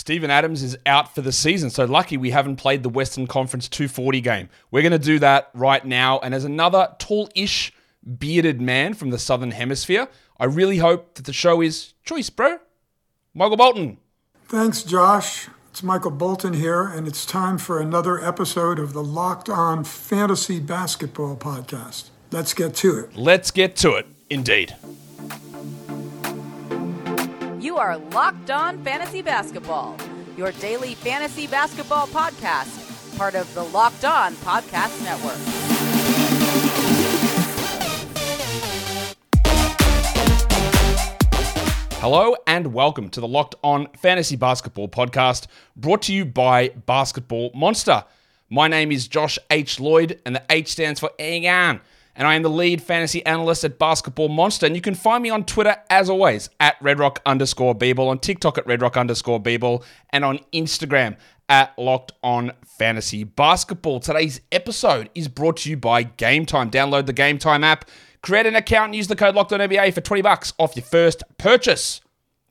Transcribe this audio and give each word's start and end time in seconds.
Steven 0.00 0.30
Adams 0.30 0.62
is 0.62 0.78
out 0.86 1.14
for 1.14 1.20
the 1.20 1.30
season, 1.30 1.68
so 1.68 1.84
lucky 1.84 2.16
we 2.16 2.30
haven't 2.30 2.56
played 2.56 2.82
the 2.82 2.88
Western 2.88 3.26
Conference 3.26 3.68
240 3.68 4.22
game. 4.22 4.48
We're 4.70 4.80
going 4.80 4.92
to 4.92 4.98
do 4.98 5.18
that 5.18 5.50
right 5.52 5.84
now. 5.84 6.18
And 6.20 6.34
as 6.34 6.46
another 6.46 6.88
tall 6.98 7.28
ish, 7.34 7.70
bearded 8.18 8.62
man 8.62 8.94
from 8.94 9.10
the 9.10 9.18
Southern 9.18 9.50
Hemisphere, 9.50 10.08
I 10.38 10.46
really 10.46 10.78
hope 10.78 11.16
that 11.16 11.26
the 11.26 11.34
show 11.34 11.60
is 11.60 11.92
choice, 12.02 12.30
bro. 12.30 12.60
Michael 13.34 13.58
Bolton. 13.58 13.98
Thanks, 14.46 14.82
Josh. 14.84 15.48
It's 15.70 15.82
Michael 15.82 16.12
Bolton 16.12 16.54
here, 16.54 16.82
and 16.82 17.06
it's 17.06 17.26
time 17.26 17.58
for 17.58 17.78
another 17.78 18.24
episode 18.24 18.78
of 18.78 18.94
the 18.94 19.04
Locked 19.04 19.50
On 19.50 19.84
Fantasy 19.84 20.60
Basketball 20.60 21.36
Podcast. 21.36 22.08
Let's 22.30 22.54
get 22.54 22.74
to 22.76 23.00
it. 23.00 23.14
Let's 23.14 23.50
get 23.50 23.76
to 23.76 23.96
it, 23.96 24.06
indeed. 24.30 24.74
You 27.70 27.78
are 27.78 27.98
Locked 27.98 28.50
On 28.50 28.82
Fantasy 28.82 29.22
Basketball, 29.22 29.96
your 30.36 30.50
daily 30.50 30.96
fantasy 30.96 31.46
basketball 31.46 32.08
podcast, 32.08 33.16
part 33.16 33.36
of 33.36 33.54
the 33.54 33.62
Locked 33.62 34.04
On 34.04 34.34
Podcast 34.34 35.00
Network. 35.04 35.36
Hello 42.00 42.34
and 42.48 42.74
welcome 42.74 43.08
to 43.10 43.20
the 43.20 43.28
Locked 43.28 43.54
On 43.62 43.86
Fantasy 43.98 44.34
Basketball 44.34 44.88
podcast 44.88 45.46
brought 45.76 46.02
to 46.02 46.12
you 46.12 46.24
by 46.24 46.70
Basketball 46.70 47.52
Monster. 47.54 48.04
My 48.48 48.66
name 48.66 48.90
is 48.90 49.06
Josh 49.06 49.38
H. 49.48 49.78
Lloyd, 49.78 50.20
and 50.26 50.34
the 50.34 50.42
H 50.50 50.72
stands 50.72 50.98
for 50.98 51.12
Egan 51.20 51.80
and 52.16 52.26
I 52.26 52.34
am 52.34 52.42
the 52.42 52.50
lead 52.50 52.82
fantasy 52.82 53.24
analyst 53.24 53.64
at 53.64 53.78
Basketball 53.78 54.28
Monster. 54.28 54.66
And 54.66 54.74
you 54.74 54.82
can 54.82 54.94
find 54.94 55.22
me 55.22 55.30
on 55.30 55.44
Twitter, 55.44 55.76
as 55.88 56.10
always, 56.10 56.50
at 56.58 56.78
redrock 56.80 57.18
underscore 57.24 57.74
Beeble, 57.74 58.08
on 58.08 58.18
TikTok 58.18 58.58
at 58.58 58.66
redrock 58.66 58.98
underscore 58.98 59.42
Beeble, 59.42 59.84
and 60.10 60.24
on 60.24 60.40
Instagram 60.52 61.16
at 61.48 61.76
Locked 61.78 62.12
On 62.22 62.52
Fantasy 62.64 63.24
Basketball. 63.24 64.00
Today's 64.00 64.40
episode 64.52 65.10
is 65.14 65.28
brought 65.28 65.58
to 65.58 65.70
you 65.70 65.76
by 65.76 66.04
Game 66.04 66.46
Time. 66.46 66.70
Download 66.70 67.06
the 67.06 67.12
Game 67.12 67.38
Time 67.38 67.64
app, 67.64 67.88
create 68.22 68.46
an 68.46 68.54
account, 68.54 68.86
and 68.86 68.96
use 68.96 69.08
the 69.08 69.16
code 69.16 69.34
Locked 69.34 69.52
On 69.52 69.60
NBA 69.60 69.92
for 69.92 70.00
20 70.00 70.22
bucks 70.22 70.52
off 70.58 70.76
your 70.76 70.84
first 70.84 71.22
purchase. 71.38 72.00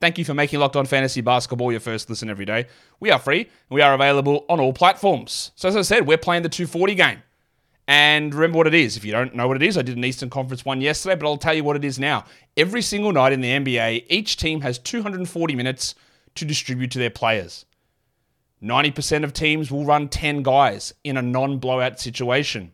Thank 0.00 0.16
you 0.16 0.24
for 0.24 0.34
making 0.34 0.60
Locked 0.60 0.76
On 0.76 0.86
Fantasy 0.86 1.20
Basketball 1.20 1.70
your 1.70 1.80
first 1.80 2.08
listen 2.08 2.30
every 2.30 2.46
day. 2.46 2.66
We 3.00 3.10
are 3.10 3.18
free 3.18 3.40
and 3.40 3.48
we 3.70 3.82
are 3.82 3.92
available 3.92 4.46
on 4.48 4.58
all 4.58 4.72
platforms. 4.72 5.52
So, 5.56 5.68
as 5.68 5.76
I 5.76 5.82
said, 5.82 6.06
we're 6.06 6.16
playing 6.16 6.42
the 6.42 6.48
240 6.48 6.94
game. 6.94 7.22
And 7.90 8.32
remember 8.32 8.58
what 8.58 8.68
it 8.68 8.74
is. 8.74 8.96
If 8.96 9.04
you 9.04 9.10
don't 9.10 9.34
know 9.34 9.48
what 9.48 9.56
it 9.56 9.64
is, 9.64 9.76
I 9.76 9.82
did 9.82 9.96
an 9.96 10.04
Eastern 10.04 10.30
Conference 10.30 10.64
one 10.64 10.80
yesterday, 10.80 11.16
but 11.16 11.26
I'll 11.26 11.36
tell 11.36 11.54
you 11.54 11.64
what 11.64 11.74
it 11.74 11.84
is 11.84 11.98
now. 11.98 12.24
Every 12.56 12.82
single 12.82 13.10
night 13.10 13.32
in 13.32 13.40
the 13.40 13.48
NBA, 13.48 14.06
each 14.08 14.36
team 14.36 14.60
has 14.60 14.78
240 14.78 15.56
minutes 15.56 15.96
to 16.36 16.44
distribute 16.44 16.92
to 16.92 17.00
their 17.00 17.10
players. 17.10 17.64
90% 18.62 19.24
of 19.24 19.32
teams 19.32 19.72
will 19.72 19.84
run 19.84 20.08
10 20.08 20.44
guys 20.44 20.94
in 21.02 21.16
a 21.16 21.22
non 21.22 21.58
blowout 21.58 21.98
situation. 21.98 22.70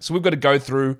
So 0.00 0.14
we've 0.14 0.22
got 0.22 0.30
to 0.30 0.36
go 0.36 0.58
through 0.58 0.96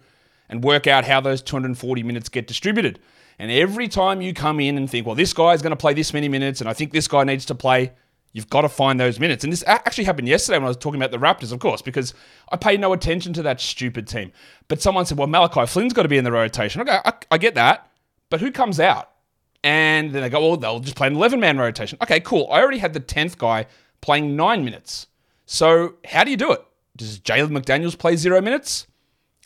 and 0.50 0.62
work 0.62 0.86
out 0.86 1.06
how 1.06 1.22
those 1.22 1.40
240 1.40 2.02
minutes 2.02 2.28
get 2.28 2.46
distributed. 2.46 3.00
And 3.38 3.50
every 3.50 3.88
time 3.88 4.20
you 4.20 4.34
come 4.34 4.60
in 4.60 4.76
and 4.76 4.90
think, 4.90 5.06
well, 5.06 5.16
this 5.16 5.32
guy 5.32 5.54
is 5.54 5.62
going 5.62 5.70
to 5.70 5.76
play 5.76 5.94
this 5.94 6.12
many 6.12 6.28
minutes, 6.28 6.60
and 6.60 6.68
I 6.68 6.74
think 6.74 6.92
this 6.92 7.08
guy 7.08 7.24
needs 7.24 7.46
to 7.46 7.54
play 7.54 7.92
You've 8.32 8.48
got 8.48 8.62
to 8.62 8.68
find 8.68 8.98
those 8.98 9.20
minutes. 9.20 9.44
And 9.44 9.52
this 9.52 9.62
actually 9.66 10.04
happened 10.04 10.26
yesterday 10.26 10.56
when 10.58 10.64
I 10.64 10.68
was 10.68 10.78
talking 10.78 11.00
about 11.00 11.10
the 11.10 11.18
Raptors, 11.18 11.52
of 11.52 11.58
course, 11.58 11.82
because 11.82 12.14
I 12.50 12.56
paid 12.56 12.80
no 12.80 12.92
attention 12.92 13.34
to 13.34 13.42
that 13.42 13.60
stupid 13.60 14.08
team. 14.08 14.32
But 14.68 14.80
someone 14.80 15.04
said, 15.04 15.18
well, 15.18 15.28
Malachi 15.28 15.66
Flynn's 15.66 15.92
got 15.92 16.02
to 16.02 16.08
be 16.08 16.16
in 16.16 16.24
the 16.24 16.32
rotation. 16.32 16.80
Okay, 16.80 16.98
I, 17.04 17.12
I 17.30 17.38
get 17.38 17.54
that. 17.56 17.90
But 18.30 18.40
who 18.40 18.50
comes 18.50 18.80
out? 18.80 19.10
And 19.62 20.12
then 20.12 20.22
they 20.22 20.30
go, 20.30 20.40
well, 20.40 20.56
they'll 20.56 20.80
just 20.80 20.96
play 20.96 21.08
an 21.08 21.16
11 21.16 21.38
man 21.38 21.58
rotation. 21.58 21.98
Okay, 22.02 22.20
cool. 22.20 22.48
I 22.50 22.60
already 22.60 22.78
had 22.78 22.94
the 22.94 23.00
10th 23.00 23.36
guy 23.36 23.66
playing 24.00 24.34
nine 24.34 24.64
minutes. 24.64 25.08
So 25.44 25.94
how 26.04 26.24
do 26.24 26.30
you 26.30 26.36
do 26.36 26.52
it? 26.52 26.64
Does 26.96 27.20
Jalen 27.20 27.50
McDaniels 27.50 27.98
play 27.98 28.16
zero 28.16 28.40
minutes? 28.40 28.86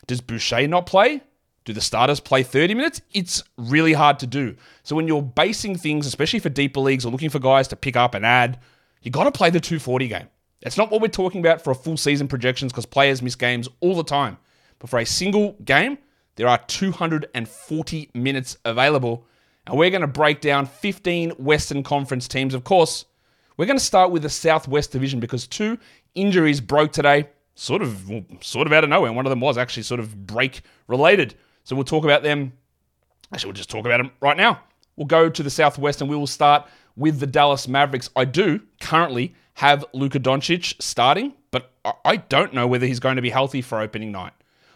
Does 0.07 0.21
Boucher 0.21 0.67
not 0.67 0.85
play? 0.85 1.21
Do 1.65 1.73
the 1.73 1.81
starters 1.81 2.21
play 2.21 2.43
30 2.43 2.75
minutes? 2.75 3.01
It's 3.11 3.43
really 3.57 3.91
hard 3.91 4.19
to 4.19 4.27
do. 4.27 4.55
So 4.83 4.95
when 4.95 5.07
you're 5.07 5.21
basing 5.21 5.75
things, 5.75 6.07
especially 6.07 6.39
for 6.39 6.47
deeper 6.47 6.79
leagues 6.79 7.05
or 7.05 7.11
looking 7.11 7.29
for 7.29 7.39
guys 7.39 7.67
to 7.67 7.75
pick 7.75 7.97
up 7.97 8.15
and 8.15 8.25
add, 8.25 8.57
you 9.01 9.11
got 9.11 9.25
to 9.25 9.31
play 9.31 9.49
the 9.49 9.59
240 9.59 10.07
game. 10.07 10.27
That's 10.61 10.77
not 10.77 10.91
what 10.91 11.01
we're 11.01 11.07
talking 11.07 11.39
about 11.39 11.63
for 11.63 11.71
a 11.71 11.75
full 11.75 11.97
season 11.97 12.27
projections 12.27 12.71
because 12.71 12.85
players 12.85 13.21
miss 13.21 13.35
games 13.35 13.69
all 13.79 13.95
the 13.95 14.03
time. 14.03 14.37
But 14.79 14.89
for 14.89 14.99
a 14.99 15.05
single 15.05 15.53
game, 15.63 15.97
there 16.35 16.47
are 16.47 16.59
240 16.67 18.09
minutes 18.13 18.57
available. 18.65 19.25
And 19.65 19.77
we're 19.77 19.89
going 19.89 20.01
to 20.01 20.07
break 20.07 20.39
down 20.41 20.65
15 20.65 21.31
Western 21.31 21.83
Conference 21.83 22.27
teams. 22.27 22.53
Of 22.53 22.63
course, 22.63 23.05
we're 23.57 23.65
going 23.65 23.77
to 23.77 23.83
start 23.83 24.11
with 24.11 24.21
the 24.21 24.29
Southwest 24.29 24.91
Division 24.91 25.19
because 25.19 25.45
two 25.45 25.77
injuries 26.15 26.61
broke 26.61 26.91
today, 26.91 27.29
sort 27.55 27.81
of, 27.81 28.09
well, 28.09 28.23
sort 28.39 28.67
of 28.67 28.73
out 28.73 28.83
of 28.83 28.89
nowhere. 28.89 29.11
One 29.11 29.25
of 29.25 29.29
them 29.29 29.41
was 29.41 29.57
actually 29.57 29.83
sort 29.83 29.99
of 29.99 30.25
break 30.25 30.61
related. 30.87 31.35
So 31.63 31.75
we'll 31.75 31.85
talk 31.85 32.03
about 32.03 32.23
them. 32.23 32.53
Actually, 33.33 33.49
we'll 33.49 33.55
just 33.55 33.69
talk 33.69 33.85
about 33.85 33.97
them 33.97 34.11
right 34.21 34.37
now. 34.37 34.61
We'll 34.95 35.07
go 35.07 35.29
to 35.29 35.43
the 35.43 35.49
Southwest 35.49 36.01
and 36.01 36.09
we 36.09 36.15
will 36.15 36.27
start 36.27 36.67
with 36.97 37.19
the 37.19 37.27
Dallas 37.27 37.67
Mavericks. 37.67 38.09
I 38.15 38.25
do 38.25 38.61
currently 38.81 39.33
have 39.53 39.85
Luka 39.93 40.19
Doncic 40.19 40.81
starting, 40.81 41.33
but 41.51 41.71
I 42.03 42.17
don't 42.17 42.53
know 42.53 42.67
whether 42.67 42.85
he's 42.85 42.99
going 42.99 43.15
to 43.15 43.21
be 43.21 43.29
healthy 43.29 43.61
for 43.61 43.79
opening 43.79 44.11
night. 44.11 44.33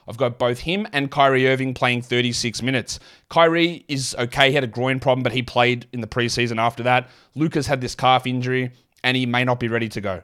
I've 0.08 0.18
got 0.18 0.40
both 0.40 0.60
him 0.60 0.88
and 0.94 1.12
Kyrie 1.12 1.48
Irving 1.48 1.74
playing 1.74 2.02
36 2.02 2.62
minutes. 2.62 3.00
Kyrie 3.30 3.86
is 3.88 4.16
okay. 4.18 4.50
He 4.50 4.56
had 4.56 4.64
a 4.64 4.68
groin 4.68 5.00
problem, 5.00 5.24
but 5.24 5.32
he 5.32 5.44
played 5.44 5.88
in 5.94 6.02
the 6.02 6.08
preseason 6.08 6.58
after 6.58 6.84
that. 6.84 7.10
Luka's 7.36 7.68
had 7.68 7.82
this 7.82 7.96
calf 7.96 8.26
injury, 8.26 8.72
and 9.04 9.16
he 9.16 9.26
may 9.26 9.44
not 9.44 9.60
be 9.60 9.68
ready 9.68 9.90
to 9.90 10.02
go. 10.02 10.24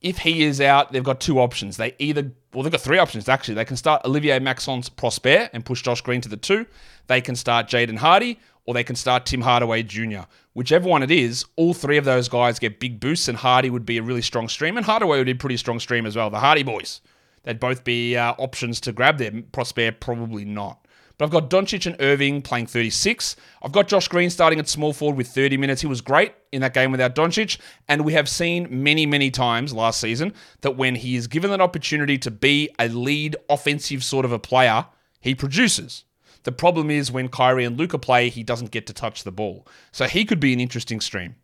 If 0.00 0.18
he 0.18 0.42
is 0.42 0.60
out, 0.60 0.92
they've 0.92 1.02
got 1.02 1.20
two 1.20 1.40
options. 1.40 1.78
They 1.78 1.94
either, 1.98 2.30
well, 2.52 2.62
they've 2.62 2.72
got 2.72 2.82
three 2.82 2.98
options 2.98 3.26
actually. 3.26 3.54
They 3.54 3.64
can 3.64 3.78
start 3.78 4.04
Olivier 4.04 4.38
Maxence 4.38 4.90
Prosper 4.90 5.48
and 5.54 5.64
push 5.64 5.80
Josh 5.80 6.02
Green 6.02 6.20
to 6.20 6.28
the 6.28 6.36
two. 6.36 6.66
They 7.06 7.22
can 7.22 7.36
start 7.36 7.68
Jaden 7.68 7.96
Hardy, 7.96 8.38
or 8.66 8.74
they 8.74 8.84
can 8.84 8.96
start 8.96 9.26
Tim 9.26 9.42
Hardaway 9.42 9.82
Jr. 9.82 10.22
Whichever 10.54 10.88
one 10.88 11.02
it 11.02 11.10
is, 11.10 11.44
all 11.56 11.74
three 11.74 11.96
of 11.96 12.04
those 12.04 12.28
guys 12.28 12.58
get 12.58 12.80
big 12.80 13.00
boosts, 13.00 13.28
and 13.28 13.36
Hardy 13.36 13.70
would 13.70 13.86
be 13.86 13.98
a 13.98 14.02
really 14.02 14.22
strong 14.22 14.48
stream, 14.48 14.76
and 14.76 14.86
Hardaway 14.86 15.18
would 15.18 15.26
be 15.26 15.32
a 15.32 15.36
pretty 15.36 15.56
strong 15.56 15.80
stream 15.80 16.06
as 16.06 16.16
well. 16.16 16.30
The 16.30 16.40
Hardy 16.40 16.62
boys, 16.62 17.00
they'd 17.42 17.60
both 17.60 17.84
be 17.84 18.16
uh, 18.16 18.34
options 18.38 18.80
to 18.80 18.92
grab 18.92 19.18
them. 19.18 19.46
Prosper 19.52 19.92
probably 19.92 20.44
not. 20.44 20.84
But 21.16 21.26
I've 21.26 21.30
got 21.30 21.50
Doncic 21.50 21.86
and 21.86 21.96
Irving 22.00 22.42
playing 22.42 22.66
36. 22.66 23.36
I've 23.62 23.72
got 23.72 23.86
Josh 23.86 24.08
Green 24.08 24.30
starting 24.30 24.58
at 24.58 24.68
small 24.68 24.92
forward 24.92 25.16
with 25.16 25.28
30 25.28 25.56
minutes. 25.56 25.80
He 25.80 25.86
was 25.86 26.00
great 26.00 26.32
in 26.50 26.60
that 26.62 26.74
game 26.74 26.90
without 26.90 27.14
Doncic. 27.14 27.58
And 27.88 28.04
we 28.04 28.14
have 28.14 28.28
seen 28.28 28.66
many, 28.70 29.06
many 29.06 29.30
times 29.30 29.72
last 29.72 30.00
season 30.00 30.34
that 30.62 30.76
when 30.76 30.96
he 30.96 31.14
is 31.14 31.28
given 31.28 31.52
an 31.52 31.60
opportunity 31.60 32.18
to 32.18 32.30
be 32.32 32.68
a 32.80 32.88
lead 32.88 33.36
offensive 33.48 34.02
sort 34.02 34.24
of 34.24 34.32
a 34.32 34.40
player, 34.40 34.86
he 35.20 35.36
produces. 35.36 36.04
The 36.44 36.52
problem 36.52 36.90
is 36.90 37.10
when 37.10 37.28
Kyrie 37.28 37.64
and 37.64 37.76
Luka 37.76 37.98
play, 37.98 38.28
he 38.28 38.42
doesn't 38.42 38.70
get 38.70 38.86
to 38.86 38.92
touch 38.92 39.24
the 39.24 39.32
ball. 39.32 39.66
So 39.92 40.06
he 40.06 40.24
could 40.24 40.40
be 40.40 40.52
an 40.52 40.60
interesting 40.60 41.00
stream. 41.00 41.34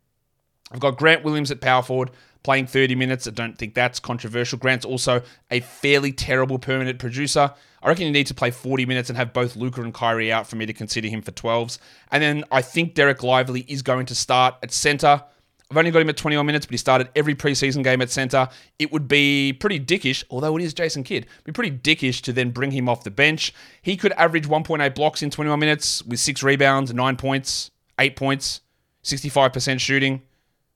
I've 0.71 0.79
got 0.79 0.97
Grant 0.97 1.23
Williams 1.23 1.51
at 1.51 1.59
power 1.59 1.83
forward 1.83 2.11
playing 2.43 2.67
30 2.67 2.95
minutes. 2.95 3.27
I 3.27 3.31
don't 3.31 3.57
think 3.57 3.73
that's 3.73 3.99
controversial. 3.99 4.57
Grant's 4.57 4.85
also 4.85 5.21
a 5.49 5.59
fairly 5.59 6.11
terrible 6.11 6.57
permanent 6.59 6.99
producer. 6.99 7.53
I 7.83 7.87
reckon 7.87 8.05
you 8.05 8.11
need 8.11 8.27
to 8.27 8.33
play 8.33 8.51
40 8.51 8.85
minutes 8.85 9.09
and 9.09 9.17
have 9.17 9.33
both 9.33 9.55
Luka 9.55 9.81
and 9.81 9.93
Kyrie 9.93 10.31
out 10.31 10.47
for 10.47 10.55
me 10.55 10.65
to 10.65 10.73
consider 10.73 11.07
him 11.07 11.21
for 11.21 11.31
12s. 11.31 11.77
And 12.11 12.21
then 12.21 12.43
I 12.51 12.61
think 12.61 12.95
Dereck 12.95 13.23
Lively 13.23 13.61
is 13.67 13.81
going 13.81 14.05
to 14.07 14.15
start 14.15 14.55
at 14.63 14.71
center. 14.71 15.23
I've 15.71 15.77
only 15.77 15.89
got 15.89 16.01
him 16.01 16.09
at 16.09 16.17
21 16.17 16.45
minutes, 16.45 16.65
but 16.65 16.73
he 16.73 16.77
started 16.77 17.07
every 17.15 17.33
preseason 17.33 17.81
game 17.81 18.01
at 18.01 18.09
center. 18.09 18.49
It 18.77 18.91
would 18.91 19.07
be 19.07 19.53
pretty 19.53 19.79
dickish, 19.79 20.21
although 20.29 20.57
it 20.57 20.63
is 20.63 20.73
Jason 20.73 21.05
Kidd, 21.05 21.27
be 21.45 21.53
pretty 21.53 21.71
dickish 21.71 22.21
to 22.23 22.33
then 22.33 22.51
bring 22.51 22.71
him 22.71 22.89
off 22.89 23.05
the 23.05 23.09
bench. 23.09 23.53
He 23.81 23.95
could 23.95 24.11
average 24.13 24.49
1.8 24.49 24.93
blocks 24.93 25.23
in 25.23 25.29
21 25.29 25.57
minutes 25.57 26.03
with 26.03 26.19
six 26.19 26.43
rebounds, 26.43 26.93
nine 26.93 27.15
points, 27.15 27.71
eight 27.99 28.17
points, 28.17 28.59
65% 29.05 29.79
shooting, 29.79 30.21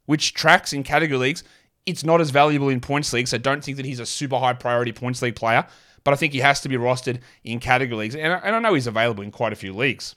which 0.06 0.34
tracks 0.34 0.72
in 0.72 0.82
category 0.84 1.20
leagues. 1.20 1.44
It's 1.86 2.06
not 2.06 2.22
as 2.22 2.30
valuable 2.30 2.70
in 2.70 2.80
points 2.80 3.12
leagues, 3.12 3.32
so 3.32 3.38
don't 3.38 3.62
think 3.62 3.76
that 3.76 3.86
he's 3.86 4.00
a 4.00 4.06
super 4.06 4.40
high 4.40 4.54
priority 4.54 4.94
points 4.94 5.22
league 5.22 5.36
player, 5.36 5.68
but 6.06 6.14
I 6.14 6.18
think 6.18 6.32
he 6.32 6.40
has 6.40 6.62
to 6.62 6.70
be 6.70 6.78
rostered 6.78 7.20
in 7.44 7.60
category 7.60 7.98
leagues. 7.98 8.16
And 8.16 8.32
I 8.32 8.60
know 8.60 8.74
he's 8.74 8.88
available 8.88 9.24
in 9.24 9.32
quite 9.32 9.52
a 9.52 9.58
few 9.58 9.74
leagues. 9.74 10.16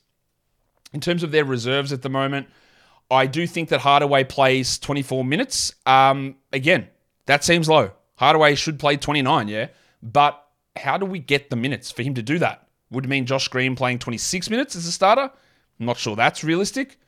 In 0.92 1.00
terms 1.00 1.24
of 1.24 1.32
their 1.32 1.44
reserves 1.44 1.92
at 1.92 2.02
the 2.02 2.08
moment, 2.08 2.46
I 3.10 3.26
do 3.26 3.46
think 3.46 3.70
that 3.70 3.80
Hardaway 3.80 4.24
plays 4.24 4.78
24 4.78 5.24
minutes. 5.24 5.74
Um, 5.86 6.36
again, 6.52 6.88
that 7.26 7.44
seems 7.44 7.68
low. 7.68 7.92
Hardaway 8.16 8.54
should 8.54 8.78
play 8.78 8.96
29, 8.96 9.48
yeah. 9.48 9.68
But 10.02 10.42
how 10.76 10.98
do 10.98 11.06
we 11.06 11.18
get 11.18 11.50
the 11.50 11.56
minutes 11.56 11.90
for 11.90 12.02
him 12.02 12.14
to 12.14 12.22
do 12.22 12.38
that? 12.38 12.68
Would 12.90 13.08
mean 13.08 13.26
Josh 13.26 13.48
Green 13.48 13.76
playing 13.76 13.98
26 13.98 14.50
minutes 14.50 14.76
as 14.76 14.86
a 14.86 14.92
starter? 14.92 15.30
I'm 15.80 15.86
not 15.86 15.96
sure 15.96 16.16
that's 16.16 16.44
realistic. 16.44 16.98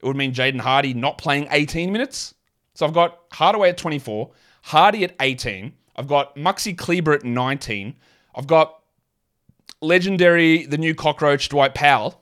It 0.00 0.06
would 0.06 0.16
mean 0.16 0.32
Jaden 0.32 0.60
Hardy 0.60 0.94
not 0.94 1.18
playing 1.18 1.48
18 1.50 1.92
minutes. 1.92 2.34
So 2.74 2.86
I've 2.86 2.94
got 2.94 3.18
Hardaway 3.32 3.70
at 3.70 3.78
24, 3.78 4.30
Hardy 4.62 5.04
at 5.04 5.14
18. 5.20 5.72
I've 5.96 6.06
got 6.06 6.36
Maxi 6.36 6.76
Kleber 6.76 7.12
at 7.12 7.24
19. 7.24 7.96
I've 8.34 8.46
got 8.46 8.80
legendary, 9.80 10.66
the 10.66 10.78
new 10.78 10.94
cockroach, 10.94 11.48
Dwight 11.48 11.74
Powell 11.74 12.20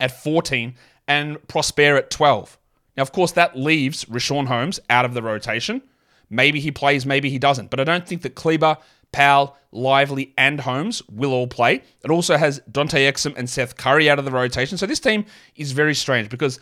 at 0.00 0.22
14 0.22 0.74
and 1.08 1.46
Prosper 1.48 1.96
at 1.96 2.10
12. 2.10 2.58
Now, 2.96 3.02
of 3.02 3.12
course, 3.12 3.32
that 3.32 3.56
leaves 3.56 4.04
Richaun 4.06 4.46
Holmes 4.46 4.80
out 4.90 5.04
of 5.04 5.14
the 5.14 5.22
rotation. 5.22 5.82
Maybe 6.28 6.60
he 6.60 6.70
plays, 6.70 7.06
maybe 7.06 7.30
he 7.30 7.38
doesn't. 7.38 7.70
But 7.70 7.80
I 7.80 7.84
don't 7.84 8.06
think 8.06 8.22
that 8.22 8.34
Kleber, 8.34 8.76
Powell, 9.12 9.56
Lively, 9.70 10.34
and 10.36 10.60
Holmes 10.60 11.02
will 11.08 11.32
all 11.32 11.46
play. 11.46 11.82
It 12.04 12.10
also 12.10 12.36
has 12.36 12.60
Dante 12.70 13.10
Exum 13.10 13.36
and 13.36 13.48
Seth 13.48 13.76
Curry 13.76 14.10
out 14.10 14.18
of 14.18 14.24
the 14.24 14.30
rotation. 14.30 14.78
So 14.78 14.86
this 14.86 15.00
team 15.00 15.24
is 15.56 15.72
very 15.72 15.94
strange 15.94 16.28
because 16.28 16.60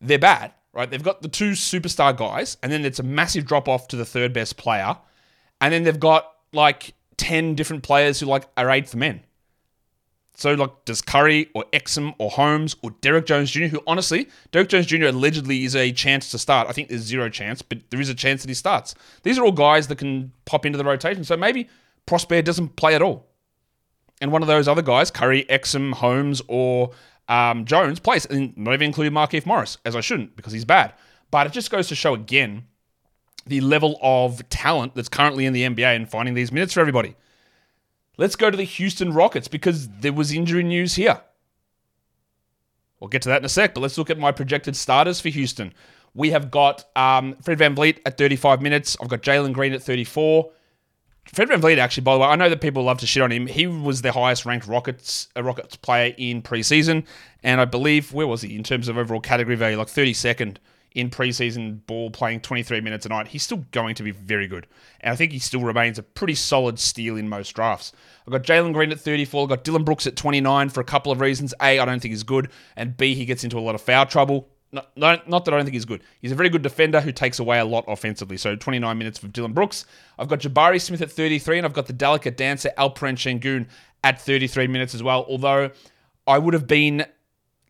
they're 0.00 0.18
bad, 0.18 0.52
right? 0.72 0.90
They've 0.90 1.02
got 1.02 1.22
the 1.22 1.28
two 1.28 1.52
superstar 1.52 2.16
guys, 2.16 2.56
and 2.62 2.70
then 2.72 2.84
it's 2.84 2.98
a 2.98 3.04
massive 3.04 3.46
drop 3.46 3.68
off 3.68 3.88
to 3.88 3.96
the 3.96 4.04
third 4.04 4.32
best 4.32 4.56
player. 4.56 4.96
And 5.60 5.72
then 5.72 5.84
they've 5.84 5.98
got 5.98 6.32
like 6.52 6.94
10 7.16 7.54
different 7.54 7.82
players 7.82 8.20
who 8.20 8.26
like 8.26 8.48
are 8.56 8.70
eighth 8.70 8.94
men. 8.94 9.22
So, 10.34 10.54
like, 10.54 10.70
does 10.86 11.02
Curry 11.02 11.50
or 11.54 11.64
Exum 11.72 12.14
or 12.18 12.30
Holmes 12.30 12.74
or 12.82 12.90
Derrick 13.02 13.26
Jones 13.26 13.50
Jr., 13.50 13.66
who 13.66 13.82
honestly, 13.86 14.28
Derrick 14.50 14.70
Jones 14.70 14.86
Jr. 14.86 15.06
allegedly 15.06 15.64
is 15.64 15.76
a 15.76 15.92
chance 15.92 16.30
to 16.30 16.38
start. 16.38 16.68
I 16.68 16.72
think 16.72 16.88
there's 16.88 17.02
zero 17.02 17.28
chance, 17.28 17.60
but 17.60 17.78
there 17.90 18.00
is 18.00 18.08
a 18.08 18.14
chance 18.14 18.42
that 18.42 18.48
he 18.48 18.54
starts. 18.54 18.94
These 19.24 19.38
are 19.38 19.44
all 19.44 19.52
guys 19.52 19.88
that 19.88 19.98
can 19.98 20.32
pop 20.46 20.64
into 20.64 20.78
the 20.78 20.84
rotation. 20.84 21.24
So 21.24 21.36
maybe 21.36 21.68
Prosper 22.06 22.40
doesn't 22.40 22.76
play 22.76 22.94
at 22.94 23.02
all. 23.02 23.26
And 24.20 24.32
one 24.32 24.40
of 24.40 24.48
those 24.48 24.68
other 24.68 24.82
guys, 24.82 25.10
Curry, 25.10 25.44
Exum, 25.50 25.92
Holmes, 25.92 26.40
or 26.48 26.92
um, 27.28 27.64
Jones, 27.66 28.00
plays. 28.00 28.24
And 28.24 28.56
not 28.56 28.72
even 28.72 28.86
including 28.86 29.12
Markieff 29.12 29.44
Morris, 29.44 29.78
as 29.84 29.94
I 29.94 30.00
shouldn't, 30.00 30.36
because 30.36 30.52
he's 30.52 30.64
bad. 30.64 30.94
But 31.30 31.46
it 31.46 31.52
just 31.52 31.70
goes 31.70 31.88
to 31.88 31.94
show 31.94 32.14
again 32.14 32.64
the 33.46 33.60
level 33.60 33.98
of 34.00 34.48
talent 34.48 34.94
that's 34.94 35.08
currently 35.08 35.44
in 35.44 35.52
the 35.52 35.62
NBA 35.62 35.96
and 35.96 36.08
finding 36.08 36.34
these 36.34 36.52
minutes 36.52 36.72
for 36.72 36.80
everybody. 36.80 37.16
Let's 38.18 38.36
go 38.36 38.50
to 38.50 38.56
the 38.56 38.64
Houston 38.64 39.12
Rockets 39.12 39.48
because 39.48 39.88
there 39.88 40.12
was 40.12 40.32
injury 40.32 40.62
news 40.62 40.94
here. 40.94 41.20
We'll 43.00 43.08
get 43.08 43.22
to 43.22 43.30
that 43.30 43.40
in 43.40 43.44
a 43.44 43.48
sec, 43.48 43.74
but 43.74 43.80
let's 43.80 43.98
look 43.98 44.10
at 44.10 44.18
my 44.18 44.30
projected 44.30 44.76
starters 44.76 45.20
for 45.20 45.28
Houston. 45.28 45.72
We 46.14 46.30
have 46.30 46.50
got 46.50 46.84
um, 46.94 47.36
Fred 47.42 47.58
VanVleet 47.58 47.98
at 48.06 48.18
35 48.18 48.60
minutes. 48.60 48.96
I've 49.00 49.08
got 49.08 49.22
Jalen 49.22 49.54
Green 49.54 49.72
at 49.72 49.82
34. 49.82 50.50
Fred 51.32 51.48
VanVleet, 51.48 51.78
actually, 51.78 52.02
by 52.02 52.14
the 52.14 52.20
way, 52.20 52.26
I 52.26 52.36
know 52.36 52.48
that 52.48 52.60
people 52.60 52.82
love 52.82 52.98
to 52.98 53.06
shit 53.06 53.22
on 53.22 53.32
him. 53.32 53.46
He 53.46 53.66
was 53.66 54.02
the 54.02 54.12
highest 54.12 54.44
ranked 54.44 54.66
Rockets 54.66 55.28
uh, 55.34 55.42
Rockets 55.42 55.76
player 55.76 56.14
in 56.18 56.42
preseason, 56.42 57.06
and 57.42 57.60
I 57.60 57.64
believe 57.64 58.12
where 58.12 58.26
was 58.26 58.42
he 58.42 58.54
in 58.54 58.62
terms 58.62 58.88
of 58.88 58.98
overall 58.98 59.20
category 59.20 59.56
value, 59.56 59.78
like 59.78 59.88
32nd 59.88 60.58
in 60.94 61.10
preseason 61.10 61.84
ball 61.86 62.10
playing 62.10 62.40
23 62.40 62.80
minutes 62.80 63.06
a 63.06 63.08
night, 63.08 63.28
he's 63.28 63.42
still 63.42 63.64
going 63.70 63.94
to 63.94 64.02
be 64.02 64.10
very 64.10 64.46
good. 64.46 64.66
And 65.00 65.12
I 65.12 65.16
think 65.16 65.32
he 65.32 65.38
still 65.38 65.62
remains 65.62 65.98
a 65.98 66.02
pretty 66.02 66.34
solid 66.34 66.78
steal 66.78 67.16
in 67.16 67.28
most 67.28 67.50
drafts. 67.52 67.92
I've 68.26 68.32
got 68.32 68.42
Jalen 68.42 68.72
Green 68.72 68.92
at 68.92 69.00
34, 69.00 69.44
I've 69.44 69.48
got 69.48 69.64
Dillon 69.64 69.84
Brooks 69.84 70.06
at 70.06 70.16
29 70.16 70.68
for 70.68 70.80
a 70.80 70.84
couple 70.84 71.12
of 71.12 71.20
reasons. 71.20 71.54
A, 71.60 71.78
I 71.78 71.84
don't 71.84 72.00
think 72.00 72.12
he's 72.12 72.22
good, 72.22 72.50
and 72.76 72.96
B, 72.96 73.14
he 73.14 73.24
gets 73.24 73.44
into 73.44 73.58
a 73.58 73.60
lot 73.60 73.74
of 73.74 73.80
foul 73.80 74.06
trouble. 74.06 74.48
Not, 74.74 75.28
not, 75.28 75.44
that 75.44 75.52
I 75.52 75.58
don't 75.58 75.66
think 75.66 75.74
he's 75.74 75.84
good. 75.84 76.02
He's 76.20 76.32
a 76.32 76.34
very 76.34 76.48
good 76.48 76.62
defender 76.62 77.02
who 77.02 77.12
takes 77.12 77.38
away 77.38 77.58
a 77.58 77.64
lot 77.64 77.84
offensively. 77.88 78.38
So 78.38 78.56
29 78.56 78.96
minutes 78.96 79.18
for 79.18 79.28
Dillon 79.28 79.52
Brooks. 79.52 79.84
I've 80.18 80.28
got 80.28 80.40
Jabari 80.40 80.80
Smith 80.80 81.02
at 81.02 81.12
33, 81.12 81.58
and 81.58 81.66
I've 81.66 81.74
got 81.74 81.86
the 81.86 81.92
delicate 81.92 82.38
dancer 82.38 82.70
Alperen 82.78 83.16
Sengun 83.16 83.66
at 84.02 84.18
33 84.18 84.68
minutes 84.68 84.94
as 84.94 85.02
well. 85.02 85.26
Although 85.28 85.72
I 86.26 86.38
would 86.38 86.54
have 86.54 86.66
been 86.66 87.04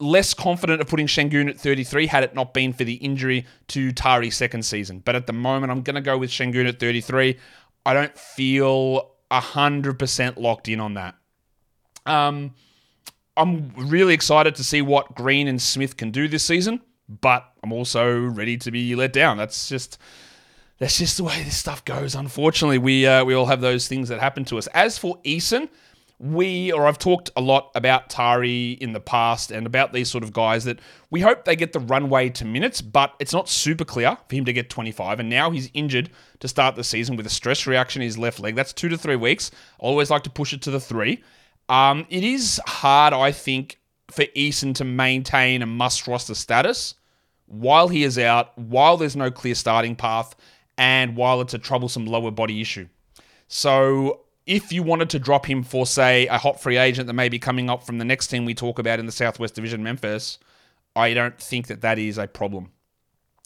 less 0.02 0.34
confident 0.34 0.81
of 0.81 0.88
putting 0.88 1.06
Sengun 1.06 1.49
at 1.49 1.58
33 1.58 2.06
had 2.06 2.25
it 2.25 2.34
not 2.34 2.52
been 2.52 2.72
for 2.72 2.84
the 2.84 2.94
injury 2.94 3.46
to 3.69 3.93
Tari's 3.93 4.37
second 4.37 4.64
season. 4.64 4.99
But 4.99 5.14
at 5.14 5.26
the 5.26 5.32
moment, 5.32 5.70
I'm 5.70 5.82
going 5.82 5.94
to 5.94 6.00
go 6.00 6.19
with 6.19 6.31
Sengun 6.31 6.69
at 6.69 6.81
33. 6.81 7.38
I 7.87 7.94
don't 7.94 8.16
feel 8.19 9.12
100% 9.31 10.37
locked 10.37 10.69
in 10.69 10.81
on 10.81 10.94
that. 10.94 11.14
Um, 12.04 12.54
I'm 13.37 13.72
really 13.76 14.12
excited 14.12 14.56
to 14.56 14.64
see 14.64 14.82
what 14.82 15.14
Green 15.14 15.49
and 15.49 15.62
Smith 15.62 15.96
can 15.96 16.10
do 16.10 16.28
this 16.28 16.44
season, 16.44 16.81
but 17.08 17.50
I'm 17.62 17.72
also 17.72 18.19
ready 18.19 18.56
to 18.58 18.70
be 18.70 18.94
let 18.94 19.12
down. 19.12 19.37
That's 19.37 19.69
just 19.69 19.99
that's 20.78 20.99
just 20.99 21.16
the 21.16 21.25
way 21.25 21.43
this 21.44 21.56
stuff 21.56 21.84
goes. 21.84 22.14
Unfortunately, 22.14 22.78
we 22.78 23.06
uh, 23.06 23.25
we 23.25 23.34
all 23.34 23.46
have 23.46 23.60
those 23.60 23.88
things 23.88 24.08
that 24.08 24.20
happen 24.20 24.44
to 24.46 24.58
us. 24.58 24.66
As 24.69 24.99
for 24.99 25.16
Eason, 25.25 25.69
we, 26.22 26.70
or 26.70 26.86
I've 26.86 27.00
talked 27.00 27.30
a 27.34 27.40
lot 27.40 27.72
about 27.74 28.08
Tari 28.08 28.72
in 28.72 28.92
the 28.92 29.00
past 29.00 29.50
and 29.50 29.66
about 29.66 29.92
these 29.92 30.08
sort 30.08 30.22
of 30.22 30.32
guys 30.32 30.62
that 30.64 30.78
we 31.10 31.20
hope 31.20 31.44
they 31.44 31.56
get 31.56 31.72
the 31.72 31.80
runway 31.80 32.28
to 32.30 32.44
minutes, 32.44 32.80
but 32.80 33.12
it's 33.19 33.32
not 33.32 33.48
super 33.48 33.84
clear 33.84 34.16
for 34.28 34.36
him 34.36 34.44
to 34.44 34.52
get 34.52 34.70
25. 34.70 35.19
And 35.19 35.28
now 35.28 35.50
he's 35.50 35.69
injured 35.74 36.10
to 36.38 36.46
start 36.46 36.76
the 36.76 36.84
season 36.84 37.16
with 37.16 37.26
a 37.26 37.30
stress 37.30 37.66
reaction 37.66 38.02
in 38.02 38.06
his 38.06 38.16
left 38.16 38.38
leg. 38.38 38.54
That's 38.54 38.72
two 38.72 38.88
to 38.90 38.96
three 38.96 39.16
weeks. 39.16 39.50
Always 39.80 40.10
like 40.10 40.22
to 40.22 40.30
push 40.30 40.52
it 40.52 40.62
to 40.62 40.70
the 40.70 40.78
three. 40.78 41.24
Um, 41.69 42.06
it 42.08 42.22
is 42.22 42.60
hard, 42.66 43.12
I 43.12 43.32
think, 43.32 43.80
for 44.08 44.22
Eason 44.36 44.76
to 44.76 44.84
maintain 44.84 45.60
a 45.60 45.66
must 45.66 46.06
roster 46.06 46.36
status 46.36 46.94
while 47.46 47.88
he 47.88 48.04
is 48.04 48.16
out, 48.16 48.56
while 48.56 48.96
there's 48.96 49.16
no 49.16 49.32
clear 49.32 49.56
starting 49.56 49.96
path, 49.96 50.36
and 50.78 51.16
while 51.16 51.40
it's 51.40 51.52
a 51.52 51.58
troublesome 51.58 52.06
lower 52.06 52.30
body 52.30 52.60
issue. 52.60 52.86
So 53.48 54.20
if 54.46 54.72
you 54.72 54.82
wanted 54.82 55.10
to 55.10 55.18
drop 55.18 55.46
him 55.46 55.62
for, 55.62 55.86
say, 55.86 56.26
a 56.26 56.38
hot 56.38 56.60
free 56.60 56.76
agent 56.76 57.06
that 57.06 57.12
may 57.12 57.28
be 57.28 57.38
coming 57.38 57.70
up 57.70 57.84
from 57.84 57.98
the 57.98 58.04
next 58.04 58.26
team 58.28 58.44
we 58.44 58.54
talk 58.54 58.78
about 58.78 58.98
in 58.98 59.06
the 59.06 59.12
Southwest 59.12 59.54
Division, 59.54 59.82
Memphis, 59.82 60.38
I 60.96 61.14
don't 61.14 61.38
think 61.38 61.68
that 61.68 61.80
that 61.82 61.98
is 61.98 62.18
a 62.18 62.26
problem. 62.26 62.72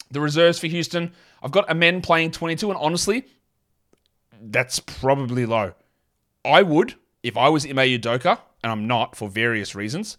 The 0.09 0.21
reserves 0.21 0.59
for 0.59 0.67
Houston, 0.67 1.13
I've 1.43 1.51
got 1.51 1.65
a 1.67 1.71
Amen 1.71 2.01
playing 2.01 2.31
22, 2.31 2.69
and 2.69 2.79
honestly, 2.79 3.25
that's 4.41 4.79
probably 4.79 5.45
low. 5.45 5.73
I 6.43 6.63
would, 6.63 6.95
if 7.23 7.37
I 7.37 7.49
was 7.49 7.65
Ime 7.65 7.75
Udoka, 7.75 8.39
and 8.63 8.71
I'm 8.71 8.87
not 8.87 9.15
for 9.15 9.29
various 9.29 9.75
reasons, 9.75 10.17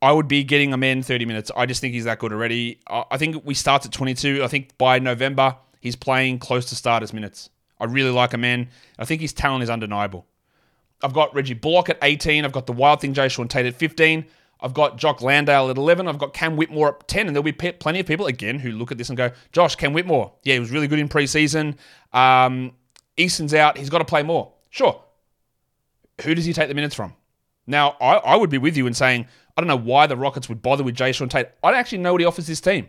I 0.00 0.12
would 0.12 0.26
be 0.26 0.42
getting 0.42 0.72
Amen 0.72 1.02
30 1.02 1.26
minutes. 1.26 1.50
I 1.56 1.66
just 1.66 1.80
think 1.80 1.94
he's 1.94 2.04
that 2.04 2.18
good 2.18 2.32
already. 2.32 2.80
I 2.88 3.16
think 3.18 3.44
we 3.44 3.54
start 3.54 3.84
at 3.86 3.92
22. 3.92 4.42
I 4.42 4.48
think 4.48 4.76
by 4.78 4.98
November, 4.98 5.56
he's 5.80 5.96
playing 5.96 6.38
close 6.38 6.66
to 6.66 6.74
starters 6.74 7.12
minutes. 7.12 7.50
I 7.82 7.86
really 7.86 8.10
like 8.10 8.32
Amen. 8.32 8.68
I 8.96 9.04
think 9.04 9.20
his 9.20 9.32
talent 9.32 9.64
is 9.64 9.68
undeniable. 9.68 10.24
I've 11.02 11.12
got 11.12 11.34
Reggie 11.34 11.54
Bullock 11.54 11.88
at 11.88 11.98
18. 12.00 12.44
I've 12.44 12.52
got 12.52 12.66
the 12.66 12.72
Wild 12.72 13.00
Thing 13.00 13.12
Jae'Sean 13.12 13.48
Tate 13.48 13.66
at 13.66 13.74
15. 13.74 14.24
I've 14.60 14.72
got 14.72 14.96
Jock 14.96 15.20
Landale 15.20 15.68
at 15.68 15.76
11. 15.76 16.06
I've 16.06 16.18
got 16.18 16.32
Cam 16.32 16.56
Whitmore 16.56 16.90
at 16.90 17.08
10. 17.08 17.26
And 17.26 17.34
there'll 17.34 17.42
be 17.42 17.50
plenty 17.50 17.98
of 17.98 18.06
people, 18.06 18.26
again, 18.26 18.60
who 18.60 18.70
look 18.70 18.92
at 18.92 18.98
this 18.98 19.08
and 19.08 19.16
go, 19.16 19.32
Josh, 19.50 19.74
Cam 19.74 19.92
Whitmore. 19.92 20.32
Yeah, 20.44 20.54
he 20.54 20.60
was 20.60 20.70
really 20.70 20.86
good 20.86 21.00
in 21.00 21.08
preseason. 21.08 21.76
Um, 22.12 22.72
Eason's 23.16 23.52
out. 23.52 23.76
He's 23.76 23.90
got 23.90 23.98
to 23.98 24.04
play 24.04 24.22
more. 24.22 24.52
Sure. 24.70 25.02
Who 26.22 26.36
does 26.36 26.44
he 26.44 26.52
take 26.52 26.68
the 26.68 26.74
minutes 26.74 26.94
from? 26.94 27.14
Now, 27.66 27.96
I, 28.00 28.14
I 28.18 28.36
would 28.36 28.50
be 28.50 28.58
with 28.58 28.76
you 28.76 28.86
in 28.86 28.94
saying, 28.94 29.26
I 29.56 29.60
don't 29.60 29.68
know 29.68 29.76
why 29.76 30.06
the 30.06 30.16
Rockets 30.16 30.48
would 30.48 30.62
bother 30.62 30.84
with 30.84 30.94
Jae'Sean 30.94 31.28
Tate. 31.28 31.48
I 31.64 31.72
don't 31.72 31.80
actually 31.80 31.98
know 31.98 32.12
what 32.12 32.20
he 32.20 32.26
offers 32.26 32.46
this 32.46 32.60
team. 32.60 32.88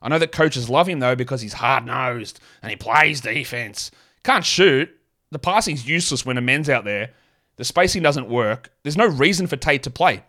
I 0.00 0.08
know 0.08 0.18
that 0.18 0.32
coaches 0.32 0.68
love 0.68 0.88
him, 0.88 0.98
though, 0.98 1.14
because 1.14 1.40
he's 1.42 1.52
hard 1.52 1.86
nosed 1.86 2.40
and 2.60 2.70
he 2.70 2.76
plays 2.76 3.20
defense. 3.20 3.92
Can't 4.24 4.44
shoot. 4.44 4.90
The 5.30 5.38
passing's 5.38 5.88
useless 5.88 6.24
when 6.24 6.38
Amen's 6.38 6.68
out 6.68 6.84
there. 6.84 7.10
The 7.56 7.64
spacing 7.64 8.02
doesn't 8.02 8.28
work. 8.28 8.70
There's 8.82 8.96
no 8.96 9.06
reason 9.06 9.46
for 9.46 9.56
Tate 9.56 9.82
to 9.84 9.90
play. 9.90 10.24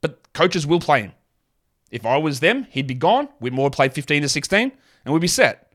But 0.00 0.32
coaches 0.32 0.66
will 0.66 0.80
play 0.80 1.02
him. 1.02 1.12
If 1.90 2.04
I 2.04 2.18
was 2.18 2.40
them, 2.40 2.66
he'd 2.70 2.86
be 2.86 2.94
gone. 2.94 3.28
Whitmore 3.40 3.70
played 3.70 3.94
15 3.94 4.22
to 4.22 4.28
16, 4.28 4.72
and 5.04 5.14
we'd 5.14 5.20
be 5.20 5.26
set. 5.26 5.72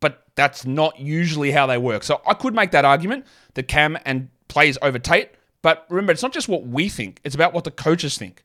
But 0.00 0.24
that's 0.34 0.64
not 0.64 0.98
usually 0.98 1.50
how 1.50 1.66
they 1.66 1.78
work. 1.78 2.02
So 2.02 2.20
I 2.26 2.34
could 2.34 2.54
make 2.54 2.70
that 2.72 2.84
argument 2.84 3.26
that 3.54 3.68
Cam 3.68 3.98
and 4.04 4.28
plays 4.48 4.78
over 4.82 4.98
Tate. 4.98 5.30
But 5.62 5.86
remember, 5.88 6.12
it's 6.12 6.22
not 6.22 6.32
just 6.32 6.48
what 6.48 6.66
we 6.66 6.88
think, 6.88 7.20
it's 7.24 7.34
about 7.34 7.52
what 7.52 7.64
the 7.64 7.70
coaches 7.70 8.18
think. 8.18 8.44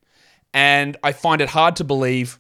And 0.54 0.98
I 1.04 1.12
find 1.12 1.42
it 1.42 1.50
hard 1.50 1.76
to 1.78 1.84
believe 1.84 2.40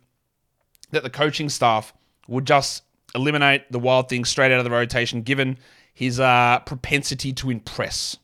that 0.91 1.03
the 1.03 1.09
coaching 1.09 1.49
staff 1.49 1.93
would 2.27 2.45
just 2.45 2.83
eliminate 3.13 3.71
the 3.71 3.79
wild 3.79 4.09
thing 4.09 4.25
straight 4.25 4.51
out 4.51 4.59
of 4.59 4.63
the 4.63 4.71
rotation, 4.71 5.21
given 5.21 5.57
his 5.99 6.17
uh, 6.17 6.59
propensity 6.65 7.33
to 7.33 7.49
impress. 7.49 8.15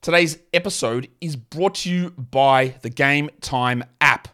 Today's 0.00 0.38
episode 0.54 1.08
is 1.20 1.36
brought 1.36 1.74
to 1.74 1.90
you 1.90 2.10
by 2.12 2.76
the 2.80 2.88
Game 2.88 3.28
Time 3.42 3.84
app. 4.00 4.28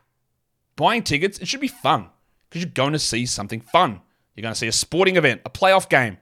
Buying 0.76 1.02
tickets, 1.02 1.40
it 1.40 1.48
should 1.48 1.60
be 1.60 1.66
fun 1.66 2.10
because 2.48 2.62
you're 2.62 2.70
going 2.70 2.92
to 2.92 2.98
see 3.00 3.26
something 3.26 3.60
fun. 3.60 4.00
You're 4.36 4.42
going 4.42 4.54
to 4.54 4.58
see 4.58 4.68
a 4.68 4.72
sporting 4.72 5.16
event, 5.16 5.40
a 5.44 5.50
playoff 5.50 5.88
game, 5.88 6.18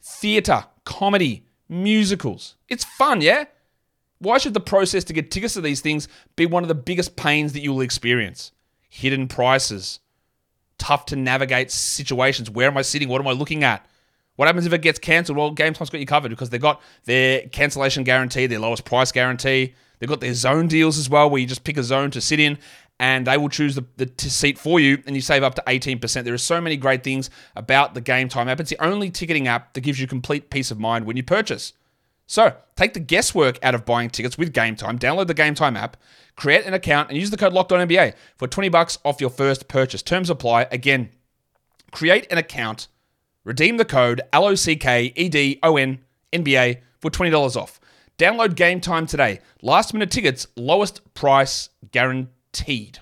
theatre, 0.00 0.66
comedy, 0.84 1.48
musicals. 1.68 2.54
It's 2.68 2.84
fun, 2.84 3.22
yeah? 3.22 3.46
Why 4.20 4.38
should 4.38 4.54
the 4.54 4.60
process 4.60 5.02
to 5.02 5.12
get 5.12 5.32
tickets 5.32 5.54
to 5.54 5.60
these 5.60 5.80
things 5.80 6.06
be 6.36 6.46
one 6.46 6.62
of 6.62 6.68
the 6.68 6.76
biggest 6.76 7.16
pains 7.16 7.54
that 7.54 7.60
you 7.62 7.72
will 7.72 7.80
experience? 7.80 8.52
Hidden 8.88 9.26
prices, 9.26 9.98
tough 10.78 11.06
to 11.06 11.16
navigate 11.16 11.72
situations. 11.72 12.48
Where 12.48 12.68
am 12.68 12.76
I 12.76 12.82
sitting? 12.82 13.08
What 13.08 13.20
am 13.20 13.26
I 13.26 13.32
looking 13.32 13.64
at? 13.64 13.84
What 14.36 14.46
happens 14.46 14.66
if 14.66 14.72
it 14.72 14.82
gets 14.82 14.98
cancelled? 14.98 15.36
Well, 15.36 15.50
Game 15.50 15.74
Time's 15.74 15.90
got 15.90 16.00
you 16.00 16.06
covered 16.06 16.30
because 16.30 16.50
they've 16.50 16.60
got 16.60 16.80
their 17.04 17.42
cancellation 17.48 18.02
guarantee, 18.02 18.46
their 18.46 18.58
lowest 18.58 18.84
price 18.84 19.12
guarantee. 19.12 19.74
They've 19.98 20.08
got 20.08 20.20
their 20.20 20.34
zone 20.34 20.68
deals 20.68 20.98
as 20.98 21.08
well, 21.08 21.30
where 21.30 21.40
you 21.40 21.46
just 21.46 21.64
pick 21.64 21.76
a 21.76 21.82
zone 21.82 22.10
to 22.12 22.20
sit 22.20 22.40
in 22.40 22.58
and 22.98 23.26
they 23.26 23.36
will 23.36 23.48
choose 23.48 23.74
the, 23.74 23.84
the 23.96 24.10
seat 24.30 24.58
for 24.58 24.80
you 24.80 25.02
and 25.06 25.14
you 25.16 25.22
save 25.22 25.42
up 25.42 25.54
to 25.56 25.62
18%. 25.66 26.24
There 26.24 26.34
are 26.34 26.38
so 26.38 26.60
many 26.60 26.76
great 26.76 27.02
things 27.02 27.30
about 27.56 27.94
the 27.94 28.00
Game 28.00 28.28
Time 28.28 28.48
app. 28.48 28.60
It's 28.60 28.70
the 28.70 28.82
only 28.82 29.10
ticketing 29.10 29.48
app 29.48 29.74
that 29.74 29.80
gives 29.80 30.00
you 30.00 30.06
complete 30.06 30.50
peace 30.50 30.70
of 30.70 30.78
mind 30.78 31.04
when 31.04 31.16
you 31.16 31.22
purchase. 31.22 31.72
So 32.26 32.54
take 32.76 32.94
the 32.94 33.00
guesswork 33.00 33.58
out 33.62 33.74
of 33.74 33.84
buying 33.84 34.08
tickets 34.08 34.38
with 34.38 34.52
Game 34.52 34.76
Time. 34.76 34.98
Download 34.98 35.26
the 35.26 35.34
Game 35.34 35.54
Time 35.54 35.76
app, 35.76 35.96
create 36.36 36.64
an 36.64 36.74
account, 36.74 37.08
and 37.10 37.18
use 37.18 37.30
the 37.30 37.36
code 37.36 37.52
LOCKEDONNBA 37.52 38.14
for 38.36 38.48
20 38.48 38.68
bucks 38.68 38.98
off 39.04 39.20
your 39.20 39.30
first 39.30 39.68
purchase. 39.68 40.02
Terms 40.02 40.30
apply. 40.30 40.68
Again, 40.70 41.10
create 41.90 42.26
an 42.30 42.38
account, 42.38 42.88
redeem 43.44 43.76
the 43.76 43.84
code 43.84 44.22
LOCKEDON 44.32 45.98
for 47.00 47.10
$20 47.10 47.56
off. 47.56 47.80
Download 48.18 48.54
Game 48.54 48.80
Time 48.80 49.06
today. 49.06 49.40
Last 49.62 49.92
minute 49.92 50.10
tickets, 50.10 50.46
lowest 50.56 51.14
price 51.14 51.70
guaranteed. 51.90 53.00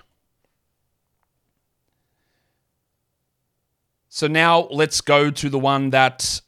So 4.09 4.27
now 4.27 4.67
let's 4.71 4.99
go 5.01 5.31
to 5.31 5.49
the 5.49 5.59
one 5.59 5.91
that 5.91 6.41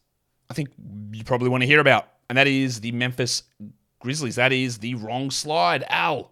I 0.50 0.54
think 0.54 0.70
you 1.12 1.24
probably 1.24 1.50
want 1.50 1.62
to 1.62 1.68
hear 1.68 1.80
about, 1.80 2.08
and 2.30 2.38
that 2.38 2.48
is 2.48 2.82
the 2.82 2.92
Memphis 2.92 3.44
Grizzlies. 4.00 4.36
That 4.36 4.52
is 4.52 4.80
the 4.80 4.96
wrong 4.96 5.32
slide. 5.32 5.86
Al. 5.88 6.32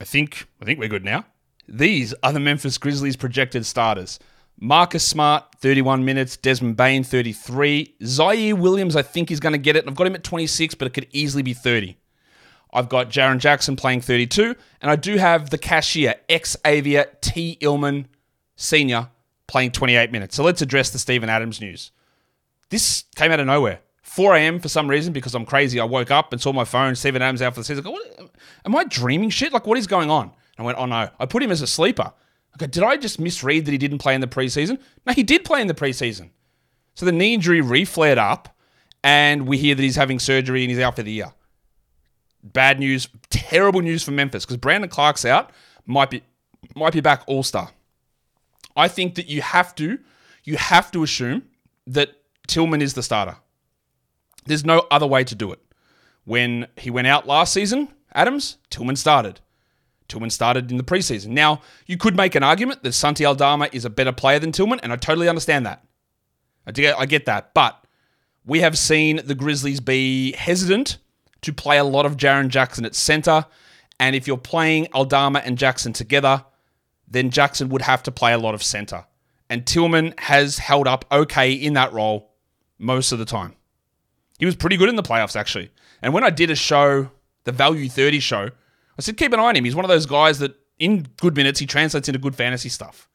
I 0.00 0.04
think 0.04 0.46
I 0.60 0.64
think 0.64 0.78
we're 0.78 0.88
good 0.88 1.04
now. 1.04 1.26
These 1.68 2.14
are 2.22 2.32
the 2.32 2.40
Memphis 2.40 2.78
Grizzlies 2.78 3.16
projected 3.16 3.66
starters. 3.66 4.18
Marcus 4.62 5.04
Smart, 5.04 5.56
31 5.58 6.04
minutes. 6.04 6.36
Desmond 6.36 6.76
Bane, 6.76 7.02
33. 7.02 7.96
Ziaire 8.00 8.54
Williams, 8.56 8.94
I 8.94 9.02
think, 9.02 9.32
is 9.32 9.40
going 9.40 9.54
to 9.54 9.58
get 9.58 9.74
it. 9.74 9.88
I've 9.88 9.96
got 9.96 10.06
him 10.06 10.14
at 10.14 10.22
26, 10.22 10.76
but 10.76 10.86
it 10.86 10.94
could 10.94 11.08
easily 11.10 11.42
be 11.42 11.52
30. 11.52 11.96
I've 12.72 12.88
got 12.88 13.10
Jaren 13.10 13.38
Jackson 13.38 13.74
playing 13.74 14.02
32, 14.02 14.54
and 14.80 14.88
I 14.88 14.94
do 14.94 15.16
have 15.16 15.50
the 15.50 15.58
cashier, 15.58 16.14
Xavier 16.30 17.06
Tillman, 17.20 18.06
senior, 18.54 19.08
playing 19.48 19.72
28 19.72 20.12
minutes. 20.12 20.36
So 20.36 20.44
let's 20.44 20.62
address 20.62 20.90
the 20.90 20.98
Steven 21.00 21.28
Adams 21.28 21.60
news. 21.60 21.90
This 22.70 23.02
came 23.16 23.32
out 23.32 23.40
of 23.40 23.46
nowhere. 23.46 23.80
4 24.04 24.36
a.m. 24.36 24.60
for 24.60 24.68
some 24.68 24.88
reason 24.88 25.12
because 25.12 25.34
I'm 25.34 25.44
crazy. 25.44 25.80
I 25.80 25.84
woke 25.84 26.12
up 26.12 26.32
and 26.32 26.40
saw 26.40 26.52
my 26.52 26.64
phone, 26.64 26.94
Steven 26.94 27.20
Adams 27.20 27.42
out 27.42 27.54
for 27.54 27.60
the 27.60 27.64
season. 27.64 27.84
I 27.84 27.90
go, 27.90 27.90
what, 27.90 28.30
am 28.64 28.76
I 28.76 28.84
dreaming 28.84 29.30
shit? 29.30 29.52
Like, 29.52 29.66
what 29.66 29.76
is 29.76 29.88
going 29.88 30.08
on? 30.08 30.30
I 30.56 30.62
went, 30.62 30.78
oh 30.78 30.86
no. 30.86 31.08
I 31.18 31.26
put 31.26 31.42
him 31.42 31.50
as 31.50 31.62
a 31.62 31.66
sleeper. 31.66 32.12
Okay, 32.56 32.66
did 32.66 32.82
I 32.82 32.96
just 32.96 33.18
misread 33.18 33.64
that 33.64 33.72
he 33.72 33.78
didn't 33.78 33.98
play 33.98 34.14
in 34.14 34.20
the 34.20 34.26
preseason? 34.26 34.78
No, 35.06 35.12
he 35.12 35.22
did 35.22 35.44
play 35.44 35.60
in 35.60 35.68
the 35.68 35.74
preseason. 35.74 36.30
So 36.94 37.06
the 37.06 37.12
knee 37.12 37.34
injury 37.34 37.60
re-flared 37.60 38.18
up, 38.18 38.54
and 39.02 39.46
we 39.46 39.56
hear 39.56 39.74
that 39.74 39.82
he's 39.82 39.96
having 39.96 40.18
surgery 40.18 40.62
and 40.62 40.70
he's 40.70 40.80
out 40.80 40.96
for 40.96 41.02
the 41.02 41.12
year. 41.12 41.32
Bad 42.42 42.78
news, 42.78 43.08
terrible 43.30 43.80
news 43.80 44.02
for 44.02 44.10
Memphis 44.10 44.44
because 44.44 44.58
Brandon 44.58 44.90
Clarke's 44.90 45.24
out, 45.24 45.50
might 45.86 46.10
be 46.10 46.22
might 46.76 46.92
be 46.92 47.00
back 47.00 47.22
all 47.26 47.42
star. 47.42 47.70
I 48.76 48.88
think 48.88 49.14
that 49.16 49.28
you 49.28 49.42
have 49.42 49.74
to 49.76 49.98
you 50.44 50.56
have 50.56 50.90
to 50.92 51.02
assume 51.02 51.44
that 51.86 52.10
Tillman 52.46 52.82
is 52.82 52.94
the 52.94 53.02
starter. 53.02 53.36
There's 54.44 54.64
no 54.64 54.86
other 54.90 55.06
way 55.06 55.24
to 55.24 55.34
do 55.34 55.52
it. 55.52 55.60
When 56.24 56.66
he 56.76 56.90
went 56.90 57.06
out 57.06 57.26
last 57.26 57.52
season, 57.52 57.88
Adams, 58.14 58.58
Tillman 58.70 58.96
started. 58.96 59.40
Tillman 60.08 60.30
started 60.30 60.70
in 60.70 60.76
the 60.76 60.82
preseason. 60.82 61.28
Now, 61.28 61.60
you 61.86 61.96
could 61.96 62.16
make 62.16 62.34
an 62.34 62.42
argument 62.42 62.82
that 62.82 62.92
Santi 62.92 63.24
Aldama 63.24 63.68
is 63.72 63.84
a 63.84 63.90
better 63.90 64.12
player 64.12 64.38
than 64.38 64.52
Tillman, 64.52 64.80
and 64.80 64.92
I 64.92 64.96
totally 64.96 65.28
understand 65.28 65.66
that. 65.66 65.84
I 66.66 66.72
get, 66.72 66.98
I 66.98 67.06
get 67.06 67.26
that. 67.26 67.54
But 67.54 67.82
we 68.44 68.60
have 68.60 68.76
seen 68.76 69.20
the 69.24 69.34
Grizzlies 69.34 69.80
be 69.80 70.32
hesitant 70.32 70.98
to 71.42 71.52
play 71.52 71.78
a 71.78 71.84
lot 71.84 72.06
of 72.06 72.16
Jaren 72.16 72.48
Jackson 72.48 72.84
at 72.84 72.94
center. 72.94 73.46
And 73.98 74.16
if 74.16 74.26
you're 74.26 74.36
playing 74.36 74.88
Aldama 74.94 75.40
and 75.40 75.58
Jackson 75.58 75.92
together, 75.92 76.44
then 77.08 77.30
Jackson 77.30 77.68
would 77.68 77.82
have 77.82 78.02
to 78.04 78.12
play 78.12 78.32
a 78.32 78.38
lot 78.38 78.54
of 78.54 78.62
center. 78.62 79.06
And 79.50 79.66
Tillman 79.66 80.14
has 80.18 80.58
held 80.58 80.88
up 80.88 81.04
okay 81.12 81.52
in 81.52 81.74
that 81.74 81.92
role 81.92 82.32
most 82.78 83.12
of 83.12 83.18
the 83.18 83.24
time. 83.24 83.54
He 84.38 84.46
was 84.46 84.56
pretty 84.56 84.76
good 84.76 84.88
in 84.88 84.96
the 84.96 85.02
playoffs, 85.02 85.36
actually. 85.36 85.70
And 86.00 86.14
when 86.14 86.24
I 86.24 86.30
did 86.30 86.50
a 86.50 86.56
show, 86.56 87.10
the 87.44 87.52
Value 87.52 87.88
30 87.88 88.18
show, 88.18 88.50
I 88.98 89.02
said, 89.02 89.16
keep 89.16 89.32
an 89.32 89.40
eye 89.40 89.44
on 89.44 89.56
him. 89.56 89.64
He's 89.64 89.74
one 89.74 89.84
of 89.84 89.88
those 89.88 90.06
guys 90.06 90.38
that 90.40 90.54
in 90.78 91.06
good 91.20 91.36
minutes, 91.36 91.60
he 91.60 91.66
translates 91.66 92.08
into 92.08 92.18
good 92.18 92.34
fantasy 92.34 92.68
stuff. 92.68 93.08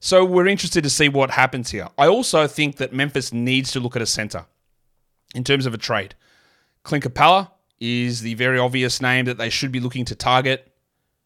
So 0.00 0.24
we're 0.24 0.46
interested 0.46 0.82
to 0.84 0.90
see 0.90 1.08
what 1.08 1.30
happens 1.30 1.70
here. 1.70 1.88
I 1.96 2.06
also 2.08 2.46
think 2.46 2.76
that 2.76 2.92
Memphis 2.92 3.32
needs 3.32 3.72
to 3.72 3.80
look 3.80 3.96
at 3.96 4.02
a 4.02 4.06
center 4.06 4.46
in 5.34 5.44
terms 5.44 5.66
of 5.66 5.74
a 5.74 5.78
trade. 5.78 6.14
Clint 6.82 7.04
Capela 7.04 7.50
is 7.80 8.20
the 8.20 8.34
very 8.34 8.58
obvious 8.58 9.00
name 9.00 9.24
that 9.26 9.38
they 9.38 9.50
should 9.50 9.72
be 9.72 9.80
looking 9.80 10.04
to 10.06 10.14
target. 10.14 10.72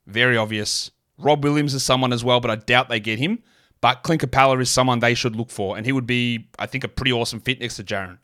Very 0.06 0.36
obvious. 0.36 0.90
Rob 1.18 1.42
Williams 1.42 1.74
is 1.74 1.82
someone 1.82 2.12
as 2.12 2.24
well, 2.24 2.40
but 2.40 2.50
I 2.50 2.56
doubt 2.56 2.88
they 2.88 3.00
get 3.00 3.18
him. 3.18 3.42
But 3.80 4.02
Clint 4.02 4.22
Capela 4.22 4.60
is 4.60 4.70
someone 4.70 4.98
they 4.98 5.14
should 5.14 5.36
look 5.36 5.50
for, 5.50 5.76
and 5.76 5.86
he 5.86 5.92
would 5.92 6.06
be, 6.06 6.48
I 6.58 6.66
think, 6.66 6.84
a 6.84 6.88
pretty 6.88 7.12
awesome 7.12 7.40
fit 7.40 7.60
next 7.60 7.76
to 7.76 7.84
Jaren. 7.84 8.18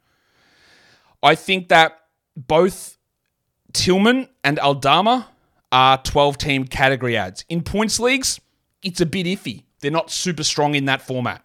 I 1.23 1.35
think 1.35 1.69
that 1.69 1.99
both 2.37 2.97
Tillman 3.73 4.29
and 4.43 4.59
Aldama 4.59 5.29
are 5.75 5.99
12 5.99 6.39
team 6.39 6.65
category 6.67 7.17
ads. 7.17 7.45
In 7.49 7.61
points 7.61 7.99
leagues, 7.99 8.41
it's 8.81 9.01
a 9.01 9.07
bit 9.07 9.27
iffy. 9.27 9.65
They're 9.81 9.91
not 9.91 10.09
super 10.09 10.45
strong 10.45 10.77
in 10.77 10.85
that 10.85 11.03
format. 11.03 11.45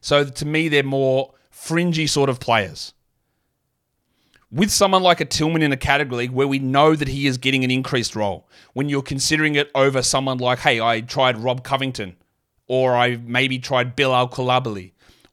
So 0.00 0.24
to 0.24 0.44
me, 0.44 0.68
they're 0.68 0.82
more 0.82 1.34
fringy 1.50 2.08
sort 2.08 2.28
of 2.28 2.40
players. 2.40 2.94
With 4.50 4.72
someone 4.72 5.04
like 5.04 5.20
a 5.20 5.24
Tillman 5.24 5.62
in 5.62 5.70
a 5.70 5.76
category 5.76 6.22
league 6.22 6.32
where 6.32 6.48
we 6.48 6.58
know 6.58 6.96
that 6.96 7.06
he 7.06 7.28
is 7.28 7.38
getting 7.38 7.62
an 7.62 7.70
increased 7.70 8.16
role, 8.16 8.48
when 8.72 8.88
you're 8.88 9.02
considering 9.02 9.54
it 9.54 9.70
over 9.76 10.02
someone 10.02 10.38
like, 10.38 10.58
hey, 10.58 10.80
I 10.80 11.00
tried 11.00 11.38
Rob 11.38 11.62
Covington, 11.62 12.16
or 12.66 12.96
I 12.96 13.18
maybe 13.24 13.60
tried 13.60 13.94
Bill 13.94 14.12
Al 14.12 14.28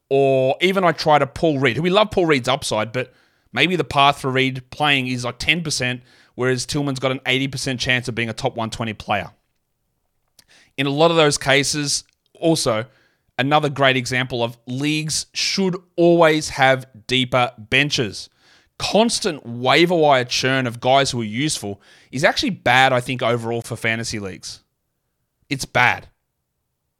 or 0.08 0.56
even 0.60 0.84
I 0.84 0.92
tried 0.92 1.22
a 1.22 1.26
Paul 1.26 1.58
Reed, 1.58 1.76
who 1.76 1.82
we 1.82 1.90
love 1.90 2.12
Paul 2.12 2.26
Reed's 2.26 2.48
upside, 2.48 2.92
but 2.92 3.12
maybe 3.52 3.74
the 3.74 3.82
path 3.82 4.20
for 4.20 4.30
Reed 4.30 4.62
playing 4.70 5.08
is 5.08 5.24
like 5.24 5.40
10%, 5.40 6.02
whereas 6.38 6.64
Tillman's 6.64 7.00
got 7.00 7.10
an 7.10 7.18
80% 7.26 7.80
chance 7.80 8.06
of 8.06 8.14
being 8.14 8.28
a 8.28 8.32
top 8.32 8.52
120 8.52 8.92
player. 8.92 9.32
In 10.76 10.86
a 10.86 10.90
lot 10.90 11.10
of 11.10 11.16
those 11.16 11.36
cases, 11.36 12.04
also, 12.38 12.84
another 13.36 13.68
great 13.68 13.96
example 13.96 14.44
of 14.44 14.56
leagues 14.64 15.26
should 15.34 15.74
always 15.96 16.50
have 16.50 16.86
deeper 17.08 17.50
benches. 17.58 18.30
Constant 18.78 19.44
waiver 19.44 19.96
wire 19.96 20.24
churn 20.24 20.68
of 20.68 20.78
guys 20.78 21.10
who 21.10 21.22
are 21.22 21.24
useful 21.24 21.80
is 22.12 22.22
actually 22.22 22.50
bad, 22.50 22.92
I 22.92 23.00
think, 23.00 23.20
overall 23.20 23.60
for 23.60 23.74
fantasy 23.74 24.20
leagues. 24.20 24.60
It's 25.50 25.64
bad. 25.64 26.06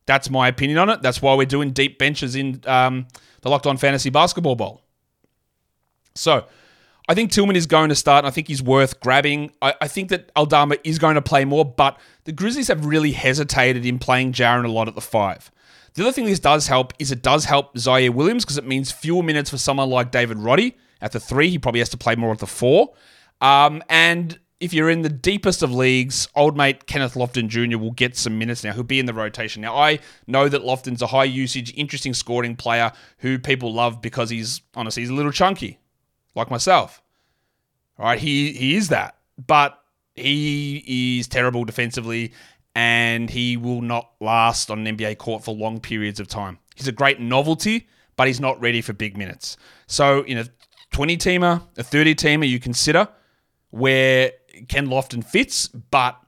That's 0.07 0.29
my 0.31 0.49
opinion 0.49 0.79
on 0.79 0.91
it. 0.91 1.01
That's 1.01 1.23
why 1.23 1.37
we're 1.37 1.47
doing 1.47 1.71
deep 1.71 1.97
benches 2.01 2.35
in 2.35 2.61
um, 2.67 3.07
the 3.43 3.51
Locked 3.51 3.69
On 3.69 3.77
Fantasy 3.77 4.11
Basketball 4.11 4.57
Bowl. 4.57 4.83
So, 6.17 6.47
I 7.09 7.15
think 7.15 7.33
Tillman 7.33 7.57
is 7.57 7.67
going 7.67 7.89
to 7.89 7.95
start, 7.95 8.25
and 8.25 8.27
I 8.27 8.31
think 8.31 8.49
he's 8.49 8.63
worth 8.63 9.01
grabbing. 9.01 9.51
I, 9.63 9.75
I, 9.81 9.89
think 9.89 10.11
that 10.11 10.31
Aldama 10.37 10.77
is 10.85 10.99
going 10.99 11.15
to 11.15 11.23
play 11.23 11.47
more, 11.47 11.65
but 11.65 11.99
the 12.25 12.33
Grizzlies 12.33 12.69
have 12.69 12.85
really 12.85 13.13
hesitated 13.13 13.87
in 13.87 13.99
playing 13.99 14.35
Jaren 14.35 14.67
a 14.67 14.69
lot 14.69 14.89
at 14.89 14.95
the 14.95 15.01
five. 15.01 15.51
The 15.95 16.03
other 16.03 16.13
thing 16.13 16.27
this 16.27 16.39
does 16.39 16.67
help 16.67 16.93
is 16.99 17.11
it 17.11 17.23
does 17.23 17.47
help 17.47 17.75
Ziaire 17.77 18.11
Williams 18.11 18.45
because 18.45 18.59
it 18.59 18.67
means 18.67 18.93
fewer 18.93 19.23
minutes 19.23 19.49
for 19.49 19.57
someone 19.57 19.89
like 19.89 20.11
David 20.11 20.39
Roddy 20.39 20.77
at 21.01 21.13
the 21.13 21.19
three. 21.19 21.49
He 21.49 21.59
probably 21.59 21.81
has 21.81 21.89
to 21.89 21.97
play 21.97 22.15
more 22.15 22.31
at 22.31 22.41
the 22.41 22.47
four. 22.47 22.93
Um, 23.41 23.83
and 23.89 24.39
if 24.61 24.75
you're 24.75 24.91
in 24.91 25.01
the 25.01 25.09
deepest 25.09 25.63
of 25.63 25.73
leagues, 25.73 26.29
old 26.35 26.59
mate 26.59 26.87
Kenneth 26.87 27.15
Lofton 27.15 27.49
Jr. 27.49 27.79
will 27.79 27.93
get 27.93 28.19
some 28.19 28.39
minutes 28.39 28.63
now. 28.63 28.75
He'll 28.75 28.83
be 28.83 29.01
in 29.01 29.07
the 29.07 29.15
rotation. 29.15 29.63
Now, 29.63 29.77
I 29.77 30.01
know 30.27 30.47
that 30.51 30.61
Lofton's 30.61 31.01
a 31.01 31.07
high 31.07 31.25
usage, 31.25 31.73
interesting 31.75 32.13
scoring 32.13 32.55
player 32.55 32.93
who 33.19 33.39
people 33.39 33.73
love 33.73 34.03
because 34.03 34.29
he's, 34.29 34.61
honestly, 34.75 35.03
he's 35.03 35.11
a 35.11 35.15
little 35.15 35.33
chunky 35.33 35.79
like 36.35 36.51
myself. 36.51 37.03
Right, 37.99 38.19
he 38.19 38.53
he 38.53 38.77
is 38.77 38.89
that, 38.89 39.17
but 39.47 39.83
he 40.15 41.19
is 41.19 41.27
terrible 41.27 41.65
defensively, 41.65 42.33
and 42.75 43.29
he 43.29 43.57
will 43.57 43.81
not 43.81 44.13
last 44.21 44.71
on 44.71 44.87
an 44.87 44.97
NBA 44.97 45.19
court 45.19 45.45
for 45.45 45.55
long 45.55 45.81
periods 45.81 46.21
of 46.21 46.29
time. 46.29 46.59
He's 46.77 46.87
a 46.87 46.93
great 46.93 47.19
novelty, 47.19 47.89
but 48.17 48.29
he's 48.29 48.41
not 48.41 48.61
ready 48.61 48.81
for 48.81 48.93
big 48.93 49.17
minutes. 49.17 49.57
So 49.89 50.23
in 50.23 50.39
a 50.39 50.47
20 50.93 51.17
teamer, 51.17 51.63
a 51.77 51.83
30 51.83 52.15
teamer, 52.15 52.49
you 52.49 52.61
consider 52.61 53.09
where 53.71 54.33
Ken 54.69 54.87
Lofton 54.87 55.25
fits, 55.25 55.69
but 55.69 56.21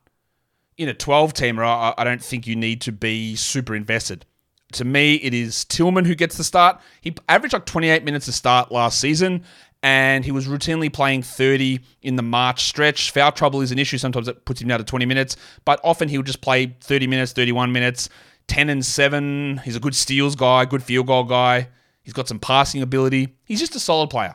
in 0.76 0.88
a 0.88 0.94
12 0.94 1.34
teamer, 1.34 1.64
I, 1.64 1.94
I 1.96 2.04
don't 2.04 2.22
think 2.22 2.46
you 2.46 2.56
need 2.56 2.80
to 2.82 2.92
be 2.92 3.36
super 3.36 3.74
invested. 3.74 4.26
To 4.72 4.84
me, 4.84 5.16
it 5.16 5.34
is 5.34 5.64
Tillman 5.64 6.04
who 6.04 6.14
gets 6.14 6.36
the 6.36 6.44
start. 6.44 6.80
He 7.00 7.14
averaged 7.28 7.52
like 7.52 7.66
28 7.66 8.04
minutes 8.04 8.26
to 8.26 8.32
start 8.32 8.70
last 8.70 9.00
season, 9.00 9.44
and 9.82 10.24
he 10.24 10.30
was 10.30 10.46
routinely 10.46 10.92
playing 10.92 11.22
30 11.22 11.80
in 12.02 12.16
the 12.16 12.22
March 12.22 12.64
stretch. 12.64 13.10
Foul 13.12 13.32
trouble 13.32 13.60
is 13.62 13.72
an 13.72 13.78
issue. 13.78 13.98
Sometimes 13.98 14.28
it 14.28 14.44
puts 14.44 14.60
him 14.60 14.68
down 14.68 14.78
to 14.78 14.84
20 14.84 15.06
minutes, 15.06 15.36
but 15.64 15.80
often 15.82 16.08
he'll 16.08 16.22
just 16.22 16.42
play 16.42 16.76
30 16.80 17.06
minutes, 17.06 17.32
31 17.32 17.72
minutes, 17.72 18.08
10 18.48 18.68
and 18.68 18.84
7. 18.84 19.58
He's 19.64 19.76
a 19.76 19.80
good 19.80 19.94
steals 19.94 20.36
guy, 20.36 20.64
good 20.66 20.82
field 20.82 21.06
goal 21.06 21.24
guy. 21.24 21.68
He's 22.02 22.12
got 22.12 22.28
some 22.28 22.38
passing 22.38 22.82
ability. 22.82 23.36
He's 23.44 23.60
just 23.60 23.76
a 23.76 23.80
solid 23.80 24.10
player. 24.10 24.34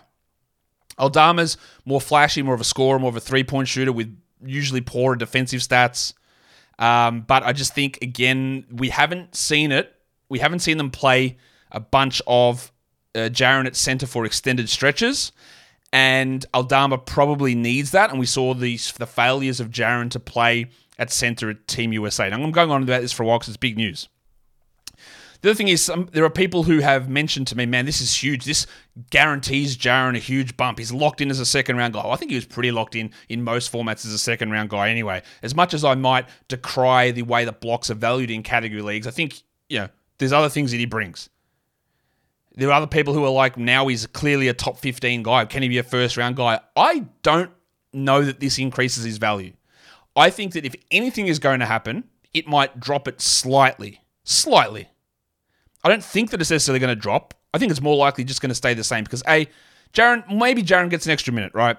Aldama's 0.98 1.58
more 1.84 2.02
flashy, 2.02 2.42
more 2.42 2.56
of 2.56 2.62
a 2.62 2.66
scorer, 2.66 2.98
more 2.98 3.10
of 3.10 3.16
a 3.16 3.22
three 3.22 3.44
point 3.44 3.68
shooter 3.68 3.92
with 3.92 4.16
usually 4.44 4.82
poorer 4.82 5.16
defensive 5.16 5.62
stats. 5.62 6.14
Um, 6.80 7.22
but 7.22 7.44
I 7.44 7.54
just 7.54 7.74
think, 7.74 8.00
again, 8.02 8.66
we 8.72 8.90
haven't 8.90 9.36
seen 9.36 9.72
it. 9.72 9.94
We 10.30 10.40
haven't 10.40 10.60
seen 10.60 10.78
them 10.78 10.92
play 10.92 11.38
a 11.72 11.80
bunch 11.80 12.22
of 12.28 12.72
uh, 13.16 13.30
Jaren 13.30 13.66
at 13.66 13.76
center 13.76 14.06
for 14.06 14.26
extended 14.26 14.70
stretches, 14.70 15.32
and 15.94 16.46
Aldama 16.54 16.98
probably 17.00 17.56
needs 17.56 17.92
that. 17.92 18.10
And 18.10 18.20
we 18.20 18.26
saw 18.26 18.54
these 18.54 18.92
the 18.94 19.08
failures 19.08 19.60
of 19.60 19.70
Jaren 19.70 20.12
to 20.12 20.20
play 20.20 20.68
at 21.00 21.12
center 21.12 21.50
at 21.50 21.68
Team 21.68 21.94
USA. 21.94 22.30
Now 22.30 22.42
I'm 22.42 22.52
going 22.52 22.72
on 22.72 22.84
about 22.84 23.02
this 23.02 23.12
for 23.12 23.24
a 23.24 23.26
while 23.26 23.40
because 23.40 23.50
it's 23.50 23.58
big 23.58 23.78
news. 23.78 24.08
The 25.42 25.52
other 25.52 25.58
thing 25.58 25.68
is, 25.68 25.92
um, 25.92 26.10
there 26.12 26.24
are 26.24 26.30
people 26.30 26.64
who 26.64 26.80
have 26.80 27.08
mentioned 27.08 27.46
to 27.48 27.56
me, 27.56 27.68
man, 27.68 27.86
this 27.86 28.02
is 28.02 28.24
huge. 28.24 28.46
This 28.46 28.66
guarantees 29.12 29.78
Jaren 29.78 30.16
a 30.16 30.20
huge 30.20 30.58
bump. 30.58 30.80
He's 30.80 30.92
locked 30.92 31.22
in 31.22 31.30
as 31.30 31.40
a 31.40 31.46
second 31.46 31.78
round 31.78 31.94
guy. 31.94 32.02
I 32.02 32.16
think 32.16 32.32
he 32.32 32.36
was 32.36 32.46
pretty 32.46 32.72
locked 32.72 32.96
in 32.96 33.12
in 33.30 33.44
most 33.44 33.72
formats 33.72 34.06
as 34.06 34.14
a 34.14 34.18
second 34.18 34.50
round 34.50 34.72
guy 34.72 34.90
anyway. 34.90 35.22
As 35.44 35.54
much 35.54 35.76
as 35.76 35.84
I 35.84 35.94
might 35.94 36.28
decry 36.48 37.12
the 37.12 37.22
way 37.22 37.46
that 37.46 37.62
blocks 37.62 37.92
are 37.92 37.96
valued 37.96 38.32
in 38.32 38.42
category 38.42 38.82
leagues, 38.82 39.06
I 39.06 39.12
think, 39.12 39.44
you 39.70 39.80
know, 39.80 39.90
there's 40.18 40.34
other 40.34 40.50
things 40.50 40.72
that 40.72 40.78
he 40.78 40.86
brings. 40.86 41.30
There 42.56 42.70
are 42.70 42.74
other 42.74 42.88
people 42.88 43.14
who 43.14 43.24
are 43.26 43.30
like, 43.30 43.58
now 43.58 43.88
he's 43.88 44.08
clearly 44.08 44.48
a 44.48 44.54
top 44.54 44.78
15 44.78 45.24
guy. 45.24 45.46
Can 45.46 45.62
he 45.62 45.70
be 45.70 45.78
a 45.78 45.84
first 45.84 46.18
round 46.18 46.36
guy? 46.38 46.60
I 46.76 47.06
don't 47.22 47.52
know 47.92 48.24
that 48.24 48.40
this 48.40 48.58
increases 48.58 49.04
his 49.04 49.18
value. 49.18 49.54
I 50.16 50.30
think 50.30 50.54
that 50.54 50.66
if 50.66 50.76
anything 50.92 51.28
is 51.28 51.40
going 51.40 51.60
to 51.60 51.66
happen, 51.66 52.06
it 52.34 52.48
might 52.48 52.80
drop 52.80 53.08
it 53.08 53.20
slightly. 53.20 54.02
Slightly. 54.24 54.88
I 55.84 55.90
don't 55.90 56.04
think 56.04 56.32
that 56.32 56.42
it's 56.42 56.50
necessarily 56.50 56.80
going 56.80 56.96
to 56.96 57.00
drop. 57.00 57.34
I 57.54 57.58
think 57.58 57.72
it's 57.72 57.82
more 57.82 57.96
likely 57.96 58.24
just 58.24 58.42
going 58.42 58.50
to 58.50 58.56
stay 58.56 58.74
the 58.74 58.84
same 58.84 59.04
because 59.04 59.24
A, 59.28 59.48
Jaren, 59.94 60.24
maybe 60.34 60.64
Jaren 60.64 60.90
gets 60.90 61.06
an 61.06 61.12
extra 61.12 61.34
minute, 61.34 61.54
right? 61.54 61.78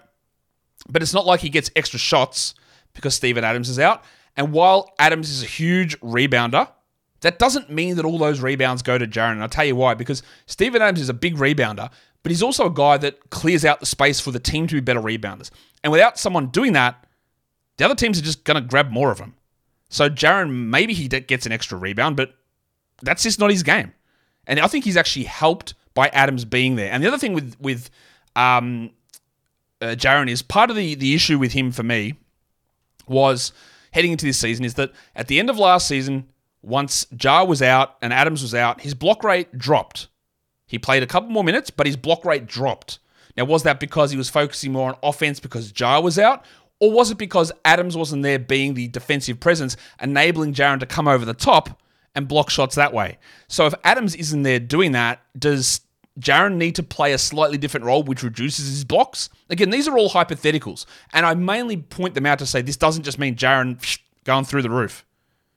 But 0.88 1.02
it's 1.02 1.14
not 1.14 1.26
like 1.26 1.40
he 1.40 1.48
gets 1.48 1.70
extra 1.74 1.98
shots 1.98 2.54
because 2.94 3.14
Steven 3.14 3.44
Adams 3.44 3.68
is 3.68 3.78
out. 3.78 4.04
And 4.36 4.52
while 4.52 4.92
Adams 4.98 5.30
is 5.30 5.42
a 5.42 5.46
huge 5.46 5.98
rebounder, 6.00 6.68
that 7.26 7.40
doesn't 7.40 7.68
mean 7.68 7.96
that 7.96 8.04
all 8.04 8.18
those 8.18 8.40
rebounds 8.40 8.82
go 8.82 8.96
to 8.96 9.06
Jaren. 9.06 9.32
And 9.32 9.42
I'll 9.42 9.48
tell 9.48 9.64
you 9.64 9.74
why, 9.74 9.94
because 9.94 10.22
Steven 10.46 10.80
Adams 10.80 11.00
is 11.00 11.08
a 11.08 11.14
big 11.14 11.36
rebounder, 11.36 11.90
but 12.22 12.30
he's 12.30 12.42
also 12.42 12.66
a 12.66 12.70
guy 12.70 12.96
that 12.98 13.30
clears 13.30 13.64
out 13.64 13.80
the 13.80 13.86
space 13.86 14.20
for 14.20 14.30
the 14.30 14.38
team 14.38 14.68
to 14.68 14.74
be 14.74 14.80
better 14.80 15.00
rebounders. 15.00 15.50
And 15.82 15.92
without 15.92 16.18
someone 16.18 16.46
doing 16.48 16.72
that, 16.74 17.04
the 17.78 17.84
other 17.84 17.96
teams 17.96 18.18
are 18.18 18.22
just 18.22 18.44
going 18.44 18.54
to 18.54 18.60
grab 18.66 18.90
more 18.90 19.10
of 19.10 19.18
them. 19.18 19.34
So 19.88 20.08
Jaren, 20.08 20.68
maybe 20.68 20.94
he 20.94 21.08
gets 21.08 21.46
an 21.46 21.52
extra 21.52 21.76
rebound, 21.76 22.16
but 22.16 22.34
that's 23.02 23.24
just 23.24 23.40
not 23.40 23.50
his 23.50 23.64
game. 23.64 23.92
And 24.46 24.60
I 24.60 24.68
think 24.68 24.84
he's 24.84 24.96
actually 24.96 25.24
helped 25.24 25.74
by 25.94 26.08
Adams 26.08 26.44
being 26.44 26.76
there. 26.76 26.92
And 26.92 27.02
the 27.02 27.08
other 27.08 27.18
thing 27.18 27.34
with 27.34 27.56
with 27.60 27.90
um, 28.36 28.90
uh, 29.80 29.96
Jaren 29.96 30.30
is 30.30 30.42
part 30.42 30.70
of 30.70 30.76
the 30.76 30.94
the 30.94 31.14
issue 31.14 31.38
with 31.38 31.52
him 31.52 31.72
for 31.72 31.82
me 31.82 32.14
was 33.08 33.52
heading 33.92 34.12
into 34.12 34.26
this 34.26 34.38
season 34.38 34.64
is 34.64 34.74
that 34.74 34.92
at 35.14 35.26
the 35.26 35.38
end 35.38 35.50
of 35.50 35.58
last 35.58 35.88
season, 35.88 36.28
once 36.66 37.06
Ja 37.22 37.44
was 37.44 37.62
out 37.62 37.96
and 38.02 38.12
Adams 38.12 38.42
was 38.42 38.54
out, 38.54 38.80
his 38.80 38.92
block 38.92 39.22
rate 39.22 39.56
dropped. 39.56 40.08
He 40.66 40.78
played 40.78 41.02
a 41.02 41.06
couple 41.06 41.30
more 41.30 41.44
minutes, 41.44 41.70
but 41.70 41.86
his 41.86 41.96
block 41.96 42.24
rate 42.24 42.46
dropped. 42.46 42.98
Now, 43.36 43.44
was 43.44 43.62
that 43.62 43.78
because 43.78 44.10
he 44.10 44.16
was 44.16 44.28
focusing 44.28 44.72
more 44.72 44.88
on 44.88 44.96
offense 45.02 45.38
because 45.38 45.72
Ja 45.78 46.00
was 46.00 46.18
out, 46.18 46.44
or 46.80 46.90
was 46.90 47.10
it 47.10 47.18
because 47.18 47.52
Adams 47.64 47.96
wasn't 47.96 48.24
there 48.24 48.38
being 48.38 48.74
the 48.74 48.88
defensive 48.88 49.38
presence, 49.38 49.76
enabling 50.02 50.54
Jaren 50.54 50.80
to 50.80 50.86
come 50.86 51.06
over 51.06 51.24
the 51.24 51.34
top 51.34 51.80
and 52.16 52.26
block 52.26 52.50
shots 52.50 52.74
that 52.74 52.92
way. 52.92 53.18
So 53.46 53.66
if 53.66 53.74
Adams 53.84 54.16
isn't 54.16 54.42
there 54.42 54.58
doing 54.58 54.92
that, 54.92 55.20
does 55.38 55.82
Jaren 56.18 56.56
need 56.56 56.74
to 56.76 56.82
play 56.82 57.12
a 57.12 57.18
slightly 57.18 57.58
different 57.58 57.86
role, 57.86 58.02
which 58.02 58.24
reduces 58.24 58.68
his 58.68 58.84
blocks? 58.84 59.28
Again, 59.50 59.70
these 59.70 59.86
are 59.86 59.96
all 59.96 60.10
hypotheticals, 60.10 60.84
and 61.12 61.24
I 61.24 61.34
mainly 61.34 61.76
point 61.76 62.14
them 62.14 62.26
out 62.26 62.40
to 62.40 62.46
say 62.46 62.60
this 62.60 62.76
doesn't 62.76 63.04
just 63.04 63.20
mean 63.20 63.36
Jaren 63.36 64.00
going 64.24 64.44
through 64.44 64.62
the 64.62 64.70
roof. 64.70 65.05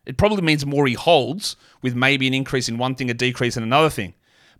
It 0.09 0.17
probably 0.17 0.41
means 0.41 0.65
more 0.65 0.87
he 0.87 0.95
holds, 0.95 1.55
with 1.83 1.95
maybe 1.95 2.25
an 2.25 2.33
increase 2.33 2.67
in 2.67 2.79
one 2.79 2.95
thing, 2.95 3.11
a 3.11 3.13
decrease 3.13 3.55
in 3.55 3.61
another 3.61 3.91
thing. 3.91 4.15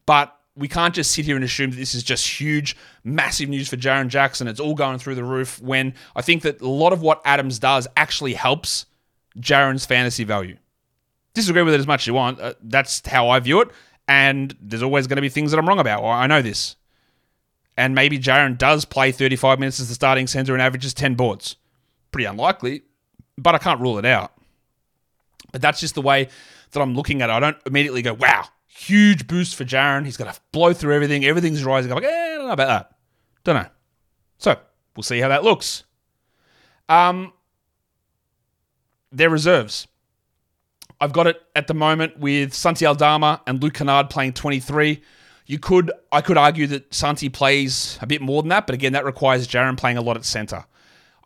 But 0.06 0.36
we 0.56 0.68
can't 0.68 0.94
just 0.94 1.12
sit 1.12 1.26
here 1.26 1.36
and 1.36 1.44
assume 1.44 1.72
that 1.72 1.78
this 1.78 1.96
is 1.96 2.04
just 2.04 2.40
huge, 2.40 2.78
massive 3.04 3.50
news 3.50 3.68
for 3.68 3.76
Jaren 3.76 4.10
Jackson. 4.10 4.48
It's 4.48 4.60
all 4.60 4.76
going 4.76 5.00
through 5.00 5.16
the 5.16 5.24
roof 5.24 5.60
when 5.60 5.96
I 6.16 6.22
think 6.22 6.44
that 6.44 6.62
a 6.62 6.68
lot 6.68 6.94
of 6.94 7.02
what 7.02 7.22
Adams 7.26 7.58
does 7.58 7.88
actually 7.98 8.36
helps 8.36 8.86
Jaren's 9.40 9.88
fantasy 9.88 10.24
value 10.24 10.58
disagree 11.34 11.64
with 11.64 11.74
it 11.74 11.80
as 11.80 11.88
much 11.88 12.04
as 12.04 12.08
you 12.08 12.14
want. 12.14 12.40
Uh, 12.40 12.54
that's 12.62 13.02
how 13.08 13.30
I 13.30 13.40
view 13.40 13.62
it. 13.62 13.70
And 14.08 14.56
there's 14.62 14.84
always 14.84 15.08
going 15.08 15.18
to 15.18 15.22
be 15.24 15.30
things 15.30 15.50
that 15.50 15.58
I'm 15.58 15.68
wrong 15.68 15.80
about. 15.80 16.04
I 16.04 16.28
know 16.28 16.44
this. 16.44 16.76
And 17.76 17.96
maybe 17.96 18.20
Jaren 18.20 18.56
does 18.56 18.86
play 18.86 19.12
35 19.12 19.60
minutes 19.60 19.80
as 19.80 19.90
the 19.90 19.96
starting 19.96 20.28
center 20.28 20.54
and 20.54 20.62
averages 20.62 20.94
10 20.94 21.16
boards. 21.16 21.56
Pretty 22.12 22.26
unlikely, 22.26 22.84
but 23.36 23.56
I 23.56 23.58
can't 23.58 23.80
rule 23.80 23.98
it 23.98 24.06
out. 24.06 24.34
But 25.52 25.62
that's 25.62 25.80
just 25.80 25.96
the 25.96 26.02
way 26.02 26.30
that 26.72 26.82
I'm 26.82 26.96
looking 26.96 27.22
at 27.22 27.30
it. 27.30 27.34
I 27.34 27.40
don't 27.40 27.58
immediately 27.66 28.02
go, 28.02 28.14
wow, 28.14 28.46
huge 28.68 29.28
boost 29.28 29.56
for 29.56 29.66
Jaren. 29.66 30.06
He's 30.06 30.18
going 30.18 30.32
to 30.32 30.40
blow 30.52 30.74
through 30.74 30.94
everything. 30.94 31.26
Everything's 31.26 31.64
rising. 31.64 31.92
I'm 31.92 31.96
like, 31.96 32.06
eh, 32.06 32.34
I 32.34 32.36
don't 32.38 32.48
know 32.48 32.54
about 32.54 32.68
that. 32.68 32.98
Don't 33.44 33.56
know. 33.56 33.70
So 34.38 34.58
we'll 34.96 35.04
see 35.04 35.20
how 35.20 35.30
that 35.30 35.44
looks. 35.44 35.84
Um, 36.88 37.34
their 39.12 39.30
reserves. 39.30 39.88
I've 41.02 41.14
got 41.14 41.28
it 41.28 41.42
at 41.56 41.68
the 41.68 41.74
moment 41.74 42.20
with 42.20 42.54
Santi 42.54 42.86
Aldama 42.86 43.42
and 43.48 43.62
Luke 43.62 43.76
Kennard 43.76 44.10
playing 44.10 44.34
23. 44.34 45.02
You 45.46 45.58
could, 45.58 45.92
I 46.12 46.22
could 46.22 46.38
argue 46.38 46.68
that 46.68 46.94
Santi 46.94 47.30
plays 47.30 47.98
a 48.02 48.08
bit 48.08 48.22
more 48.22 48.42
than 48.42 48.50
that, 48.50 48.68
but 48.68 48.76
again, 48.76 48.94
that 48.94 49.06
requires 49.06 49.48
Jaren 49.48 49.78
playing 49.78 49.98
a 49.98 50.02
lot 50.02 50.18
at 50.18 50.26
center. 50.26 50.66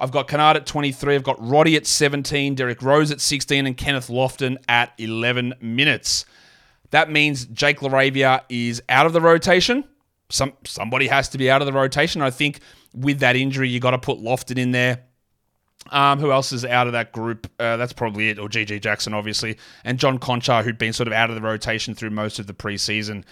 I've 0.04 0.12
got 0.12 0.28
Kennard 0.28 0.58
at 0.58 0.66
23. 0.66 1.16
I've 1.16 1.24
got 1.24 1.38
Roddy 1.40 1.78
at 1.78 1.88
17, 1.88 2.56
Derrick 2.56 2.82
Rose 2.82 3.10
at 3.10 3.22
16, 3.22 3.66
and 3.66 3.78
Kenneth 3.78 4.10
Lofton 4.10 4.58
at 4.68 4.92
11 4.98 5.54
minutes. 5.62 6.26
That 6.92 7.10
means 7.10 7.46
Jake 7.46 7.80
LaRavia 7.80 8.42
is 8.50 8.84
out 8.90 9.06
of 9.06 9.14
the 9.14 9.22
rotation. 9.22 9.86
Some 10.30 10.52
somebody 10.66 11.08
has 11.08 11.30
to 11.30 11.38
be 11.38 11.50
out 11.50 11.62
of 11.62 11.68
the 11.68 11.72
rotation. 11.72 12.22
I 12.22 12.32
think 12.32 12.60
with 12.94 13.20
that 13.20 13.38
injury, 13.38 13.70
you 13.70 13.80
got 13.80 13.92
to 13.92 13.98
put 13.98 14.20
Lofton 14.20 14.58
in 14.58 14.72
there. 14.72 15.04
Um, 15.90 16.20
who 16.20 16.34
else 16.34 16.52
is 16.52 16.66
out 16.66 16.88
of 16.88 16.94
that 16.94 17.14
group? 17.14 17.50
Uh, 17.58 17.78
that's 17.78 17.94
probably 17.94 18.30
it, 18.30 18.40
or 18.40 18.50
GG 18.50 18.82
Jackson, 18.82 19.14
obviously, 19.14 19.58
and 19.86 19.98
John 19.98 20.20
Konchar, 20.20 20.66
who'd 20.66 20.78
been 20.78 20.92
sort 20.92 21.08
of 21.08 21.14
out 21.14 21.30
of 21.30 21.36
the 21.36 21.42
rotation 21.42 21.96
through 21.96 22.10
most 22.10 22.40
of 22.40 22.48
the 22.48 22.54
preseason. 22.54 23.24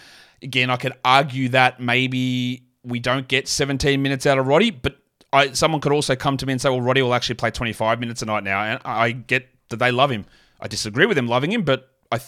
Again, 0.41 0.69
I 0.69 0.77
could 0.77 0.93
argue 1.03 1.49
that 1.49 1.81
maybe 1.81 2.63
we 2.84 2.99
don't 2.99 3.27
get 3.27 3.49
17 3.49 4.01
minutes 4.01 4.25
out 4.25 4.39
of 4.39 4.47
Roddy, 4.47 4.71
but 4.71 5.01
I, 5.34 5.52
someone 5.54 5.82
could 5.82 5.91
also 5.91 6.15
come 6.15 6.38
to 6.38 6.46
me 6.46 6.54
and 6.54 6.62
say, 6.62 6.70
well, 6.70 6.82
Roddy 6.82 7.02
will 7.02 7.13
actually 7.13 7.36
play 7.36 7.52
25 7.52 8.00
minutes 8.00 8.22
a 8.22 8.26
night 8.26 8.44
now, 8.44 8.62
and 8.62 8.82
I 8.84 9.12
get 9.12 9.48
that 9.70 9.78
they 9.78 9.91
love 9.91 10.12
him. 10.12 10.26
I 10.60 10.67
disagree 10.67 11.06
with 11.06 11.15
them 11.15 11.28
loving 11.28 11.52
him, 11.52 11.63
but 11.63 11.89
I, 12.12 12.20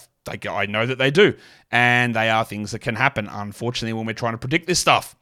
I 0.48 0.66
know 0.66 0.86
that 0.86 0.98
they 0.98 1.10
do, 1.10 1.34
and 1.70 2.14
they 2.14 2.30
are 2.30 2.44
things 2.44 2.72
that 2.72 2.80
can 2.80 2.96
happen, 2.96 3.28
unfortunately, 3.28 3.92
when 3.92 4.06
we're 4.06 4.14
trying 4.14 4.32
to 4.32 4.38
predict 4.38 4.66
this 4.66 4.78
stuff. 4.78 5.14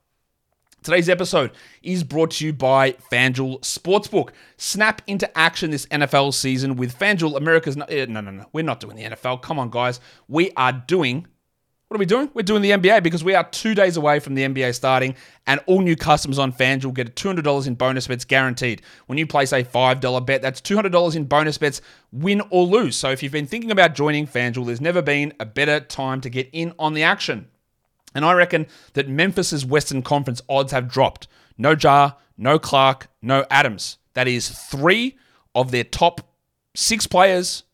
Today's 0.83 1.09
episode 1.09 1.53
is 1.83 2.03
brought 2.03 2.33
to 2.33 2.47
you 2.47 2.53
by 2.53 2.93
FanDuel 2.93 3.61
Sportsbook. 3.61 4.31
Snap 4.57 5.01
into 5.07 5.39
action 5.39 5.71
this 5.71 5.87
NFL 5.87 6.35
season 6.35 6.75
with 6.75 6.99
FanDuel, 6.99 7.37
America's. 7.37 7.77
No, 7.77 7.87
no, 7.89 8.21
no, 8.21 8.31
no. 8.33 8.47
We're 8.53 8.65
not 8.65 8.81
doing 8.81 8.97
the 8.97 9.05
NFL. 9.05 9.43
Come 9.43 9.61
on, 9.61 9.71
guys. 9.71 10.01
We 10.27 10.51
are 10.57 10.73
doing. 10.73 11.29
What 11.93 11.99
are 11.99 11.99
we 11.99 12.07
doing? 12.07 12.31
We're 12.33 12.43
doing 12.43 12.63
the 12.63 12.71
NBA 12.71 13.03
because 13.03 13.23
we 13.23 13.35
are 13.35 13.45
two 13.45 13.75
days 13.75 13.99
away 13.99 14.19
from 14.19 14.35
the 14.35 14.45
NBA 14.45 14.75
starting, 14.75 15.15
and 15.47 15.61
all 15.67 15.83
new 15.83 15.95
customers 15.95 16.39
on 16.39 16.51
FanDuel 16.51 16.95
get 16.95 17.17
$200 17.17 17.67
in 17.67 17.75
bonus 17.75 18.07
bets 18.07 18.25
guaranteed. 18.25 18.81
When 19.09 19.19
you 19.19 19.27
place 19.27 19.53
a 19.53 19.63
$5 19.63 20.25
bet, 20.25 20.41
that's 20.41 20.63
$200 20.63 21.17
in 21.17 21.25
bonus 21.27 21.59
bets, 21.59 21.83
win 22.11 22.41
or 22.49 22.65
lose. 22.65 22.97
So 22.97 23.11
if 23.11 23.23
you've 23.23 23.31
been 23.31 23.47
thinking 23.47 23.71
about 23.71 23.95
joining 23.95 24.27
FanDuel, 24.27 24.65
there's 24.65 24.81
never 24.81 25.03
been 25.03 25.35
a 25.39 25.45
better 25.45 25.81
time 25.81 26.23
to 26.23 26.31
get 26.31 26.49
in 26.55 26.73
on 26.79 26.95
the 26.95 27.03
action. 27.03 27.49
And 28.15 28.25
I 28.25 28.33
reckon 28.33 28.69
that 28.95 29.11
Memphis's 29.11 29.67
Western 29.67 30.01
Conference 30.01 30.41
odds 30.49 30.73
have 30.73 30.89
dropped. 30.89 31.29
No 31.59 31.77
Ja, 31.79 32.13
no 32.39 32.59
Clarke, 32.59 33.09
no 33.21 33.45
Adams. 33.51 33.99
That 34.15 34.29
is 34.29 34.49
three 34.49 35.19
of 35.55 35.73
their 35.73 35.85
top 35.85 36.23
six 36.75 37.07
players 37.07 37.65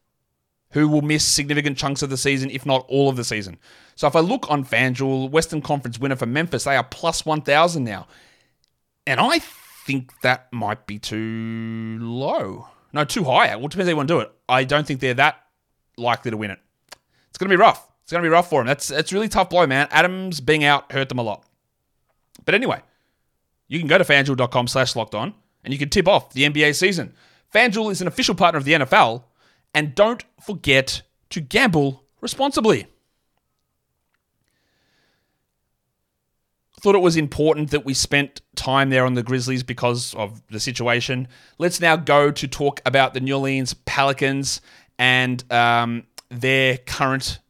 who 0.73 0.89
will 0.89 1.03
miss 1.03 1.25
significant 1.25 1.79
chunks 1.79 2.03
of 2.03 2.11
the 2.11 2.17
season, 2.17 2.51
if 2.51 2.67
not 2.67 2.85
all 2.89 3.09
of 3.09 3.15
the 3.15 3.25
season. 3.25 3.59
So 3.99 4.07
if 4.07 4.15
I 4.15 4.21
look 4.21 4.49
on 4.49 4.65
FanDuel, 4.65 5.29
Western 5.29 5.61
Conference 5.61 5.99
winner 5.99 6.15
for 6.15 6.25
Memphis, 6.25 6.63
they 6.63 6.77
are 6.77 6.85
plus 6.85 7.27
1,000 7.27 7.83
now. 7.83 8.07
And 9.09 9.19
I 9.19 9.41
think 9.41 10.21
that 10.21 10.47
might 10.53 10.87
be 10.87 11.01
too 11.01 11.99
low. 12.01 12.69
No, 12.93 13.05
too 13.05 13.25
high. 13.25 13.57
Well, 13.57 13.67
depends 13.67 13.89
how 13.89 13.91
you 13.91 13.97
want 13.97 14.07
to 14.07 14.15
do 14.15 14.21
it. 14.21 14.31
I 14.49 14.63
don't 14.63 14.87
think 14.87 15.01
they're 15.01 15.15
that 15.15 15.43
likely 15.97 16.31
to 16.31 16.37
win 16.37 16.53
it. 16.53 16.61
It's 17.31 17.39
going 17.39 17.51
to 17.51 17.57
be 17.57 17.61
rough. 17.61 17.91
It's 18.05 18.13
going 18.13 18.23
to 18.23 18.29
be 18.29 18.33
rough 18.33 18.49
for 18.49 18.61
them. 18.61 18.69
That's 18.69 18.87
that's 18.87 19.13
really 19.13 19.29
tough 19.29 19.51
blow, 19.51 19.67
man. 19.67 19.89
Adams 19.91 20.41
being 20.41 20.63
out 20.63 20.93
hurt 20.93 21.09
them 21.09 21.19
a 21.19 21.23
lot. 21.25 21.45
But 22.45 22.55
anyway, 22.55 22.81
you 23.67 23.81
can 23.81 23.89
go 23.89 23.99
to 23.99 24.05
fanduel.com 24.05 24.69
slash 24.69 24.95
locked 24.95 25.17
on 25.17 25.35
and 25.65 25.73
you 25.73 25.79
can 25.79 25.89
tip 25.89 26.07
off 26.07 26.33
the 26.35 26.49
NBA 26.49 26.77
season. 26.77 27.15
FanDuel 27.53 27.91
is 27.91 28.01
an 28.01 28.07
official 28.07 28.37
partner 28.37 28.59
of 28.59 28.65
the 28.65 28.75
NFL, 28.75 29.25
and 29.75 29.97
don't 29.97 30.25
forget 30.41 31.03
to 31.31 31.41
gamble 31.41 32.05
responsibly. 32.21 32.87
Thought 36.81 36.95
it 36.95 37.01
was 37.01 37.17
important 37.17 37.71
that 37.71 37.85
we 37.85 37.95
spent 37.95 38.41
time 38.55 38.91
there 38.91 39.05
on 39.05 39.15
the 39.15 39.23
Grizzlies 39.23 39.63
because 39.63 40.15
of 40.15 40.43
the 40.49 40.61
situation. 40.61 41.29
Let's 41.59 41.81
now 41.81 41.97
go 41.97 42.31
to 42.31 42.49
talk 42.49 42.81
about 42.87 43.15
the 43.15 43.21
New 43.21 43.35
Orleans 43.35 43.75
Pelicans 43.75 44.61
and 44.99 45.45
um, 45.53 46.05
their 46.31 46.79
current 46.79 47.41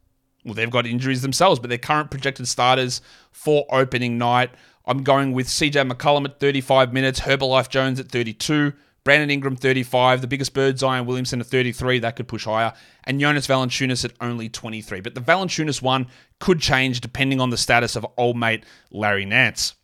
well, 0.45 0.55
they've 0.55 0.71
got 0.71 0.87
injuries 0.87 1.21
themselves, 1.21 1.61
but 1.61 1.69
their 1.69 1.79
current 1.79 2.11
projected 2.11 2.49
starters 2.49 3.03
for 3.33 3.67
opening 3.71 4.17
night. 4.17 4.51
I'm 4.87 5.03
going 5.03 5.33
with 5.33 5.47
CJ 5.47 5.91
McCollum 5.91 6.25
at 6.25 6.41
35 6.41 6.93
minutes, 6.95 7.21
Herbalife 7.21 7.69
Jones 7.69 8.01
at 8.01 8.09
32, 8.09 8.73
Brandon 9.09 9.31
Ingram 9.31 9.57
35, 9.57 10.21
the 10.21 10.27
biggest 10.27 10.53
bird 10.53 10.79
Zion 10.79 11.07
Williamson 11.07 11.41
at 11.41 11.47
33, 11.47 12.01
that 12.01 12.15
could 12.15 12.29
push 12.29 12.45
higher, 12.45 12.75
and 13.05 13.19
Jonas 13.19 13.47
Valanciunas 13.47 14.05
at 14.05 14.13
only 14.21 14.51
23. 14.51 15.01
But 15.01 15.15
the 15.15 15.23
Valanciunas 15.23 15.81
one 15.81 16.09
could 16.41 16.61
change 16.61 17.01
depending 17.01 17.41
on 17.41 17.49
the 17.49 17.57
status 17.57 17.97
of 17.97 18.07
old 18.19 18.37
mate 18.37 18.65
Larry 18.91 19.25
Nance. 19.25 19.77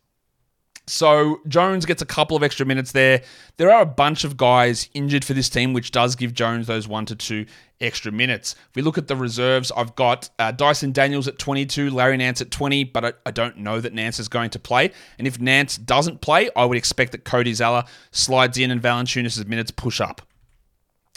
So 0.87 1.41
Jones 1.47 1.85
gets 1.85 2.01
a 2.01 2.05
couple 2.05 2.37
of 2.37 2.43
extra 2.43 2.65
minutes 2.65 2.91
there. 2.91 3.23
There 3.57 3.71
are 3.71 3.81
a 3.81 3.87
bunch 3.87 4.23
of 4.23 4.37
guys 4.37 4.89
injured 4.93 5.25
for 5.25 5.33
this 5.33 5.49
team, 5.49 5.73
which 5.73 5.91
does 5.91 6.15
give 6.15 6.33
Jones 6.33 6.67
those 6.67 6.87
one 6.87 7.05
to 7.07 7.15
two 7.15 7.45
extra 7.81 8.11
minutes. 8.11 8.55
If 8.69 8.75
we 8.75 8.81
look 8.81 8.97
at 8.97 9.07
the 9.07 9.15
reserves, 9.15 9.71
I've 9.75 9.95
got 9.95 10.29
uh, 10.39 10.51
Dyson 10.51 10.91
Daniels 10.91 11.27
at 11.27 11.39
22, 11.39 11.89
Larry 11.89 12.17
Nance 12.17 12.41
at 12.41 12.51
20, 12.51 12.85
but 12.85 13.05
I, 13.05 13.13
I, 13.25 13.31
don't 13.31 13.57
know 13.57 13.81
that 13.81 13.93
Nance 13.93 14.19
is 14.19 14.27
going 14.27 14.49
to 14.51 14.59
play. 14.59 14.91
And 15.17 15.27
if 15.27 15.39
Nance 15.39 15.77
doesn't 15.77 16.21
play, 16.21 16.49
I 16.55 16.65
would 16.65 16.77
expect 16.77 17.11
that 17.11 17.25
Cody 17.25 17.53
Zeller 17.53 17.83
slides 18.11 18.57
in 18.57 18.71
and 18.71 18.81
Valanciunas' 18.81 19.45
minutes 19.45 19.71
push 19.71 19.99
up. 19.99 20.21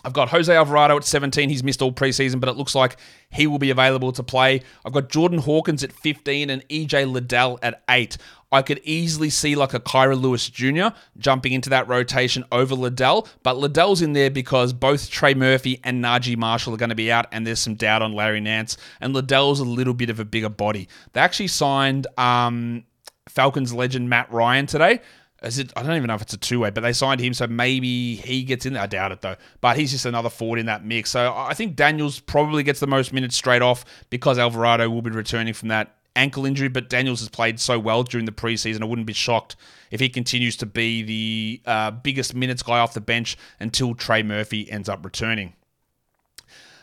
I've 0.05 0.13
got 0.13 0.29
Jose 0.29 0.55
Alvarado 0.55 0.97
at 0.97 1.05
17. 1.05 1.49
He's 1.49 1.65
missed 1.65 1.83
all 1.83 1.91
preseason, 1.91 2.39
but 2.39 2.49
it 2.49 2.57
looks 2.57 2.75
like 2.75 2.97
he 3.31 3.49
will 3.49 3.59
be 3.59 3.71
available 3.71 4.13
to 4.13 4.23
play. 4.23 4.63
I've 4.85 4.93
got 4.93 5.09
Jordan 5.09 5.41
Hawkins 5.41 5.83
at 5.83 5.93
15 5.93 6.51
and 6.51 6.67
EJ 6.69 7.11
Liddell 7.11 7.59
at 7.63 7.83
8. 7.91 8.17
I 8.51 8.63
could 8.63 8.81
easily 8.85 9.29
see 9.29 9.57
like 9.57 9.75
a 9.75 9.81
Kira 9.81 10.19
Lewis 10.19 10.49
Jr. 10.49 10.97
jumping 11.19 11.53
into 11.53 11.69
that 11.71 11.89
rotation 11.89 12.45
over 12.53 12.75
Liddell, 12.75 13.29
but 13.43 13.59
Liddell's 13.59 14.01
in 14.01 14.13
there 14.13 14.31
because 14.31 14.73
both 14.73 15.11
Trey 15.11 15.35
Murphy 15.35 15.81
and 15.85 16.03
Naji 16.03 16.37
Marshall 16.37 16.75
are 16.75 16.79
going 16.79 16.89
to 16.89 16.95
be 16.95 17.13
out, 17.13 17.27
and 17.33 17.47
there's 17.47 17.59
some 17.59 17.75
doubt 17.75 18.01
on 18.01 18.13
Larry 18.13 18.41
Nance, 18.41 18.77
and 19.01 19.13
Liddell's 19.13 19.61
a 19.61 19.65
little 19.65 19.95
bit 19.95 20.11
of 20.11 20.21
a 20.21 20.25
bigger 20.25 20.49
body. 20.49 20.89
They 21.13 21.21
actually 21.21 21.49
signed 21.49 22.07
um, 22.17 22.85
Falcons 23.29 23.75
legend 23.75 24.09
Matt 24.09 24.33
Ryan 24.33 24.67
today. 24.67 25.01
Is 25.43 25.59
it? 25.59 25.73
I 25.77 25.83
don't 25.83 25.95
even 25.95 26.09
know 26.09 26.15
if 26.15 26.23
it's 26.23 26.35
a 26.35 26.39
two 26.39 26.61
way, 26.61 26.71
but 26.71 26.81
they 26.81 26.93
signed 26.93 27.21
him, 27.21 27.33
so 27.33 27.47
maybe 27.47 28.17
he 28.17 28.43
gets 28.43 28.67
in 28.67 28.73
there. 28.73 28.83
I 28.83 28.87
doubt 28.87 29.13
it 29.13 29.21
though. 29.21 29.37
But 29.61 29.77
he's 29.77 29.93
just 29.93 30.05
another 30.05 30.31
forward 30.31 30.59
in 30.59 30.67
that 30.67 30.85
mix. 30.85 31.11
So 31.11 31.33
I 31.37 31.55
think 31.55 31.77
Daniels 31.77 32.19
probably 32.19 32.65
gets 32.65 32.81
the 32.81 32.89
most 32.89 33.13
minutes 33.13 33.37
straight 33.37 33.63
off 33.63 33.85
because 34.11 34.39
Alvarado 34.39 34.91
will 34.91 35.03
be 35.03 35.11
returning 35.11 35.55
from 35.55 35.69
that 35.69 35.95
ankle 36.17 36.45
injury, 36.45 36.69
but 36.69 36.91
Daniels 36.91 37.21
has 37.21 37.29
played 37.29 37.61
so 37.61 37.79
well 37.79 38.03
during 38.03 38.27
the 38.27 38.33
preseason. 38.33 38.83
I 38.83 38.87
wouldn't 38.87 39.07
be 39.07 39.13
shocked 39.13 39.55
if 39.93 40.01
he 40.01 40.09
continues 40.09 40.57
to 40.57 40.67
be 40.67 41.03
the 41.03 41.63
uh, 41.65 41.91
biggest 41.93 42.35
minutes 42.35 42.63
guy 42.63 42.81
off 42.81 42.93
the 42.93 43.01
bench 43.01 43.37
until 43.61 43.95
Trey 43.95 44.25
Murphy 44.25 44.71
ends 44.71 44.89
up 44.89 45.05
returning. 45.05 45.55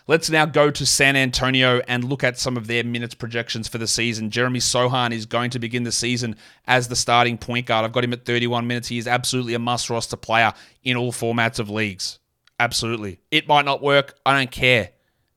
Let's 0.07 0.29
now 0.29 0.45
go 0.45 0.69
to 0.69 0.85
San 0.85 1.15
Antonio 1.15 1.81
and 1.87 2.03
look 2.03 2.23
at 2.23 2.37
some 2.37 2.57
of 2.57 2.67
their 2.67 2.83
minutes 2.83 3.15
projections 3.15 3.67
for 3.67 3.79
the 3.79 3.87
season. 3.87 4.29
Jeremy 4.29 4.59
Sochan 4.59 5.11
is 5.11 5.25
going 5.25 5.49
to 5.49 5.57
begin 5.57 5.81
the 5.81 5.91
season 5.91 6.35
as 6.67 6.87
the 6.87 6.95
starting 6.95 7.39
point 7.39 7.65
guard. 7.65 7.85
I've 7.85 7.91
got 7.91 8.03
him 8.03 8.13
at 8.13 8.23
31 8.23 8.67
minutes. 8.67 8.87
He 8.87 8.99
is 8.99 9.07
absolutely 9.07 9.55
a 9.55 9.59
must 9.59 9.89
roster 9.89 10.15
player 10.15 10.53
in 10.83 10.95
all 10.95 11.11
formats 11.11 11.57
of 11.57 11.71
leagues. 11.71 12.19
Absolutely. 12.59 13.19
It 13.31 13.47
might 13.47 13.65
not 13.65 13.81
work. 13.81 14.15
I 14.23 14.37
don't 14.37 14.51
care. 14.51 14.91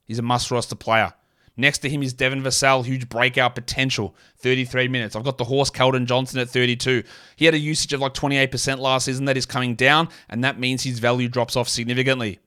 He's 0.04 0.18
a 0.18 0.22
must 0.22 0.50
roster 0.50 0.76
player. 0.76 1.14
Next 1.57 1.78
to 1.78 1.88
him 1.88 2.02
is 2.02 2.12
Devin 2.12 2.42
Vassell, 2.42 2.85
huge 2.85 3.09
breakout 3.09 3.54
potential, 3.54 4.14
33 4.37 4.87
minutes. 4.88 5.16
I've 5.16 5.24
got 5.24 5.38
the 5.38 5.44
horse 5.44 5.70
Keldon 5.70 6.04
Johnson 6.04 6.40
at 6.40 6.50
32. 6.50 7.04
He 7.37 7.46
had 7.46 7.54
a 7.54 7.59
usage 7.59 7.94
of 7.94 8.00
like 8.00 8.12
28% 8.12 8.78
last 8.78 9.07
season. 9.07 9.24
That 9.24 9.38
is 9.38 9.46
coming 9.46 9.76
down, 9.76 10.11
and 10.28 10.44
that 10.44 10.61
means 10.61 10.83
his 10.83 10.98
value 10.98 11.28
drops 11.28 11.57
off 11.57 11.70
significantly. 11.70 12.38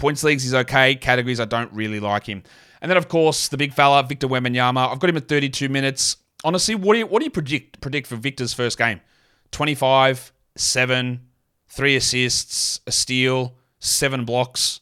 Points 0.00 0.24
leagues, 0.24 0.42
he's 0.42 0.54
okay. 0.54 0.94
Categories, 0.94 1.40
I 1.40 1.44
don't 1.44 1.72
really 1.72 2.00
like 2.00 2.26
him. 2.26 2.42
And 2.80 2.90
then, 2.90 2.96
of 2.96 3.08
course, 3.08 3.48
the 3.48 3.56
big 3.56 3.74
fella, 3.74 4.02
Victor 4.02 4.26
Wembanyama. 4.26 4.90
I've 4.90 4.98
got 4.98 5.10
him 5.10 5.16
at 5.16 5.28
32 5.28 5.68
minutes. 5.68 6.16
Honestly, 6.42 6.74
what 6.74 6.94
do 6.94 7.00
you, 7.00 7.06
what 7.06 7.20
do 7.20 7.24
you 7.24 7.30
predict, 7.30 7.80
predict 7.80 8.06
for 8.06 8.16
Victor's 8.16 8.54
first 8.54 8.78
game? 8.78 9.00
25, 9.52 10.32
7, 10.56 11.20
3 11.68 11.96
assists, 11.96 12.80
a 12.86 12.92
steal, 12.92 13.54
7 13.78 14.24
blocks. 14.24 14.80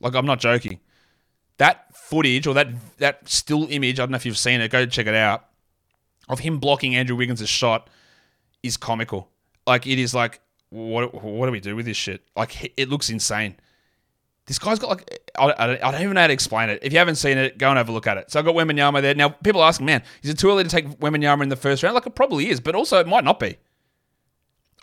Like, 0.00 0.14
I'm 0.14 0.26
not 0.26 0.40
joking. 0.40 0.80
That 1.58 1.86
footage 2.06 2.46
or 2.46 2.54
that 2.54 2.68
that 2.98 3.28
still 3.28 3.66
image, 3.68 3.98
I 3.98 4.02
don't 4.02 4.12
know 4.12 4.16
if 4.16 4.24
you've 4.24 4.38
seen 4.38 4.60
it, 4.60 4.70
go 4.70 4.86
check 4.86 5.06
it 5.06 5.14
out, 5.14 5.46
of 6.28 6.38
him 6.38 6.58
blocking 6.58 6.94
Andrew 6.94 7.16
Wiggins' 7.16 7.48
shot 7.48 7.90
is 8.62 8.76
comical. 8.76 9.28
Like 9.66 9.86
it 9.86 9.98
is 9.98 10.14
like 10.14 10.40
what 10.70 11.12
what 11.22 11.46
do 11.46 11.52
we 11.52 11.60
do 11.60 11.74
with 11.74 11.86
this 11.86 11.96
shit? 11.96 12.22
Like 12.36 12.72
it 12.76 12.88
looks 12.88 13.10
insane. 13.10 13.56
This 14.46 14.58
guy's 14.60 14.78
got 14.78 14.90
like 14.90 15.30
I, 15.38 15.54
I, 15.58 15.90
don't, 15.90 16.02
even 16.02 16.14
know 16.14 16.20
how 16.20 16.28
to 16.28 16.32
explain 16.32 16.70
it. 16.70 16.78
If 16.82 16.92
you 16.92 16.98
haven't 16.98 17.16
seen 17.16 17.36
it, 17.36 17.58
go 17.58 17.68
and 17.68 17.76
have 17.76 17.88
a 17.88 17.92
look 17.92 18.06
at 18.06 18.16
it. 18.16 18.30
So 18.30 18.38
I've 18.38 18.44
got 18.44 18.54
Wembanyama 18.54 19.02
there. 19.02 19.14
Now 19.14 19.30
people 19.30 19.62
asking, 19.62 19.86
man, 19.86 20.02
is 20.22 20.30
it 20.30 20.38
too 20.38 20.48
early 20.50 20.62
to 20.62 20.70
take 20.70 20.86
Wembanyama 21.00 21.42
in 21.42 21.48
the 21.48 21.56
first 21.56 21.82
round? 21.82 21.94
Like 21.94 22.06
it 22.06 22.14
probably 22.14 22.48
is, 22.48 22.60
but 22.60 22.74
also 22.74 22.98
it 23.00 23.08
might 23.08 23.24
not 23.24 23.40
be. 23.40 23.56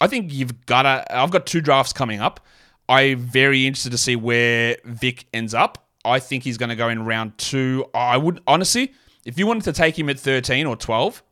I 0.01 0.07
think 0.07 0.33
you've 0.33 0.65
got 0.65 0.83
to. 0.83 1.15
I've 1.15 1.31
got 1.31 1.45
two 1.45 1.61
drafts 1.61 1.93
coming 1.93 2.19
up. 2.19 2.41
I'm 2.89 3.19
very 3.19 3.65
interested 3.65 3.91
to 3.91 3.97
see 3.97 4.17
where 4.17 4.77
Vic 4.83 5.25
ends 5.33 5.53
up. 5.53 5.87
I 6.03 6.19
think 6.19 6.43
he's 6.43 6.57
going 6.57 6.69
to 6.69 6.75
go 6.75 6.89
in 6.89 7.05
round 7.05 7.37
two. 7.37 7.85
I 7.93 8.17
would 8.17 8.41
honestly, 8.45 8.93
if 9.25 9.39
you 9.39 9.47
wanted 9.47 9.63
to 9.63 9.73
take 9.73 9.97
him 9.97 10.09
at 10.09 10.19
13 10.19 10.65
or 10.65 10.75
12, 10.75 11.23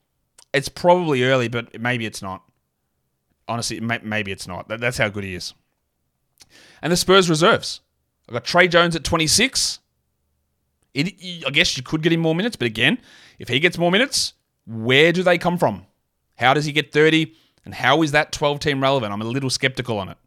it's 0.54 0.70
probably 0.70 1.24
early, 1.24 1.50
but 1.50 1.80
maybe 1.80 2.06
it's 2.06 2.22
not. 2.22 2.44
Honestly, 3.48 3.82
maybe 3.82 4.32
it's 4.32 4.48
not. 4.48 4.70
That's 4.70 4.98
how 4.98 5.10
good 5.10 5.26
he 5.26 5.36
is. 5.36 5.54
And 6.82 6.91
the 6.91 6.98
Spurs 6.98 7.30
reserves. 7.30 7.82
I've 8.32 8.36
got 8.36 8.46
Tre 8.46 8.65
Jones 8.70 8.96
at 8.96 9.04
26. 9.04 9.80
It, 10.94 11.44
I 11.46 11.50
guess 11.50 11.76
you 11.76 11.84
could 11.84 12.02
get 12.02 12.13
him 12.13 12.22
more 12.22 12.34
minutes, 12.34 12.56
but 12.56 12.65
again, 12.65 12.98
if 13.39 13.50
he 13.50 13.60
gets 13.60 13.78
more 13.78 13.91
minutes, 13.91 14.36
where 14.65 15.12
do 15.12 15.22
they 15.22 15.38
come 15.38 15.58
from? 15.58 15.86
How 16.38 16.54
does 16.54 16.63
he 16.63 16.72
get 16.72 16.94
30? 16.94 17.36
And 17.65 17.74
how 17.74 18.02
is 18.04 18.13
that 18.13 18.32
12 18.32 18.60
team 18.62 18.82
relevant? 18.82 19.12
I'm 19.12 19.22
a 19.22 19.26
little 19.26 19.50
skeptical 19.50 20.00
on 20.00 20.08
it. 20.08 20.17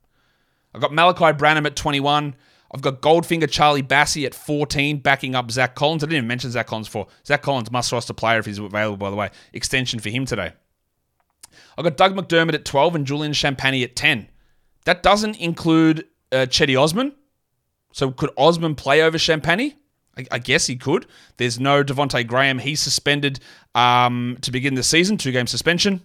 I've 0.75 0.83
got 0.83 0.91
Malaki 0.91 1.39
Branham 1.39 1.65
at 1.65 1.77
21. 1.77 2.37
I've 2.75 2.83
got 2.83 3.01
Goldfinger 3.01 3.51
Charlie 3.51 3.83
Bassey 3.83 4.27
at 4.27 4.35
14, 4.35 4.99
backing 4.99 5.35
up 5.35 5.51
Zach 5.51 5.75
Collins. 5.75 6.03
I 6.03 6.07
didn't 6.07 6.19
even 6.19 6.29
mention 6.29 6.51
Zach 6.51 6.67
Collins 6.67 6.89
for 6.89 7.07
Zach 7.27 7.41
Collins 7.41 7.71
must 7.71 7.91
roster 7.91 8.13
player 8.13 8.39
if 8.39 8.45
he's 8.45 8.59
available, 8.59 8.99
by 8.99 9.09
the 9.09 9.17
way. 9.17 9.31
Extension 9.55 9.99
for 9.99 10.11
him 10.11 10.27
today. 10.27 10.53
I've 11.79 11.85
got 11.85 11.97
Doug 11.97 12.15
McDermott 12.15 12.53
at 12.53 12.67
12 12.67 12.97
and 12.97 13.07
Julian 13.07 13.33
Champagnie 13.33 13.83
at 13.83 13.97
10. 13.97 14.29
That 14.85 15.03
doesn't 15.03 15.41
include 15.41 16.05
uh, 16.31 16.45
Cedi 16.51 16.79
Osman. 16.79 17.15
So 17.95 18.11
could 18.11 18.31
Osman 18.37 18.75
play 18.75 19.03
over 19.03 19.19
Champagnie? 19.19 19.77
I, 20.19 20.27
I, 20.33 20.39
guess 20.41 20.67
he 20.67 20.75
could. 20.75 21.07
There's 21.37 21.61
no 21.61 21.85
Devonte 21.85 22.27
Graham. 22.27 22.59
He's 22.59 22.81
suspended 22.81 23.39
um, 23.77 24.37
to 24.41 24.51
begin 24.51 24.75
the 24.75 24.83
season, 24.83 25.17
two 25.17 25.31
game 25.31 25.47
suspension. 25.47 26.03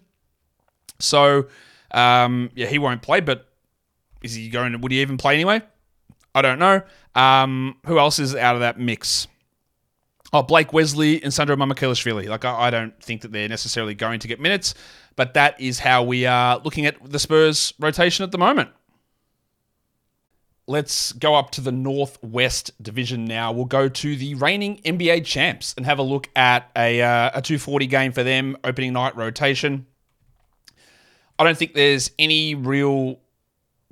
So 1.00 1.48
um, 1.92 2.52
yeah, 2.54 2.68
he 2.68 2.78
won't 2.78 3.02
play. 3.02 3.22
But 3.22 3.48
is 4.22 4.36
he 4.36 4.50
going? 4.50 4.80
Would 4.80 4.92
he 4.92 5.02
even 5.02 5.18
play 5.18 5.34
anyway? 5.34 5.64
I 6.36 6.44
don't 6.44 6.60
know. 6.60 6.84
Um, 7.16 7.78
who 7.88 7.98
else 7.98 8.20
is 8.20 8.36
out 8.36 8.54
of 8.54 8.62
that 8.62 8.80
mix? 8.80 9.28
Oh, 10.32 10.44
Blake 10.44 10.72
Wesley 10.72 11.24
and 11.24 11.34
Sandro 11.34 11.56
Mamukelashvili. 11.56 12.30
Like, 12.30 12.46
I, 12.46 12.68
I 12.68 12.70
don't 12.70 13.02
think 13.02 13.22
that 13.22 13.32
they're 13.32 13.50
necessarily 13.50 13.96
going 13.96 14.20
to 14.20 14.28
get 14.28 14.40
minutes, 14.40 14.76
but 15.16 15.34
that 15.34 15.60
is 15.60 15.80
how 15.80 16.04
we 16.04 16.28
are 16.28 16.62
looking 16.64 16.86
at 16.86 17.04
the 17.04 17.18
Spurs 17.18 17.74
rotation 17.80 18.24
at 18.24 18.32
the 18.32 18.38
moment. 18.38 18.70
Let's 20.70 21.14
go 21.14 21.34
up 21.34 21.50
to 21.54 21.62
the 21.62 21.72
Northwest 21.72 22.72
Division 22.80 23.26
now. 23.26 23.52
We'll 23.52 23.66
go 23.66 23.90
to 23.90 24.16
the 24.16 24.36
reigning 24.36 24.78
NBA 24.86 25.26
champs 25.26 25.74
and 25.76 25.84
have 25.88 25.98
a 25.98 26.04
look 26.04 26.30
at 26.36 26.70
a, 26.78 27.02
uh, 27.02 27.32
a 27.34 27.42
240 27.42 27.88
game 27.88 28.12
for 28.12 28.22
them, 28.22 28.56
opening 28.64 28.94
night 28.94 29.16
rotation. 29.16 29.88
I 31.40 31.44
don't 31.44 31.58
think 31.58 31.74
there's 31.74 32.12
any 32.20 32.54
real 32.54 33.20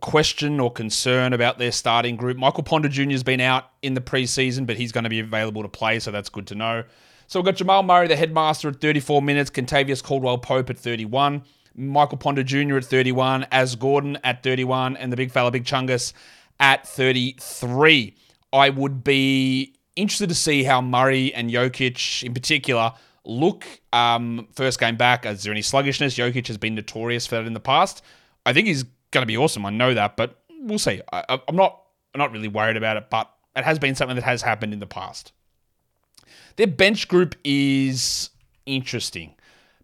question 0.03 0.59
or 0.59 0.71
concern 0.71 1.33
about 1.33 1.57
their 1.57 1.71
starting 1.71 2.15
group. 2.15 2.37
Michael 2.37 2.61
Porter 2.61 2.89
Jr. 2.89 3.09
has 3.09 3.23
been 3.23 3.41
out 3.41 3.71
in 3.81 3.95
the 3.95 4.01
preseason, 4.01 4.67
but 4.67 4.77
he's 4.77 4.91
going 4.91 5.05
to 5.05 5.09
be 5.09 5.19
available 5.19 5.63
to 5.63 5.69
play, 5.69 5.97
so 5.97 6.11
that's 6.11 6.29
good 6.29 6.45
to 6.45 6.53
know. 6.53 6.83
So 7.25 7.39
we've 7.39 7.45
got 7.45 7.55
Jamal 7.55 7.81
Murray, 7.81 8.07
the 8.07 8.15
headmaster, 8.15 8.69
at 8.69 8.81
34 8.81 9.23
minutes, 9.23 9.49
Kentavious 9.49 10.03
Caldwell 10.03 10.37
Pope 10.37 10.69
at 10.69 10.77
31, 10.77 11.41
Michael 11.73 12.19
Porter 12.19 12.43
Jr. 12.43 12.77
at 12.77 12.85
31, 12.85 13.47
As 13.51 13.75
Gordon 13.75 14.19
at 14.23 14.43
31, 14.43 14.95
and 14.97 15.11
the 15.11 15.17
big 15.17 15.31
fella, 15.31 15.49
Big 15.49 15.63
Chungus, 15.63 16.13
at 16.60 16.88
33. 16.88 18.15
I 18.54 18.70
would 18.70 19.04
be 19.04 19.76
interested 19.96 20.30
to 20.30 20.36
see 20.36 20.63
how 20.63 20.82
Murray 20.82 21.34
and 21.34 21.50
Jokic, 21.50 22.24
in 22.24 22.34
particular, 22.34 22.93
look 23.26 23.65
um, 23.93 24.48
first 24.54 24.80
game 24.80 24.96
back. 24.96 25.26
Is 25.26 25.43
there 25.43 25.52
any 25.52 25.62
sluggishness? 25.62 26.17
Jokic 26.17 26.48
has 26.48 26.58
been 26.58 26.76
notorious 26.76 27.28
for 27.28 27.36
that 27.36 27.46
in 27.46 27.54
the 27.54 27.60
past. 27.60 28.04
I 28.46 28.54
think 28.54 28.67
he's 28.67 28.84
going 29.12 29.24
to 29.24 29.28
be 29.28 29.38
awesome. 29.38 29.65
I 29.65 29.70
know 29.70 29.93
that, 29.93 30.17
but 30.17 30.39
we'll 30.62 30.80
see. 30.80 31.02
I, 31.12 31.39
am 31.48 31.56
not 31.56 31.82
I'm 32.13 32.20
not 32.20 32.32
really 32.32 32.48
worried 32.48 32.78
about 32.78 32.98
it, 32.98 33.10
but 33.10 33.32
it 33.56 33.63
has 33.63 33.80
been 33.80 33.96
something 33.96 34.15
that 34.15 34.24
has 34.24 34.41
happened 34.41 34.74
in 34.74 34.80
the 34.80 34.88
past. 34.88 35.34
Their 36.56 36.67
bench 36.67 37.08
group 37.08 37.36
is 37.43 38.30
interesting 38.65 39.36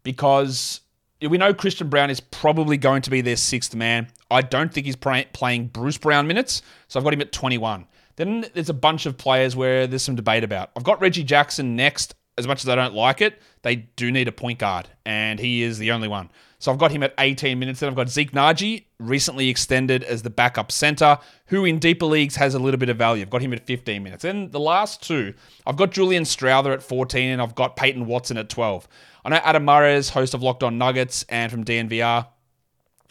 because 0.03 0.81
we 1.21 1.37
know 1.37 1.53
Christian 1.53 1.89
Brown 1.89 2.09
is 2.09 2.19
probably 2.19 2.77
going 2.77 3.01
to 3.03 3.09
be 3.09 3.21
their 3.21 3.35
sixth 3.35 3.75
man. 3.75 4.07
I 4.33 4.41
don't 4.41 4.73
think 4.73 4.85
he's 4.85 4.95
playing 4.95 5.67
Bruce 5.67 5.97
Brown 5.97 6.27
minutes, 6.27 6.61
so 6.87 6.99
I've 6.99 7.03
got 7.03 7.13
him 7.13 7.21
at 7.21 7.31
21. 7.31 7.85
Then 8.15 8.45
there's 8.53 8.69
a 8.69 8.73
bunch 8.73 9.05
of 9.05 9.17
players 9.17 9.55
where 9.55 9.87
there's 9.87 10.03
some 10.03 10.15
debate 10.15 10.43
about. 10.43 10.71
I've 10.75 10.83
got 10.83 11.01
Reggie 11.01 11.23
Jackson 11.23 11.75
next. 11.75 12.15
as 12.37 12.47
much 12.47 12.63
as 12.63 12.69
I 12.69 12.75
don't 12.75 12.93
like 12.95 13.21
it, 13.21 13.41
they 13.61 13.75
do 13.75 14.11
need 14.11 14.27
a 14.27 14.31
point 14.31 14.59
guard, 14.59 14.89
and 15.05 15.39
he 15.39 15.61
is 15.61 15.77
the 15.77 15.91
only 15.91 16.07
one. 16.07 16.31
So 16.57 16.71
I've 16.71 16.79
got 16.79 16.91
him 16.91 17.03
at 17.03 17.13
18 17.17 17.59
minutes. 17.59 17.81
Then 17.81 17.89
I've 17.89 17.95
got 17.95 18.09
Zeke 18.09 18.31
Nnaji, 18.31 18.85
recently 18.97 19.49
extended 19.49 20.03
as 20.03 20.23
the 20.23 20.29
backup 20.29 20.71
center, 20.71 21.19
who 21.47 21.65
in 21.65 21.77
deeper 21.77 22.05
leagues 22.05 22.37
has 22.37 22.55
a 22.55 22.59
little 22.59 22.79
bit 22.79 22.89
of 22.89 22.97
value. 22.97 23.21
I've 23.21 23.29
got 23.29 23.41
him 23.41 23.53
at 23.53 23.67
15 23.67 24.01
minutes. 24.01 24.23
Then 24.23 24.49
the 24.49 24.59
last 24.59 25.03
two, 25.03 25.33
I've 25.67 25.75
got 25.75 25.91
Julian 25.91 26.23
Strawther 26.23 26.73
at 26.73 26.81
14, 26.81 27.31
and 27.31 27.41
I've 27.41 27.53
got 27.53 27.75
Peyton 27.75 28.05
Watson 28.05 28.37
at 28.37 28.49
12. 28.49 28.87
I 29.25 29.29
know 29.29 29.35
Adam 29.43 29.65
Mares, 29.65 30.09
host 30.09 30.33
of 30.33 30.41
Locked 30.41 30.63
On 30.63 30.77
Nuggets 30.77 31.25
and 31.29 31.51
from 31.51 31.65
DNVR, 31.65 32.27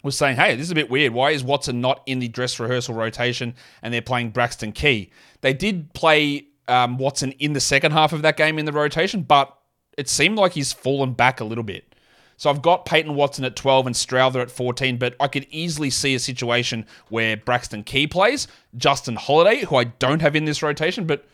was 0.03 0.17
saying, 0.17 0.35
hey, 0.35 0.55
this 0.55 0.65
is 0.65 0.71
a 0.71 0.75
bit 0.75 0.89
weird. 0.89 1.13
Why 1.13 1.31
is 1.31 1.43
Watson 1.43 1.81
not 1.81 2.03
in 2.05 2.19
the 2.19 2.27
dress 2.27 2.59
rehearsal 2.59 2.93
rotation 2.93 3.55
and 3.81 3.93
they're 3.93 4.01
playing 4.01 4.31
Braxton 4.31 4.73
Key? 4.73 5.11
They 5.41 5.53
did 5.53 5.93
play 5.93 6.47
um, 6.67 6.97
Watson 6.97 7.31
in 7.33 7.53
the 7.53 7.59
second 7.59 7.93
half 7.93 8.13
of 8.13 8.21
that 8.21 8.37
game 8.37 8.59
in 8.59 8.65
the 8.65 8.71
rotation, 8.71 9.23
but 9.23 9.57
it 9.97 10.09
seemed 10.09 10.37
like 10.37 10.53
he's 10.53 10.73
fallen 10.73 11.13
back 11.13 11.39
a 11.39 11.45
little 11.45 11.63
bit. 11.63 11.95
So 12.37 12.49
I've 12.49 12.61
got 12.61 12.85
Peyton 12.85 13.15
Watson 13.15 13.45
at 13.45 13.55
12 13.55 13.87
and 13.87 13.95
Strawther 13.95 14.41
at 14.41 14.51
14, 14.51 14.97
but 14.97 15.15
I 15.19 15.27
could 15.27 15.47
easily 15.49 15.89
see 15.89 16.15
a 16.15 16.19
situation 16.19 16.85
where 17.09 17.37
Braxton 17.37 17.83
Key 17.83 18.07
plays, 18.07 18.47
Justin 18.75 19.15
Holiday, 19.15 19.63
who 19.63 19.77
I 19.77 19.85
don't 19.85 20.21
have 20.21 20.35
in 20.35 20.45
this 20.45 20.63
rotation, 20.63 21.05
but 21.05 21.25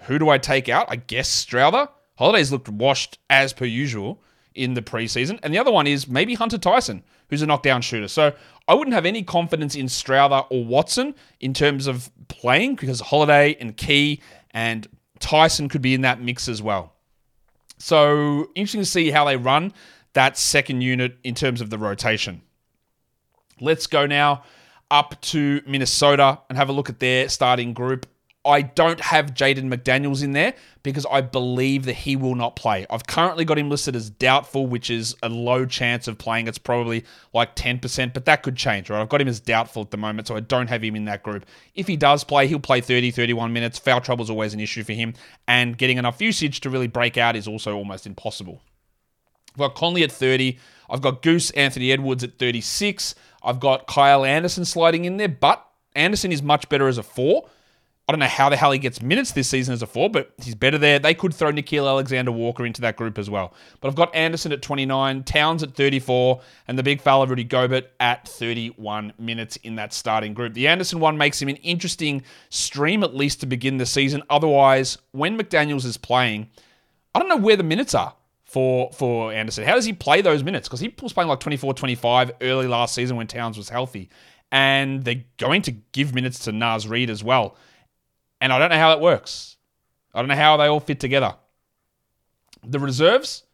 who 0.00 0.18
do 0.18 0.28
I 0.28 0.38
take 0.38 0.68
out? 0.68 0.86
I 0.88 0.96
guess 0.96 1.44
Strawther. 1.44 1.88
Holiday's 2.16 2.50
looked 2.50 2.68
washed 2.68 3.18
as 3.28 3.52
per 3.52 3.66
usual 3.66 4.22
in 4.54 4.74
the 4.74 4.82
preseason. 4.82 5.38
And 5.42 5.52
the 5.52 5.58
other 5.58 5.70
one 5.70 5.86
is 5.86 6.08
maybe 6.08 6.34
Hunter 6.34 6.58
Tyson, 6.58 7.04
who's 7.28 7.42
a 7.42 7.46
knockdown 7.46 7.82
shooter. 7.82 8.08
So 8.08 8.32
I 8.68 8.74
wouldn't 8.74 8.94
have 8.94 9.06
any 9.06 9.22
confidence 9.22 9.74
in 9.74 9.86
Strawther 9.86 10.46
or 10.50 10.64
Watson 10.64 11.14
in 11.40 11.54
terms 11.54 11.86
of 11.86 12.10
playing 12.28 12.76
because 12.76 13.00
Holiday 13.00 13.56
and 13.60 13.76
Key 13.76 14.20
and 14.52 14.86
Tyson 15.18 15.68
could 15.68 15.82
be 15.82 15.94
in 15.94 16.02
that 16.02 16.20
mix 16.20 16.48
as 16.48 16.62
well. 16.62 16.92
So 17.78 18.50
interesting 18.54 18.80
to 18.80 18.86
see 18.86 19.10
how 19.10 19.24
they 19.24 19.36
run 19.36 19.72
that 20.14 20.38
second 20.38 20.80
unit 20.80 21.18
in 21.24 21.34
terms 21.34 21.60
of 21.60 21.70
the 21.70 21.78
rotation. 21.78 22.42
Let's 23.60 23.86
go 23.86 24.06
now 24.06 24.44
up 24.90 25.20
to 25.20 25.60
Minnesota 25.66 26.40
and 26.48 26.56
have 26.56 26.68
a 26.68 26.72
look 26.72 26.88
at 26.88 27.00
their 27.00 27.28
starting 27.28 27.74
group. 27.74 28.06
I 28.46 28.62
don't 28.62 29.00
have 29.00 29.34
Jaden 29.34 29.72
McDaniels 29.72 30.22
in 30.22 30.32
there 30.32 30.54
because 30.82 31.04
I 31.10 31.20
believe 31.20 31.84
that 31.86 31.94
he 31.94 32.16
will 32.16 32.34
not 32.34 32.54
play. 32.56 32.86
I've 32.88 33.06
currently 33.06 33.44
got 33.44 33.58
him 33.58 33.68
listed 33.68 33.96
as 33.96 34.08
doubtful, 34.08 34.66
which 34.66 34.88
is 34.88 35.16
a 35.22 35.28
low 35.28 35.66
chance 35.66 36.06
of 36.06 36.16
playing. 36.16 36.46
It's 36.46 36.58
probably 36.58 37.04
like 37.32 37.56
10%, 37.56 38.14
but 38.14 38.24
that 38.26 38.42
could 38.42 38.56
change, 38.56 38.88
right? 38.88 39.00
I've 39.00 39.08
got 39.08 39.20
him 39.20 39.28
as 39.28 39.40
doubtful 39.40 39.82
at 39.82 39.90
the 39.90 39.96
moment, 39.96 40.28
so 40.28 40.36
I 40.36 40.40
don't 40.40 40.68
have 40.68 40.84
him 40.84 40.94
in 40.94 41.06
that 41.06 41.22
group. 41.22 41.44
If 41.74 41.86
he 41.86 41.96
does 41.96 42.24
play, 42.24 42.46
he'll 42.46 42.60
play 42.60 42.80
30, 42.80 43.10
31 43.10 43.52
minutes. 43.52 43.78
Foul 43.78 44.00
trouble 44.00 44.22
is 44.22 44.30
always 44.30 44.54
an 44.54 44.60
issue 44.60 44.84
for 44.84 44.92
him, 44.92 45.14
and 45.48 45.76
getting 45.76 45.98
enough 45.98 46.22
usage 46.22 46.60
to 46.60 46.70
really 46.70 46.88
break 46.88 47.18
out 47.18 47.36
is 47.36 47.48
also 47.48 47.76
almost 47.76 48.06
impossible. 48.06 48.62
I've 49.54 49.58
got 49.58 49.74
Conley 49.74 50.04
at 50.04 50.12
30. 50.12 50.58
I've 50.88 51.00
got 51.00 51.22
Goose 51.22 51.50
Anthony 51.52 51.90
Edwards 51.90 52.22
at 52.22 52.38
36. 52.38 53.14
I've 53.42 53.58
got 53.58 53.86
Kyle 53.86 54.24
Anderson 54.24 54.64
sliding 54.64 55.04
in 55.04 55.16
there, 55.16 55.28
but 55.28 55.66
Anderson 55.94 56.30
is 56.30 56.42
much 56.42 56.68
better 56.68 56.88
as 56.88 56.98
a 56.98 57.02
four. 57.02 57.48
I 58.08 58.12
don't 58.12 58.20
know 58.20 58.26
how 58.26 58.48
the 58.48 58.56
hell 58.56 58.70
he 58.70 58.78
gets 58.78 59.02
minutes 59.02 59.32
this 59.32 59.48
season 59.48 59.72
as 59.72 59.82
a 59.82 59.86
four, 59.86 60.08
but 60.08 60.32
he's 60.40 60.54
better 60.54 60.78
there. 60.78 61.00
They 61.00 61.12
could 61.12 61.34
throw 61.34 61.50
Nickeil 61.50 61.88
Alexander 61.88 62.30
Walker 62.30 62.64
into 62.64 62.80
that 62.82 62.96
group 62.96 63.18
as 63.18 63.28
well. 63.28 63.52
But 63.80 63.88
I've 63.88 63.96
got 63.96 64.14
Anderson 64.14 64.52
at 64.52 64.62
29, 64.62 65.24
Towns 65.24 65.64
at 65.64 65.74
34, 65.74 66.40
and 66.68 66.78
the 66.78 66.84
big 66.84 67.00
fella 67.00 67.26
Rudy 67.26 67.42
Gobert 67.42 67.90
at 67.98 68.28
31 68.28 69.12
minutes 69.18 69.56
in 69.56 69.74
that 69.74 69.92
starting 69.92 70.34
group. 70.34 70.54
The 70.54 70.68
Anderson 70.68 71.00
one 71.00 71.18
makes 71.18 71.42
him 71.42 71.48
an 71.48 71.56
interesting 71.56 72.22
stream, 72.48 73.02
at 73.02 73.16
least 73.16 73.40
to 73.40 73.46
begin 73.46 73.78
the 73.78 73.86
season. 73.86 74.22
Otherwise, 74.30 74.98
when 75.10 75.36
McDaniels 75.36 75.84
is 75.84 75.96
playing, 75.96 76.48
I 77.12 77.18
don't 77.18 77.28
know 77.28 77.36
where 77.36 77.56
the 77.56 77.64
minutes 77.64 77.92
are 77.92 78.14
for 78.44 78.92
for 78.92 79.32
Anderson. 79.32 79.64
How 79.64 79.74
does 79.74 79.84
he 79.84 79.92
play 79.92 80.22
those 80.22 80.44
minutes? 80.44 80.68
Because 80.68 80.78
he 80.78 80.94
was 81.02 81.12
playing 81.12 81.28
like 81.28 81.40
24, 81.40 81.74
25 81.74 82.30
early 82.42 82.68
last 82.68 82.94
season 82.94 83.16
when 83.16 83.26
Towns 83.26 83.56
was 83.56 83.68
healthy. 83.68 84.10
And 84.52 85.02
they're 85.02 85.24
going 85.38 85.62
to 85.62 85.72
give 85.72 86.14
minutes 86.14 86.38
to 86.44 86.52
Naz 86.52 86.86
Reid 86.86 87.10
as 87.10 87.24
well. 87.24 87.56
And 88.40 88.52
I 88.52 88.58
don't 88.58 88.70
know 88.70 88.78
how 88.78 88.90
that 88.90 89.00
works. 89.00 89.56
I 90.14 90.20
don't 90.20 90.28
know 90.28 90.36
how 90.36 90.56
they 90.56 90.66
all 90.66 90.80
fit 90.80 91.00
together. 91.00 91.34
The 92.66 92.78
reserves, 92.78 93.44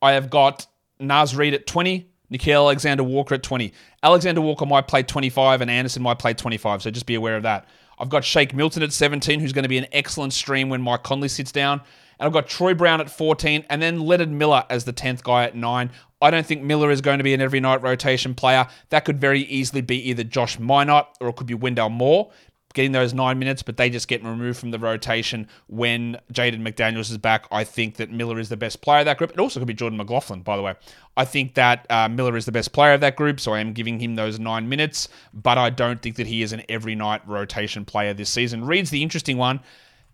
I 0.00 0.12
have 0.12 0.30
got 0.30 0.66
Naz 0.98 1.36
Reid 1.36 1.54
at 1.54 1.66
20, 1.66 2.08
Nickeil 2.32 2.64
Alexander 2.64 3.04
Walker 3.04 3.34
at 3.34 3.42
20. 3.42 3.72
Alexander 4.02 4.40
Walker 4.40 4.66
might 4.66 4.88
play 4.88 5.02
25 5.02 5.60
and 5.60 5.70
Anderson 5.70 6.02
might 6.02 6.18
play 6.18 6.34
25, 6.34 6.82
so 6.82 6.90
just 6.90 7.06
be 7.06 7.14
aware 7.14 7.36
of 7.36 7.42
that. 7.44 7.66
I've 7.98 8.08
got 8.08 8.24
Shake 8.24 8.54
Milton 8.54 8.82
at 8.82 8.92
17, 8.92 9.40
who's 9.40 9.52
going 9.52 9.62
to 9.62 9.68
be 9.68 9.78
an 9.78 9.86
excellent 9.92 10.32
stream 10.32 10.68
when 10.68 10.82
Mike 10.82 11.02
Conley 11.02 11.28
sits 11.28 11.52
down. 11.52 11.80
And 12.18 12.26
I've 12.26 12.32
got 12.32 12.46
Troy 12.46 12.74
Brown 12.74 13.00
at 13.00 13.10
14, 13.10 13.64
and 13.68 13.80
then 13.80 14.00
Leonard 14.00 14.30
Miller 14.30 14.64
as 14.70 14.84
the 14.84 14.92
10th 14.92 15.22
guy 15.22 15.44
at 15.44 15.54
9. 15.54 15.90
I 16.20 16.30
don't 16.30 16.46
think 16.46 16.62
Miller 16.62 16.90
is 16.90 17.02
going 17.02 17.18
to 17.18 17.24
be 17.24 17.34
an 17.34 17.42
every 17.42 17.60
night 17.60 17.82
rotation 17.82 18.34
player. 18.34 18.66
That 18.88 19.04
could 19.04 19.20
very 19.20 19.42
easily 19.42 19.82
be 19.82 20.08
either 20.08 20.24
Josh 20.24 20.58
Minott 20.58 21.06
or 21.20 21.28
it 21.28 21.36
could 21.36 21.46
be 21.46 21.54
Wendell 21.54 21.90
Moore 21.90 22.30
getting 22.76 22.92
those 22.92 23.14
nine 23.14 23.38
minutes, 23.38 23.62
but 23.62 23.78
they 23.78 23.88
just 23.88 24.06
get 24.06 24.22
removed 24.22 24.58
from 24.58 24.70
the 24.70 24.78
rotation 24.78 25.48
when 25.66 26.20
Jaden 26.30 26.60
McDaniels 26.60 27.10
is 27.10 27.16
back. 27.16 27.46
I 27.50 27.64
think 27.64 27.96
that 27.96 28.10
Miller 28.12 28.38
is 28.38 28.50
the 28.50 28.56
best 28.56 28.82
player 28.82 29.00
of 29.00 29.06
that 29.06 29.16
group. 29.16 29.30
It 29.30 29.40
also 29.40 29.58
could 29.58 29.66
be 29.66 29.72
Jordan 29.74 29.96
McLaughlin, 29.96 30.42
by 30.42 30.56
the 30.56 30.62
way. 30.62 30.74
I 31.16 31.24
think 31.24 31.54
that 31.54 31.86
uh, 31.88 32.08
Miller 32.10 32.36
is 32.36 32.44
the 32.44 32.52
best 32.52 32.72
player 32.72 32.92
of 32.92 33.00
that 33.00 33.16
group, 33.16 33.40
so 33.40 33.54
I 33.54 33.60
am 33.60 33.72
giving 33.72 33.98
him 33.98 34.14
those 34.14 34.38
nine 34.38 34.68
minutes, 34.68 35.08
but 35.32 35.56
I 35.56 35.70
don't 35.70 36.02
think 36.02 36.16
that 36.16 36.26
he 36.26 36.42
is 36.42 36.52
an 36.52 36.62
every 36.68 36.94
night 36.94 37.26
rotation 37.26 37.86
player 37.86 38.12
this 38.12 38.28
season. 38.28 38.64
Reid's 38.66 38.90
the 38.90 39.02
interesting 39.02 39.38
one 39.38 39.60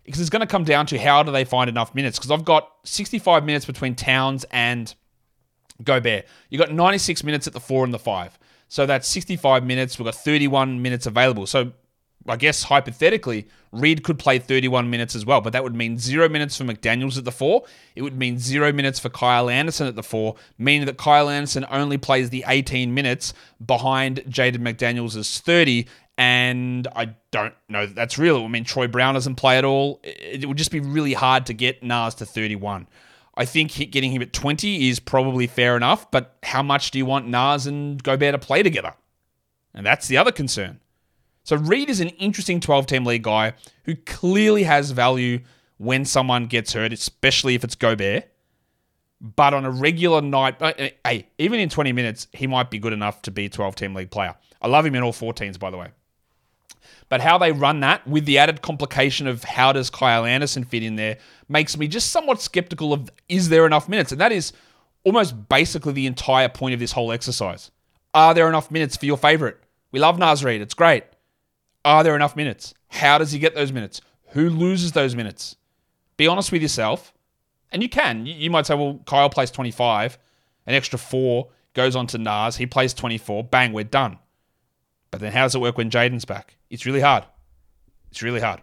because 0.05 0.21
it's 0.21 0.29
going 0.29 0.39
to 0.39 0.47
come 0.47 0.63
down 0.63 0.85
to 0.85 0.97
how 0.97 1.21
do 1.21 1.33
they 1.33 1.43
find 1.43 1.69
enough 1.69 1.93
minutes 1.93 2.17
because 2.17 2.31
I've 2.31 2.45
got 2.45 2.71
65 2.85 3.43
minutes 3.43 3.65
between 3.65 3.93
Towns 3.93 4.45
and 4.51 4.93
Gobert. 5.83 6.25
You've 6.49 6.59
got 6.59 6.71
96 6.71 7.25
minutes 7.25 7.45
at 7.45 7.51
the 7.51 7.59
four 7.59 7.83
and 7.83 7.93
the 7.93 7.99
five. 7.99 8.39
So 8.69 8.85
that's 8.85 9.07
65 9.07 9.65
minutes. 9.65 9.99
We've 9.99 10.05
got 10.05 10.15
31 10.15 10.81
minutes 10.81 11.05
available. 11.05 11.45
So 11.45 11.73
I 12.27 12.37
guess 12.37 12.63
hypothetically, 12.63 13.47
Reid 13.71 14.03
could 14.03 14.17
play 14.17 14.39
31 14.39 14.89
minutes 14.89 15.15
as 15.15 15.25
well, 15.25 15.41
but 15.41 15.51
that 15.53 15.63
would 15.63 15.75
mean 15.75 15.97
zero 15.97 16.29
minutes 16.29 16.57
for 16.57 16.63
McDaniels 16.63 17.17
at 17.17 17.25
the 17.25 17.31
four. 17.31 17.63
It 17.95 18.01
would 18.01 18.17
mean 18.17 18.39
zero 18.39 18.71
minutes 18.71 18.99
for 18.99 19.09
Kyle 19.09 19.49
Anderson 19.49 19.87
at 19.87 19.95
the 19.95 20.03
four, 20.03 20.35
meaning 20.57 20.85
that 20.85 20.97
Kyle 20.97 21.29
Anderson 21.29 21.65
only 21.69 21.97
plays 21.97 22.29
the 22.29 22.45
18 22.47 22.93
minutes 22.93 23.33
behind 23.65 24.17
Jaden 24.29 24.57
McDaniels' 24.59 25.39
30. 25.39 25.87
And 26.17 26.87
I 26.95 27.15
don't 27.31 27.55
know 27.67 27.87
that 27.87 27.95
that's 27.95 28.17
real. 28.17 28.45
I 28.45 28.47
mean, 28.47 28.63
Troy 28.63 28.87
Brown 28.87 29.15
doesn't 29.15 29.35
play 29.35 29.57
at 29.57 29.65
all. 29.65 29.99
It 30.03 30.47
would 30.47 30.57
just 30.57 30.71
be 30.71 30.79
really 30.79 31.13
hard 31.13 31.47
to 31.47 31.53
get 31.53 31.83
Naz 31.83 32.15
to 32.15 32.25
31. 32.25 32.87
I 33.35 33.45
think 33.45 33.71
getting 33.91 34.11
him 34.11 34.21
at 34.21 34.31
20 34.31 34.89
is 34.89 34.99
probably 34.99 35.47
fair 35.47 35.75
enough, 35.75 36.09
but 36.11 36.37
how 36.43 36.61
much 36.61 36.91
do 36.91 36.99
you 36.99 37.05
want 37.05 37.27
Naz 37.27 37.65
and 37.65 38.01
Gobert 38.01 38.33
to 38.33 38.37
play 38.37 38.61
together? 38.61 38.93
And 39.73 39.83
that's 39.83 40.07
the 40.07 40.17
other 40.17 40.31
concern. 40.31 40.79
So 41.43 41.57
Reid 41.57 41.89
is 41.89 41.99
an 41.99 42.09
interesting 42.09 42.59
12 42.59 42.85
team 42.85 43.05
league 43.05 43.23
guy 43.23 43.53
who 43.83 43.95
clearly 43.95 44.63
has 44.63 44.91
value 44.91 45.41
when 45.77 46.05
someone 46.05 46.45
gets 46.47 46.73
hurt, 46.73 46.93
especially 46.93 47.55
if 47.55 47.63
it's 47.63 47.75
Gobert. 47.75 48.29
But 49.19 49.53
on 49.53 49.65
a 49.65 49.71
regular 49.71 50.21
night, 50.21 50.61
uh, 50.61 50.73
uh, 50.77 50.89
hey, 51.05 51.27
even 51.37 51.59
in 51.59 51.69
20 51.69 51.93
minutes, 51.93 52.27
he 52.33 52.47
might 52.47 52.69
be 52.69 52.79
good 52.79 52.93
enough 52.93 53.21
to 53.23 53.31
be 53.31 53.45
a 53.45 53.49
12 53.49 53.75
team 53.75 53.93
league 53.93 54.11
player. 54.11 54.35
I 54.61 54.67
love 54.67 54.85
him 54.85 54.95
in 54.95 55.03
all 55.03 55.13
14s, 55.13 55.59
by 55.59 55.69
the 55.69 55.77
way. 55.77 55.89
But 57.09 57.21
how 57.21 57.37
they 57.37 57.51
run 57.51 57.81
that 57.81 58.05
with 58.07 58.25
the 58.25 58.37
added 58.37 58.61
complication 58.61 59.27
of 59.27 59.43
how 59.43 59.71
does 59.71 59.89
Kyle 59.89 60.25
Anderson 60.25 60.63
fit 60.63 60.83
in 60.83 60.95
there 60.95 61.17
makes 61.47 61.77
me 61.77 61.87
just 61.87 62.11
somewhat 62.11 62.41
skeptical 62.41 62.91
of 62.91 63.09
is 63.29 63.49
there 63.49 63.65
enough 63.65 63.87
minutes? 63.87 64.11
And 64.11 64.19
that 64.19 64.31
is 64.31 64.51
almost 65.03 65.47
basically 65.49 65.93
the 65.93 66.07
entire 66.07 66.49
point 66.49 66.73
of 66.73 66.79
this 66.79 66.91
whole 66.91 67.11
exercise. 67.11 67.71
Are 68.13 68.33
there 68.33 68.49
enough 68.49 68.71
minutes 68.71 68.97
for 68.97 69.05
your 69.05 69.17
favorite? 69.17 69.57
We 69.91 69.99
love 69.99 70.17
Naz 70.17 70.43
Reid. 70.43 70.61
It's 70.61 70.73
great. 70.73 71.03
Are 71.85 72.03
there 72.03 72.15
enough 72.15 72.35
minutes? 72.35 72.73
How 72.87 73.17
does 73.17 73.31
he 73.31 73.39
get 73.39 73.55
those 73.55 73.71
minutes? 73.71 74.01
Who 74.29 74.49
loses 74.49 74.91
those 74.93 75.15
minutes? 75.15 75.55
Be 76.17 76.27
honest 76.27 76.51
with 76.51 76.61
yourself. 76.61 77.13
And 77.71 77.81
you 77.81 77.89
can. 77.89 78.25
You 78.25 78.51
might 78.51 78.65
say, 78.65 78.75
well, 78.75 79.01
Kyle 79.05 79.29
plays 79.29 79.49
25, 79.49 80.17
an 80.67 80.75
extra 80.75 80.99
four 80.99 81.49
goes 81.73 81.95
on 81.95 82.07
to 82.07 82.17
Naz. 82.17 82.57
He 82.57 82.67
plays 82.67 82.93
24. 82.93 83.45
Bang, 83.45 83.73
we're 83.73 83.83
done. 83.83 84.19
But 85.11 85.21
then 85.21 85.31
how 85.31 85.43
does 85.43 85.55
it 85.55 85.61
work 85.61 85.77
when 85.77 85.89
Jaden's 85.89 86.25
back? 86.25 86.55
It's 86.69 86.85
really 86.85 87.01
hard. 87.01 87.25
It's 88.11 88.21
really 88.21 88.39
hard. 88.39 88.61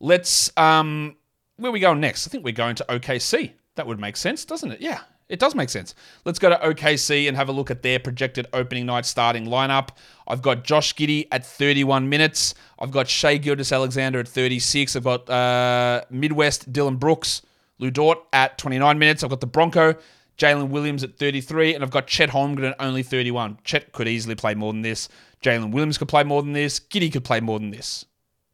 Let's, 0.00 0.54
um, 0.58 1.16
where 1.56 1.72
we 1.72 1.80
going 1.80 2.00
next? 2.00 2.26
I 2.26 2.30
think 2.30 2.44
we're 2.44 2.52
going 2.52 2.76
to 2.76 2.84
OKC. 2.84 3.52
That 3.76 3.86
would 3.86 3.98
make 3.98 4.16
sense, 4.16 4.44
doesn't 4.44 4.70
it? 4.70 4.80
Yeah. 4.80 5.00
It 5.28 5.40
does 5.40 5.56
make 5.56 5.70
sense. 5.70 5.94
Let's 6.24 6.38
go 6.38 6.50
to 6.50 6.56
OKC 6.56 7.26
and 7.26 7.36
have 7.36 7.48
a 7.48 7.52
look 7.52 7.70
at 7.70 7.82
their 7.82 7.98
projected 7.98 8.46
opening 8.52 8.86
night 8.86 9.04
starting 9.06 9.46
lineup. 9.46 9.88
I've 10.28 10.40
got 10.40 10.62
Josh 10.62 10.94
Giddey 10.94 11.26
at 11.32 11.44
31 11.44 12.08
minutes. 12.08 12.54
I've 12.78 12.92
got 12.92 13.08
Shai 13.08 13.36
Gilgeous 13.38 13.72
Alexander 13.72 14.20
at 14.20 14.28
36. 14.28 14.94
I've 14.94 15.04
got 15.04 15.28
uh, 15.28 16.02
Midwest 16.10 16.72
Dillon 16.72 16.96
Brooks, 16.96 17.42
Lu 17.78 17.90
Dort 17.90 18.18
at 18.32 18.56
29 18.58 18.98
minutes. 18.98 19.24
I've 19.24 19.30
got 19.30 19.40
the 19.40 19.48
Bronco, 19.48 19.96
Jalen 20.38 20.68
Williams 20.68 21.02
at 21.02 21.18
33. 21.18 21.74
And 21.74 21.82
I've 21.82 21.90
got 21.90 22.06
Chet 22.06 22.30
Holmgren 22.30 22.70
at 22.70 22.76
only 22.78 23.02
31. 23.02 23.58
Chet 23.64 23.90
could 23.90 24.06
easily 24.06 24.36
play 24.36 24.54
more 24.54 24.72
than 24.72 24.82
this. 24.82 25.08
Jalen 25.42 25.72
Williams 25.72 25.98
could 25.98 26.08
play 26.08 26.22
more 26.22 26.40
than 26.40 26.52
this. 26.52 26.78
Giddey 26.78 27.12
could 27.12 27.24
play 27.24 27.40
more 27.40 27.58
than 27.58 27.70
this. 27.70 28.04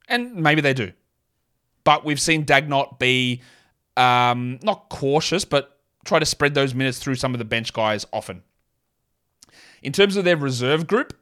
And 0.09 0.37
maybe 0.37 0.63
they 0.63 0.75
do. 0.75 0.93
But 1.85 2.05
we've 2.05 2.21
seen 2.21 2.47
Daigneault 2.47 2.99
be 2.99 3.43
um, 3.97 4.59
not 4.63 4.89
cautious, 4.89 5.45
but 5.45 5.72
try 6.05 6.19
to 6.19 6.27
spread 6.27 6.55
those 6.55 6.75
minutes 6.75 6.99
through 6.99 7.15
some 7.17 7.35
of 7.35 7.39
the 7.39 7.45
bench 7.45 7.73
guys 7.73 8.07
often. 8.13 8.43
In 9.83 9.93
terms 9.93 10.17
of 10.17 10.25
their 10.25 10.37
reserve 10.37 10.87
group, 10.87 11.17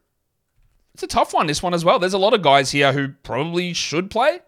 it's 0.94 1.02
a 1.02 1.06
tough 1.06 1.32
one, 1.32 1.46
this 1.46 1.62
one 1.62 1.74
as 1.74 1.84
well. 1.84 1.98
There's 1.98 2.14
a 2.14 2.18
lot 2.18 2.34
of 2.34 2.42
guys 2.42 2.72
here 2.72 2.92
who 2.92 3.08
probably 3.22 3.72
should 3.72 4.10
play, 4.10 4.40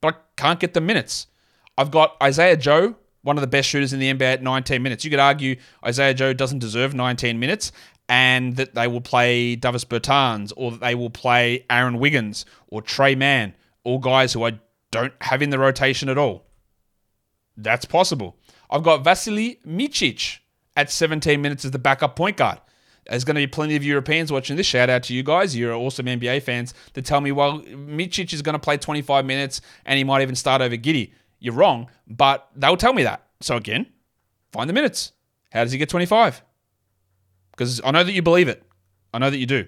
but 0.00 0.14
I 0.14 0.18
can't 0.36 0.60
get 0.60 0.74
the 0.74 0.80
minutes. 0.80 1.28
I've 1.78 1.90
got 1.90 2.16
Isaiah 2.22 2.56
Joe, 2.56 2.96
one 3.22 3.36
of 3.36 3.40
the 3.40 3.46
best 3.46 3.68
shooters 3.68 3.92
in 3.92 4.00
the 4.00 4.12
NBA 4.12 4.34
at 4.34 4.42
19 4.42 4.82
minutes. 4.82 5.04
You 5.04 5.10
could 5.10 5.20
argue 5.20 5.56
Isaiah 5.84 6.14
Joe 6.14 6.32
doesn't 6.32 6.58
deserve 6.58 6.94
19 6.94 7.38
minutes 7.38 7.72
and 8.08 8.56
that 8.56 8.74
they 8.74 8.86
will 8.86 9.00
play 9.00 9.56
Davis 9.56 9.84
Bertans 9.84 10.52
or 10.56 10.72
that 10.72 10.80
they 10.80 10.94
will 10.94 11.10
play 11.10 11.64
Aaron 11.70 11.98
Wiggins 11.98 12.44
or 12.68 12.82
Tre 12.82 13.14
Mann, 13.14 13.54
all 13.82 13.98
guys 13.98 14.32
who 14.32 14.44
I 14.44 14.58
don't 14.90 15.14
have 15.22 15.42
in 15.42 15.50
the 15.50 15.58
rotation 15.58 16.08
at 16.08 16.18
all. 16.18 16.44
That's 17.56 17.84
possible. 17.84 18.36
I've 18.70 18.82
got 18.82 19.04
Vasilije 19.04 19.58
Micic 19.66 20.38
at 20.76 20.90
17 20.90 21.40
minutes 21.40 21.64
as 21.64 21.70
the 21.70 21.78
backup 21.78 22.16
point 22.16 22.36
guard. 22.36 22.60
There's 23.06 23.24
going 23.24 23.34
to 23.34 23.42
be 23.42 23.46
plenty 23.46 23.76
of 23.76 23.84
Europeans 23.84 24.32
watching 24.32 24.56
this. 24.56 24.66
Shout 24.66 24.88
out 24.88 25.02
to 25.04 25.14
you 25.14 25.22
guys. 25.22 25.54
You're 25.54 25.74
awesome 25.74 26.06
NBA 26.06 26.42
fans 26.42 26.72
that 26.94 27.04
tell 27.04 27.20
me, 27.20 27.32
well, 27.32 27.60
Micic 27.60 28.32
is 28.32 28.40
going 28.40 28.54
to 28.54 28.58
play 28.58 28.78
25 28.78 29.26
minutes 29.26 29.60
and 29.84 29.98
he 29.98 30.04
might 30.04 30.22
even 30.22 30.34
start 30.34 30.62
over 30.62 30.76
Giddey. 30.76 31.12
You're 31.38 31.54
wrong, 31.54 31.90
but 32.06 32.48
they'll 32.56 32.78
tell 32.78 32.94
me 32.94 33.02
that. 33.02 33.26
So 33.40 33.56
again, 33.56 33.86
find 34.52 34.68
the 34.70 34.74
minutes. 34.74 35.12
How 35.52 35.62
does 35.62 35.72
he 35.72 35.78
get 35.78 35.90
25? 35.90 36.42
Because 37.50 37.80
I 37.84 37.90
know 37.90 38.02
that 38.02 38.12
you 38.12 38.22
believe 38.22 38.48
it. 38.48 38.62
I 39.12 39.18
know 39.18 39.30
that 39.30 39.38
you 39.38 39.46
do. 39.46 39.66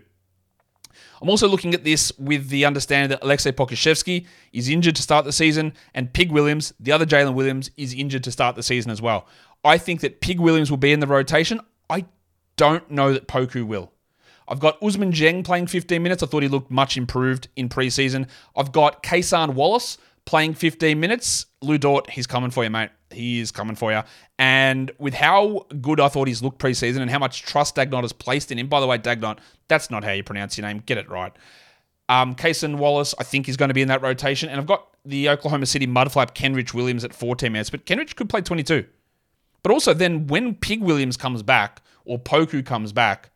I'm 1.20 1.28
also 1.28 1.48
looking 1.48 1.74
at 1.74 1.84
this 1.84 2.12
with 2.18 2.48
the 2.48 2.64
understanding 2.64 3.10
that 3.10 3.22
Aleksej 3.22 3.52
Pokusevski 3.52 4.26
is 4.52 4.68
injured 4.68 4.96
to 4.96 5.02
start 5.02 5.24
the 5.24 5.32
season, 5.32 5.72
and 5.94 6.12
Pig 6.12 6.30
Williams, 6.30 6.74
the 6.78 6.92
other 6.92 7.06
Jalen 7.06 7.34
Williams, 7.34 7.70
is 7.76 7.94
injured 7.94 8.24
to 8.24 8.32
start 8.32 8.56
the 8.56 8.62
season 8.62 8.90
as 8.90 9.00
well. 9.00 9.26
I 9.64 9.78
think 9.78 10.00
that 10.00 10.20
Pig 10.20 10.40
Williams 10.40 10.70
will 10.70 10.78
be 10.78 10.92
in 10.92 11.00
the 11.00 11.06
rotation. 11.06 11.60
I 11.88 12.04
don't 12.56 12.90
know 12.90 13.12
that 13.12 13.28
Poku 13.28 13.66
will. 13.66 13.92
I've 14.48 14.60
got 14.60 14.80
Ousmane 14.80 15.12
Dieng 15.12 15.44
playing 15.44 15.66
15 15.66 16.02
minutes. 16.02 16.22
I 16.22 16.26
thought 16.26 16.42
he 16.42 16.48
looked 16.48 16.70
much 16.70 16.96
improved 16.96 17.48
in 17.56 17.68
preseason. 17.68 18.28
I've 18.54 18.72
got 18.72 19.02
Cason 19.02 19.54
Wallace 19.54 19.98
playing 20.24 20.54
15 20.54 20.98
minutes. 21.00 21.46
Lu 21.62 21.78
Dort, 21.78 22.10
he's 22.10 22.26
coming 22.26 22.50
for 22.50 22.62
you, 22.62 22.70
mate. 22.70 22.90
He 23.10 23.40
is 23.40 23.52
coming 23.52 23.76
for 23.76 23.92
you. 23.92 24.02
And 24.38 24.90
with 24.98 25.14
how 25.14 25.66
good 25.80 26.00
I 26.00 26.08
thought 26.08 26.28
he's 26.28 26.42
looked 26.42 26.58
preseason 26.58 27.00
and 27.00 27.10
how 27.10 27.18
much 27.18 27.42
trust 27.42 27.76
Daigneault 27.76 28.02
has 28.02 28.12
placed 28.12 28.50
in 28.50 28.58
him, 28.58 28.68
by 28.68 28.80
the 28.80 28.86
way, 28.86 28.98
Daigneault, 28.98 29.38
that's 29.68 29.90
not 29.90 30.04
how 30.04 30.12
you 30.12 30.22
pronounce 30.22 30.58
your 30.58 30.66
name. 30.66 30.82
Get 30.84 30.98
it 30.98 31.08
right. 31.08 31.32
Um, 32.08 32.34
Cason 32.34 32.76
Wallace, 32.76 33.14
I 33.18 33.24
think, 33.24 33.48
is 33.48 33.56
going 33.56 33.68
to 33.68 33.74
be 33.74 33.82
in 33.82 33.88
that 33.88 34.02
rotation. 34.02 34.48
And 34.48 34.60
I've 34.60 34.66
got 34.66 34.88
the 35.04 35.28
Oklahoma 35.28 35.66
City 35.66 35.86
Mudflap 35.86 36.34
Kenrich 36.34 36.74
Williams 36.74 37.04
at 37.04 37.14
14 37.14 37.52
minutes, 37.52 37.70
but 37.70 37.86
Kenrich 37.86 38.16
could 38.16 38.28
play 38.28 38.40
22. 38.40 38.84
But 39.62 39.72
also, 39.72 39.94
then 39.94 40.26
when 40.26 40.54
Pig 40.54 40.82
Williams 40.82 41.16
comes 41.16 41.42
back 41.42 41.82
or 42.04 42.18
Poku 42.18 42.64
comes 42.64 42.92
back, 42.92 43.30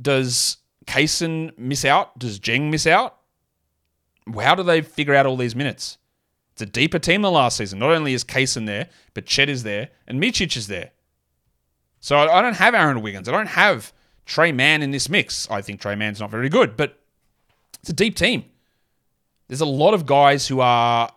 does 0.00 0.58
Cason 0.86 1.56
miss 1.58 1.84
out? 1.84 2.18
Does 2.18 2.38
Dieng 2.38 2.70
miss 2.70 2.86
out? 2.86 3.18
How 4.38 4.54
do 4.54 4.62
they 4.62 4.82
figure 4.82 5.14
out 5.14 5.26
all 5.26 5.36
these 5.36 5.56
minutes? 5.56 5.98
It's 6.52 6.62
a 6.62 6.66
deeper 6.66 6.98
team 6.98 7.22
than 7.22 7.32
last 7.32 7.56
season. 7.56 7.78
Not 7.78 7.90
only 7.90 8.14
is 8.14 8.24
Cason 8.24 8.66
there, 8.66 8.88
but 9.14 9.26
Chet 9.26 9.48
is 9.48 9.62
there 9.62 9.88
and 10.06 10.20
Micic 10.20 10.56
is 10.56 10.66
there. 10.66 10.90
So 12.00 12.18
I 12.18 12.42
don't 12.42 12.56
have 12.56 12.74
Aaron 12.74 13.00
Wiggins. 13.00 13.28
I 13.28 13.32
don't 13.32 13.46
have 13.46 13.92
Tre 14.26 14.52
Mann 14.52 14.82
in 14.82 14.90
this 14.90 15.08
mix. 15.08 15.50
I 15.50 15.62
think 15.62 15.80
Tre 15.80 15.94
Mann's 15.94 16.20
not 16.20 16.30
very 16.30 16.48
good, 16.48 16.76
but 16.76 16.98
it's 17.80 17.90
a 17.90 17.94
deep 17.94 18.16
team. 18.16 18.44
There's 19.48 19.60
a 19.60 19.66
lot 19.66 19.94
of 19.94 20.06
guys 20.06 20.48
who 20.48 20.60
are 20.60 21.10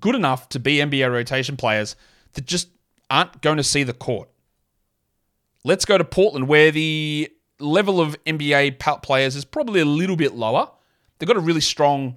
good 0.00 0.14
enough 0.14 0.48
to 0.50 0.58
be 0.58 0.76
NBA 0.76 1.10
rotation 1.10 1.56
players 1.56 1.96
that 2.34 2.46
just 2.46 2.68
aren't 3.10 3.40
going 3.40 3.56
to 3.56 3.62
see 3.62 3.82
the 3.82 3.92
court. 3.92 4.28
Let's 5.64 5.84
go 5.84 5.96
to 5.96 6.04
Portland, 6.04 6.48
where 6.48 6.70
the 6.70 7.30
level 7.58 8.00
of 8.00 8.22
NBA 8.24 8.78
players 9.02 9.36
is 9.36 9.44
probably 9.44 9.80
a 9.80 9.84
little 9.84 10.16
bit 10.16 10.34
lower. 10.34 10.70
They've 11.18 11.26
got 11.26 11.36
a 11.36 11.40
really 11.40 11.60
strong 11.60 12.16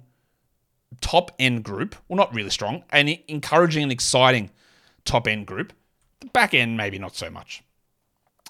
top 1.00 1.30
end 1.38 1.64
group. 1.64 1.94
Well, 2.08 2.16
not 2.16 2.34
really 2.34 2.50
strong, 2.50 2.84
and 2.90 3.08
encouraging 3.28 3.82
and 3.84 3.92
exciting 3.92 4.50
top 5.04 5.26
end 5.26 5.46
group. 5.46 5.72
The 6.20 6.26
back 6.26 6.54
end, 6.54 6.76
maybe 6.76 6.98
not 6.98 7.14
so 7.14 7.30
much. 7.30 7.62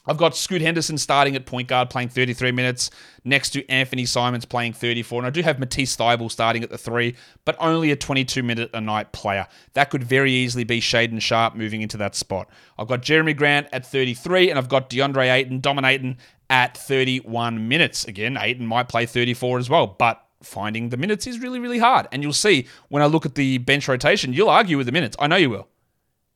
I've 0.09 0.16
got 0.16 0.35
Scoot 0.35 0.62
Henderson 0.62 0.96
starting 0.96 1.37
at 1.37 1.44
point 1.44 1.68
guard, 1.68 1.90
playing 1.90 2.09
33 2.09 2.51
minutes, 2.51 2.90
next 3.24 3.51
to 3.51 3.62
Anfernee 3.64 4.09
Simons 4.09 4.46
playing 4.46 4.72
34. 4.72 5.20
And 5.20 5.27
I 5.27 5.31
do 5.31 5.42
have 5.42 5.59
Matisse 5.59 5.94
Thybulle 5.96 6.31
starting 6.31 6.64
at 6.64 6.70
the 6.70 6.79
three, 6.79 7.14
but 7.44 7.57
only 7.61 7.90
a 7.90 7.96
22 7.96 8.42
minute 8.42 8.70
a 8.72 8.81
night 8.81 9.12
player. 9.12 9.46
That 9.74 9.90
could 9.90 10.03
very 10.03 10.33
easily 10.33 10.64
be 10.64 10.81
Shaedon 10.81 11.20
Sharpe 11.20 11.57
moving 11.57 11.83
into 11.83 11.98
that 11.98 12.14
spot. 12.14 12.48
I've 12.79 12.88
got 12.88 13.03
Jerami 13.03 13.37
Grant 13.37 13.68
at 13.70 13.85
33, 13.85 14.48
and 14.48 14.59
I've 14.59 14.70
got 14.70 14.88
DeAndre 14.88 15.31
Ayton 15.31 15.61
dominating 15.61 16.16
at 16.48 16.74
31 16.79 17.68
minutes. 17.68 18.07
Again, 18.07 18.38
Ayton 18.40 18.66
might 18.66 18.88
play 18.88 19.05
34 19.05 19.59
as 19.59 19.68
well, 19.68 19.87
but 19.87 20.24
finding 20.42 20.88
the 20.88 20.96
minutes 20.96 21.27
is 21.27 21.40
really, 21.40 21.59
really 21.59 21.79
hard. 21.79 22.07
And 22.12 22.22
you'll 22.22 22.33
see 22.33 22.66
when 22.88 23.03
I 23.03 23.07
look 23.07 23.27
at 23.27 23.35
the 23.35 23.59
bench 23.59 23.88
rotation, 23.88 24.33
you'll 24.33 24.51
argue 24.51 24.77
with 24.77 24.87
the 24.87 24.92
minutes. 24.92 25.16
I 25.18 25.27
know 25.27 25.37
you 25.37 25.51
will. 25.51 25.68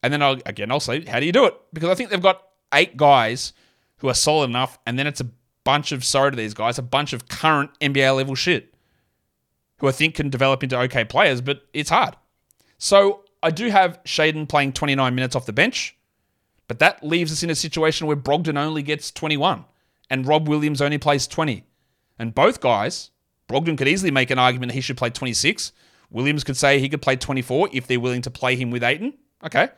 And 0.03 0.13
then 0.13 0.23
I'll, 0.23 0.39
again, 0.47 0.71
I'll 0.71 0.81
say, 0.81 1.05
how 1.05 1.21
do 1.21 1.27
you 1.27 1.33
do 1.33 1.45
it? 1.47 1.55
Because 1.73 1.89
I 1.89 1.95
think 1.95 2.11
they've 2.11 2.21
got 2.21 2.43
eight 2.75 2.97
guys 2.97 3.53
who 3.99 4.09
are 4.09 4.15
solid 4.15 4.51
enough, 4.51 4.79
and 4.85 4.99
then 4.99 5.07
it's 5.07 5.21
a 5.21 5.31
bunch 5.65 5.93
of, 5.93 6.05
sorry 6.05 6.33
to 6.33 6.37
these 6.37 6.55
guys, 6.55 6.79
a 6.79 6.83
bunch 6.83 7.13
of 7.13 7.29
current 7.29 7.71
NBA 7.81 8.17
level 8.17 8.35
shit 8.35 8.75
who 9.79 9.89
I 9.89 9.93
think 9.93 10.15
can 10.15 10.31
develop 10.31 10.63
into 10.63 10.79
okay 10.79 11.05
players, 11.05 11.41
but 11.41 11.67
it's 11.73 11.91
hard. 11.91 12.17
So 12.79 13.25
I 13.43 13.51
do 13.51 13.69
have 13.69 14.03
Shaedon 14.05 14.49
playing 14.49 14.73
29 14.73 15.15
minutes 15.15 15.37
off 15.37 15.47
the 15.47 15.53
bench, 15.53 15.97
but 16.69 16.79
that 16.79 17.05
leaves 17.05 17.33
us 17.33 17.43
in 17.43 17.51
a 17.51 17.55
situation 17.55 18.07
where 18.07 18.17
Brogdon 18.17 18.57
only 18.57 18.83
gets 18.83 19.11
21 19.11 19.65
and 20.09 20.27
Rob 20.27 20.49
Williams 20.49 20.81
only 20.81 20.99
plays 20.99 21.27
20. 21.27 21.65
And 22.19 22.35
both 22.35 22.61
guys, 22.61 23.11
Brogdon 23.49 23.77
could 23.77 23.89
easily 23.89 24.11
make 24.11 24.31
an 24.31 24.39
argument 24.39 24.73
he 24.73 24.81
should 24.81 24.97
play 24.97 25.11
26. 25.11 25.73
Williams 26.11 26.45
could 26.45 26.57
say 26.57 26.79
he 26.79 26.89
could 26.89 27.03
play 27.03 27.17
24 27.17 27.71
if 27.73 27.87
they're 27.87 28.01
willing 28.01 28.23
to 28.23 28.31
play 28.31 28.57
him 28.57 28.71
with 28.71 28.83
Ayton. 28.83 29.15
Okay. 29.45 29.69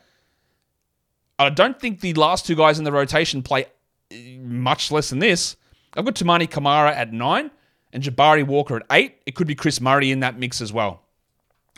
I 1.38 1.50
don't 1.50 1.80
think 1.80 2.00
the 2.00 2.14
last 2.14 2.46
two 2.46 2.54
guys 2.54 2.78
in 2.78 2.84
the 2.84 2.92
rotation 2.92 3.42
play 3.42 3.66
uh, 4.12 4.16
much 4.40 4.90
less 4.90 5.10
than 5.10 5.18
this. 5.18 5.56
I've 5.96 6.04
got 6.04 6.14
Toumani 6.14 6.50
Camara 6.50 6.94
at 6.94 7.12
nine 7.12 7.50
and 7.92 8.02
Jabari 8.02 8.46
Walker 8.46 8.76
at 8.76 8.82
eight. 8.90 9.16
It 9.26 9.34
could 9.34 9.46
be 9.46 9.54
Kris 9.54 9.80
Murray 9.80 10.10
in 10.10 10.20
that 10.20 10.38
mix 10.38 10.60
as 10.60 10.72
well. 10.72 11.02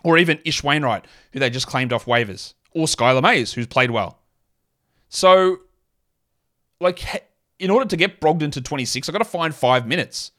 Or 0.02 0.18
even 0.18 0.38
Ish 0.44 0.62
Wainwright, 0.62 1.04
who 1.32 1.40
they 1.40 1.50
just 1.50 1.66
claimed 1.66 1.92
off 1.92 2.06
waivers. 2.06 2.54
Or 2.72 2.86
Skylar 2.86 3.22
Mays, 3.22 3.52
who's 3.52 3.66
played 3.66 3.90
well. 3.90 4.18
So, 5.08 5.58
like, 6.80 7.26
in 7.58 7.70
order 7.70 7.86
to 7.86 7.96
get 7.96 8.20
Brogdon 8.20 8.52
to 8.52 8.60
26, 8.60 9.08
I've 9.08 9.12
got 9.12 9.18
to 9.18 9.24
find 9.24 9.54
five 9.54 9.86
minutes. 9.86 10.32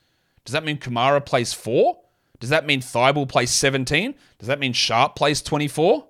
Does 0.48 0.54
that 0.54 0.64
mean 0.64 0.78
Camara 0.78 1.20
plays 1.20 1.52
four? 1.52 2.00
Does 2.40 2.52
that 2.52 2.66
mean 2.66 2.80
Thybulle 2.80 3.28
plays 3.28 3.52
17? 3.52 4.16
Does 4.40 4.48
that 4.48 4.60
mean 4.60 4.72
Sharpe 4.72 5.14
plays 5.14 5.42
24? 5.42 6.08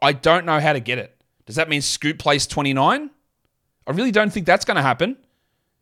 I 0.00 0.12
don't 0.14 0.46
know 0.46 0.58
how 0.58 0.72
to 0.72 0.80
get 0.80 0.96
it. 0.96 1.20
Does 1.44 1.56
that 1.56 1.68
mean 1.68 1.82
Scoot 1.82 2.18
plays 2.18 2.46
29? 2.46 3.10
I 3.86 3.90
really 3.90 4.10
don't 4.10 4.32
think 4.32 4.46
that's 4.46 4.64
going 4.64 4.76
to 4.76 4.82
happen. 4.82 5.18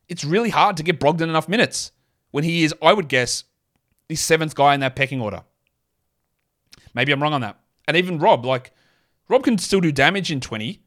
It's 0.08 0.24
really 0.24 0.50
hard 0.50 0.76
to 0.78 0.82
get 0.82 0.98
Brogdon 0.98 1.28
enough 1.28 1.48
minutes 1.48 1.92
when 2.32 2.42
he 2.42 2.64
is, 2.64 2.74
I 2.82 2.92
would 2.92 3.06
guess, 3.06 3.44
the 4.08 4.16
seventh 4.16 4.56
guy 4.56 4.74
in 4.74 4.80
that 4.80 4.96
pecking 4.96 5.20
order. 5.20 5.44
Maybe 6.92 7.12
I'm 7.12 7.22
wrong 7.22 7.34
on 7.34 7.42
that. 7.42 7.60
And 7.86 7.96
even 7.96 8.18
Rob, 8.18 8.44
like, 8.44 8.72
Rob 9.28 9.44
can 9.44 9.58
still 9.58 9.80
do 9.80 9.92
damage 9.92 10.32
in 10.32 10.40
20, 10.40 10.82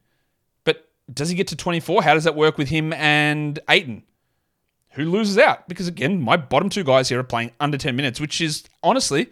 but 0.66 0.90
does 1.14 1.30
he 1.30 1.36
get 1.36 1.48
to 1.48 1.56
24? 1.56 2.04
How 2.04 2.14
does 2.14 2.26
that 2.26 2.36
work 2.36 2.58
with 2.58 2.68
him 2.68 2.92
and 2.92 3.58
Ayton? 3.70 4.04
Who 4.94 5.06
loses 5.06 5.38
out? 5.38 5.68
Because 5.68 5.88
again, 5.88 6.22
my 6.22 6.38
bottom 6.38 6.70
two 6.70 6.84
guys 6.84 7.10
here 7.10 7.20
are 7.20 7.24
playing 7.24 7.52
under 7.60 7.78
10 7.78 7.96
minutes, 7.96 8.20
which 8.20 8.42
is 8.42 8.64
honestly, 8.84 9.30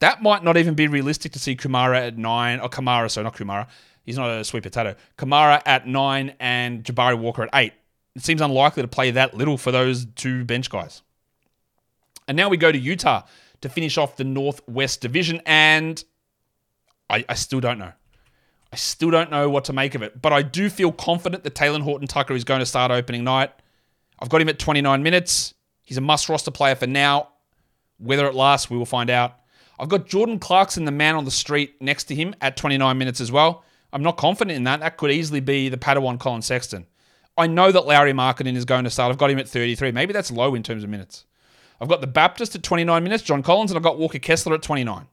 that 0.00 0.22
might 0.22 0.42
not 0.42 0.56
even 0.56 0.74
be 0.74 0.86
realistic 0.86 1.32
to 1.32 1.38
see 1.38 1.54
Kumara 1.54 2.06
at 2.06 2.18
nine, 2.18 2.60
oh, 2.60 2.64
or 2.64 2.68
Camara, 2.68 3.08
so 3.10 3.22
not 3.22 3.36
Kumara, 3.36 3.68
He's 4.04 4.18
not 4.18 4.30
a 4.30 4.44
sweet 4.44 4.62
potato. 4.62 4.96
Camara 5.16 5.62
at 5.64 5.86
nine 5.86 6.34
and 6.40 6.82
Jabari 6.84 7.16
Walker 7.18 7.44
at 7.44 7.50
eight. 7.54 7.72
It 8.14 8.24
seems 8.24 8.40
unlikely 8.40 8.82
to 8.82 8.88
play 8.88 9.12
that 9.12 9.34
little 9.34 9.56
for 9.56 9.70
those 9.70 10.06
two 10.16 10.44
bench 10.44 10.70
guys. 10.70 11.02
And 12.28 12.36
now 12.36 12.48
we 12.48 12.56
go 12.56 12.70
to 12.70 12.78
Utah 12.78 13.22
to 13.60 13.68
finish 13.68 13.96
off 13.96 14.16
the 14.16 14.24
Northwest 14.24 15.00
Division, 15.00 15.40
and 15.46 16.02
I, 17.08 17.24
I 17.28 17.34
still 17.34 17.60
don't 17.60 17.78
know. 17.78 17.92
I 18.72 18.76
still 18.76 19.10
don't 19.10 19.30
know 19.30 19.48
what 19.48 19.64
to 19.66 19.72
make 19.72 19.94
of 19.94 20.02
it, 20.02 20.20
but 20.20 20.32
I 20.32 20.42
do 20.42 20.68
feel 20.68 20.92
confident 20.92 21.44
that 21.44 21.54
Talen 21.54 21.82
Horton 21.82 22.08
Tucker 22.08 22.34
is 22.34 22.44
going 22.44 22.60
to 22.60 22.66
start 22.66 22.90
opening 22.90 23.22
night. 23.22 23.52
I've 24.22 24.28
got 24.28 24.40
him 24.40 24.48
at 24.48 24.58
29 24.60 25.02
minutes. 25.02 25.52
He's 25.82 25.98
a 25.98 26.00
must 26.00 26.28
roster 26.28 26.52
player 26.52 26.76
for 26.76 26.86
now. 26.86 27.28
Whether 27.98 28.26
it 28.26 28.34
lasts, 28.34 28.70
we 28.70 28.78
will 28.78 28.86
find 28.86 29.10
out. 29.10 29.40
I've 29.80 29.88
got 29.88 30.06
Jordan 30.06 30.38
Clarkson, 30.38 30.84
the 30.84 30.92
man 30.92 31.16
on 31.16 31.24
the 31.24 31.30
street, 31.30 31.74
next 31.82 32.04
to 32.04 32.14
him 32.14 32.34
at 32.40 32.56
29 32.56 32.96
minutes 32.96 33.20
as 33.20 33.32
well. 33.32 33.64
I'm 33.92 34.02
not 34.02 34.16
confident 34.16 34.56
in 34.56 34.64
that. 34.64 34.80
That 34.80 34.96
could 34.96 35.10
easily 35.10 35.40
be 35.40 35.68
the 35.68 35.76
Padawan 35.76 36.20
Collin 36.20 36.40
Sexton. 36.40 36.86
I 37.36 37.48
know 37.48 37.72
that 37.72 37.86
Lauri 37.86 38.12
Markkanen 38.12 38.54
is 38.54 38.64
going 38.64 38.84
to 38.84 38.90
start. 38.90 39.10
I've 39.10 39.18
got 39.18 39.30
him 39.30 39.38
at 39.38 39.48
33. 39.48 39.90
Maybe 39.90 40.12
that's 40.12 40.30
low 40.30 40.54
in 40.54 40.62
terms 40.62 40.84
of 40.84 40.90
minutes. 40.90 41.24
I've 41.80 41.88
got 41.88 42.00
the 42.00 42.06
Baptist 42.06 42.54
at 42.54 42.62
29 42.62 43.02
minutes, 43.02 43.24
John 43.24 43.42
Collins, 43.42 43.72
and 43.72 43.76
I've 43.76 43.82
got 43.82 43.98
Walker 43.98 44.20
Kessler 44.20 44.54
at 44.54 44.62
29. 44.62 45.06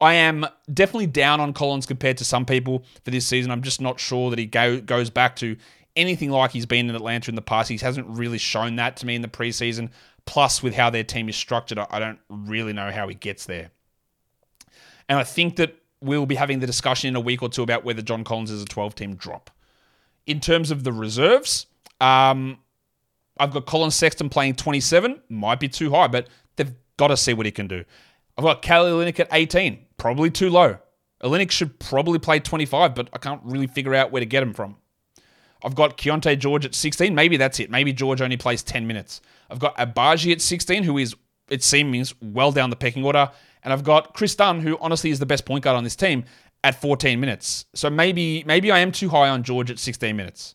I 0.00 0.14
am 0.14 0.46
definitely 0.72 1.06
down 1.06 1.40
on 1.40 1.52
Collins 1.52 1.86
compared 1.86 2.18
to 2.18 2.24
some 2.24 2.44
people 2.44 2.84
for 3.04 3.10
this 3.10 3.26
season. 3.26 3.50
I'm 3.50 3.62
just 3.62 3.80
not 3.80 3.98
sure 3.98 4.30
that 4.30 4.38
he 4.38 4.46
go, 4.46 4.80
goes 4.80 5.10
back 5.10 5.34
to 5.36 5.56
anything 5.96 6.30
like 6.30 6.50
he's 6.50 6.66
been 6.66 6.88
in 6.88 6.94
Atlanta 6.94 7.30
in 7.30 7.34
the 7.34 7.42
past. 7.42 7.68
He 7.68 7.76
hasn't 7.78 8.06
really 8.08 8.38
shown 8.38 8.76
that 8.76 8.96
to 8.98 9.06
me 9.06 9.14
in 9.14 9.22
the 9.22 9.28
preseason. 9.28 9.90
Plus, 10.26 10.62
with 10.62 10.74
how 10.74 10.90
their 10.90 11.04
team 11.04 11.28
is 11.28 11.36
structured, 11.36 11.78
I 11.78 11.98
don't 11.98 12.18
really 12.28 12.72
know 12.72 12.90
how 12.90 13.08
he 13.08 13.14
gets 13.14 13.44
there. 13.46 13.70
And 15.08 15.18
I 15.18 15.24
think 15.24 15.56
that 15.56 15.76
we'll 16.00 16.26
be 16.26 16.34
having 16.34 16.60
the 16.60 16.66
discussion 16.66 17.08
in 17.08 17.16
a 17.16 17.20
week 17.20 17.42
or 17.42 17.48
two 17.48 17.62
about 17.62 17.84
whether 17.84 18.02
John 18.02 18.24
Collins 18.24 18.50
is 18.50 18.62
a 18.62 18.66
12 18.66 18.94
team 18.94 19.14
drop. 19.16 19.50
In 20.26 20.40
terms 20.40 20.70
of 20.70 20.84
the 20.84 20.92
reserves, 20.92 21.66
um, 22.00 22.58
I've 23.38 23.52
got 23.52 23.66
Collin 23.66 23.90
Sexton 23.90 24.28
playing 24.28 24.54
27. 24.54 25.20
Might 25.28 25.60
be 25.60 25.68
too 25.68 25.90
high, 25.90 26.08
but 26.08 26.28
they've 26.56 26.74
got 26.96 27.08
to 27.08 27.16
see 27.16 27.34
what 27.34 27.46
he 27.46 27.52
can 27.52 27.66
do. 27.66 27.84
I've 28.38 28.44
got 28.44 28.62
Kelly 28.62 28.90
Olynyk 28.90 29.20
at 29.20 29.28
18. 29.30 29.78
Probably 29.98 30.30
too 30.30 30.50
low. 30.50 30.78
Olynyk 31.22 31.50
should 31.50 31.78
probably 31.78 32.18
play 32.18 32.40
25, 32.40 32.94
but 32.94 33.08
I 33.12 33.18
can't 33.18 33.40
really 33.44 33.66
figure 33.66 33.94
out 33.94 34.10
where 34.10 34.20
to 34.20 34.26
get 34.26 34.42
him 34.42 34.54
from. 34.54 34.76
I've 35.64 35.74
got 35.74 35.96
Keyonte 35.96 36.38
George 36.38 36.66
at 36.66 36.74
16. 36.74 37.14
Maybe 37.14 37.36
that's 37.36 37.58
it. 37.58 37.70
Maybe 37.70 37.92
George 37.92 38.20
only 38.20 38.36
plays 38.36 38.62
10 38.62 38.86
minutes. 38.86 39.20
I've 39.50 39.58
got 39.58 39.76
Agbaji 39.76 40.32
at 40.32 40.40
16, 40.40 40.82
who 40.82 40.98
is, 40.98 41.16
it 41.48 41.62
seems, 41.62 42.14
well 42.20 42.52
down 42.52 42.70
the 42.70 42.76
pecking 42.76 43.04
order. 43.04 43.30
And 43.62 43.72
I've 43.72 43.84
got 43.84 44.14
Kris 44.14 44.34
Dunn, 44.34 44.60
who 44.60 44.76
honestly 44.80 45.10
is 45.10 45.18
the 45.18 45.26
best 45.26 45.46
point 45.46 45.64
guard 45.64 45.76
on 45.76 45.84
this 45.84 45.96
team, 45.96 46.24
at 46.62 46.80
14 46.80 47.18
minutes. 47.18 47.66
So 47.74 47.90
maybe 47.90 48.42
maybe 48.44 48.70
I 48.70 48.78
am 48.78 48.92
too 48.92 49.08
high 49.08 49.28
on 49.28 49.42
George 49.42 49.70
at 49.70 49.78
16 49.78 50.16
minutes. 50.16 50.54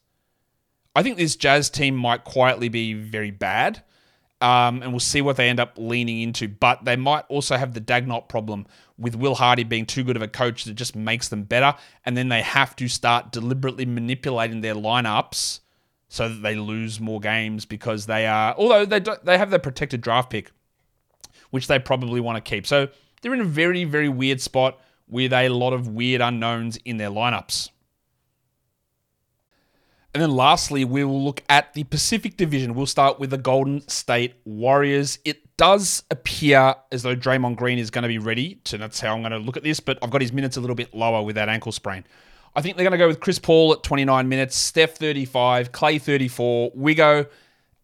I 0.95 1.03
think 1.03 1.17
this 1.17 1.35
Jazz 1.35 1.69
team 1.69 1.95
might 1.95 2.23
quietly 2.23 2.67
be 2.67 2.93
very 2.93 3.31
bad. 3.31 3.83
Um, 4.41 4.81
and 4.81 4.93
we'll 4.93 5.01
see 5.01 5.21
what 5.21 5.35
they 5.35 5.49
end 5.49 5.59
up 5.59 5.73
leaning 5.77 6.21
into. 6.21 6.47
But 6.47 6.85
they 6.85 6.95
might 6.95 7.25
also 7.27 7.57
have 7.57 7.73
the 7.73 7.81
Daigneault 7.81 8.29
problem 8.29 8.67
with 8.97 9.15
Will 9.15 9.35
Hardy 9.35 9.63
being 9.63 9.85
too 9.85 10.03
good 10.03 10.15
of 10.15 10.21
a 10.21 10.27
coach 10.27 10.63
that 10.63 10.75
just 10.75 10.95
makes 10.95 11.27
them 11.27 11.43
better. 11.43 11.75
And 12.05 12.15
then 12.15 12.29
they 12.29 12.41
have 12.41 12.75
to 12.77 12.87
start 12.87 13.31
deliberately 13.31 13.85
manipulating 13.85 14.61
their 14.61 14.75
lineups 14.75 15.59
so 16.07 16.27
that 16.27 16.41
they 16.41 16.55
lose 16.55 16.99
more 16.99 17.19
games 17.19 17.65
because 17.65 18.05
they 18.05 18.25
are, 18.25 18.55
although 18.57 18.85
they, 18.85 18.99
do, 18.99 19.15
they 19.23 19.37
have 19.37 19.49
their 19.49 19.59
protected 19.59 20.01
draft 20.01 20.29
pick, 20.29 20.51
which 21.51 21.67
they 21.67 21.77
probably 21.77 22.19
want 22.19 22.43
to 22.43 22.49
keep. 22.49 22.65
So 22.65 22.87
they're 23.21 23.33
in 23.33 23.41
a 23.41 23.45
very, 23.45 23.83
very 23.83 24.09
weird 24.09 24.41
spot 24.41 24.79
with 25.07 25.33
a 25.33 25.49
lot 25.49 25.73
of 25.73 25.87
weird 25.87 26.21
unknowns 26.21 26.77
in 26.77 26.97
their 26.97 27.09
lineups. 27.09 27.69
And 30.19 30.29
then 30.29 30.35
lastly, 30.35 30.83
we 30.83 31.05
will 31.05 31.23
look 31.23 31.43
at 31.47 31.73
the 31.75 31.85
Pacific 31.85 32.35
Division. 32.35 32.75
We'll 32.75 32.87
start 32.87 33.21
with 33.21 33.29
the 33.29 33.37
Golden 33.37 33.87
State 33.87 34.33
Warriors. 34.43 35.17
It 35.23 35.55
does 35.55 36.03
appear 36.11 36.75
as 36.91 37.03
though 37.03 37.15
Draymond 37.15 37.55
Green 37.55 37.79
is 37.79 37.89
going 37.89 38.01
to 38.01 38.09
be 38.09 38.17
ready. 38.17 38.55
To, 38.65 38.77
that's 38.77 38.99
how 38.99 39.15
I'm 39.15 39.21
going 39.21 39.31
to 39.31 39.37
look 39.37 39.55
at 39.55 39.63
this, 39.63 39.79
but 39.79 39.97
I've 40.03 40.09
got 40.09 40.19
his 40.19 40.33
minutes 40.33 40.57
a 40.57 40.59
little 40.59 40.75
bit 40.75 40.93
lower 40.93 41.23
with 41.23 41.35
that 41.35 41.47
ankle 41.47 41.71
sprain. 41.71 42.03
I 42.53 42.61
think 42.61 42.75
they're 42.75 42.83
going 42.83 42.91
to 42.91 42.97
go 42.97 43.07
with 43.07 43.21
Chris 43.21 43.39
Paul 43.39 43.71
at 43.71 43.81
29 43.81 44.27
minutes, 44.27 44.57
Steph 44.57 44.97
35, 44.97 45.71
Klay 45.71 46.01
34, 46.01 46.73
Wigo 46.73 47.25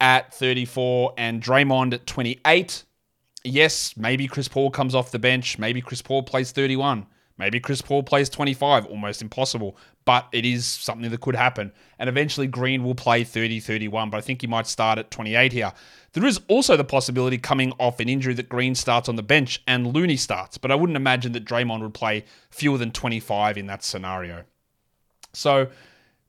at 0.02 0.34
34, 0.34 1.14
and 1.18 1.42
Draymond 1.42 1.94
at 1.94 2.06
28. 2.06 2.84
Yes, 3.46 3.96
maybe 3.96 4.28
Chris 4.28 4.50
Paul 4.50 4.72
comes 4.72 4.94
off 4.94 5.12
the 5.12 5.20
bench. 5.20 5.58
Maybe 5.58 5.80
Chris 5.80 6.02
Paul 6.02 6.22
plays 6.22 6.52
31. 6.52 7.08
Maybe 7.38 7.60
Chris 7.60 7.82
Paul 7.82 8.04
plays 8.04 8.30
25, 8.30 8.86
almost 8.86 9.22
impossible, 9.22 9.78
but 10.06 10.28
it 10.32 10.46
is 10.46 10.66
something 10.66 11.10
that 11.10 11.20
could 11.20 11.36
happen. 11.36 11.74
And 12.00 12.08
eventually 12.08 12.48
Green 12.48 12.84
will 12.84 12.96
play 12.96 13.26
30 13.26 13.60
31, 13.60 14.10
but 14.10 14.18
I 14.18 14.22
think 14.22 14.42
he 14.42 14.48
might 14.48 14.68
start 14.68 14.98
at 14.98 15.12
28 15.12 15.52
here. 15.52 15.74
There 16.14 16.26
is 16.26 16.40
also 16.48 16.78
the 16.78 16.86
possibility 16.86 17.38
coming 17.38 17.74
off 17.78 18.00
an 18.00 18.08
injury 18.08 18.34
that 18.36 18.48
Green 18.48 18.74
starts 18.74 19.10
on 19.10 19.18
the 19.18 19.24
bench 19.24 19.62
and 19.68 19.94
Looney 19.94 20.16
starts, 20.16 20.58
but 20.58 20.72
I 20.72 20.76
wouldn't 20.76 20.96
imagine 20.96 21.34
that 21.34 21.44
Draymond 21.44 21.82
would 21.82 21.94
play 21.94 22.24
fewer 22.52 22.78
than 22.78 22.92
25 22.92 23.58
in 23.58 23.68
that 23.68 23.84
scenario. 23.84 24.44
So 25.34 25.68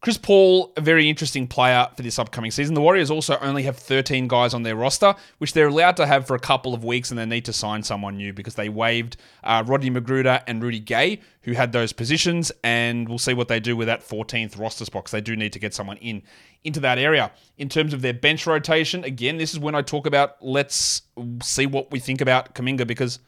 Chris 0.07 0.19
Paul, 0.19 0.73
a 0.77 0.81
very 0.81 1.09
interesting 1.09 1.49
player 1.49 1.89
for 1.97 2.03
this 2.05 2.17
upcoming 2.17 2.53
season. 2.53 2.77
The 2.77 2.81
Warriors 2.81 3.11
also 3.11 3.39
only 3.41 3.65
have 3.65 3.77
13 3.77 4.29
guys 4.29 4.55
on 4.55 4.63
their 4.63 4.77
roster, 4.77 5.17
which 5.39 5.53
they're 5.53 5.67
allowed 5.67 5.97
to 5.97 6.07
have 6.07 6.29
for 6.29 6.37
a 6.37 6.39
couple 6.39 6.75
of 6.75 6.85
weeks, 6.85 7.11
and 7.11 7.19
they 7.19 7.27
need 7.27 7.45
to 7.47 7.53
sign 7.53 7.83
someone 7.83 8.17
new 8.17 8.33
because 8.33 8.55
they 8.55 8.69
waived 8.69 9.17
uh, 9.43 9.65
Rodney 9.67 9.91
McGruder 9.91 10.45
and 10.47 10.63
Rudy 10.63 10.79
Gay, 10.79 11.19
who 11.43 11.55
had 11.55 11.73
those 11.73 11.93
positions, 11.93 12.53
and 12.63 13.09
we'll 13.09 13.19
see 13.19 13.35
what 13.35 13.49
they 13.49 13.59
do 13.59 13.77
with 13.77 13.89
that 13.89 14.09
14th 14.09 14.57
roster 14.57 14.85
spot 14.85 15.07
they 15.07 15.21
do 15.21 15.35
need 15.35 15.53
to 15.55 15.59
get 15.59 15.75
someone 15.75 15.97
in 15.97 16.23
into 16.63 16.79
that 16.79 16.99
area. 16.99 17.33
In 17.59 17.69
terms 17.69 17.93
of 17.93 18.01
their 18.01 18.15
bench 18.15 18.47
rotation, 18.47 19.03
again, 19.03 19.39
this 19.39 19.55
is 19.55 19.59
when 19.59 19.75
I 19.75 19.83
talk 19.83 20.07
about 20.07 20.37
let's 20.41 21.03
see 21.43 21.67
what 21.67 21.91
we 21.91 21.99
think 21.99 22.21
about 22.21 22.55
Kuminga 22.55 22.87
because 22.87 23.19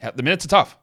the 0.00 0.22
minutes 0.22 0.46
are 0.46 0.48
tough. 0.48 0.78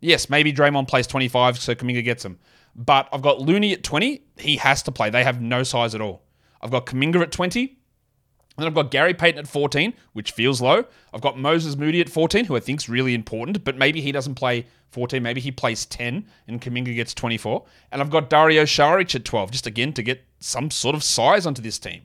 Yes, 0.00 0.28
maybe 0.28 0.52
Draymond 0.52 0.86
plays 0.86 1.06
25, 1.06 1.56
so 1.60 1.74
Kuminga 1.74 2.04
gets 2.04 2.26
him. 2.26 2.38
But 2.76 3.08
I've 3.10 3.22
got 3.22 3.40
Looney 3.40 3.72
at 3.72 3.82
20. 3.82 4.22
He 4.36 4.56
has 4.58 4.82
to 4.82 4.92
play. 4.92 5.08
They 5.08 5.24
have 5.24 5.40
no 5.40 5.62
size 5.62 5.94
at 5.94 6.02
all. 6.02 6.22
I've 6.60 6.70
got 6.70 6.86
Kuminga 6.86 7.22
at 7.22 7.32
20. 7.32 7.60
And 7.60 8.62
then 8.62 8.68
I've 8.68 8.74
got 8.74 8.90
Gary 8.90 9.14
Payton 9.14 9.38
at 9.38 9.48
14, 9.48 9.92
which 10.12 10.32
feels 10.32 10.62
low. 10.62 10.84
I've 11.12 11.20
got 11.20 11.38
Moses 11.38 11.76
Moody 11.76 12.00
at 12.00 12.08
14, 12.08 12.46
who 12.46 12.56
I 12.56 12.60
think 12.60 12.80
is 12.80 12.88
really 12.88 13.14
important, 13.14 13.64
but 13.64 13.76
maybe 13.76 14.00
he 14.00 14.12
doesn't 14.12 14.34
play 14.34 14.66
14. 14.90 15.22
Maybe 15.22 15.40
he 15.42 15.50
plays 15.50 15.84
10 15.86 16.26
and 16.48 16.60
Kuminga 16.60 16.94
gets 16.94 17.12
24. 17.12 17.64
And 17.92 18.00
I've 18.00 18.10
got 18.10 18.30
Dario 18.30 18.64
Saric 18.64 19.14
at 19.14 19.24
12, 19.24 19.50
just 19.50 19.66
again 19.66 19.92
to 19.94 20.02
get 20.02 20.24
some 20.40 20.70
sort 20.70 20.94
of 20.94 21.02
size 21.02 21.46
onto 21.46 21.60
this 21.60 21.78
team. 21.78 22.02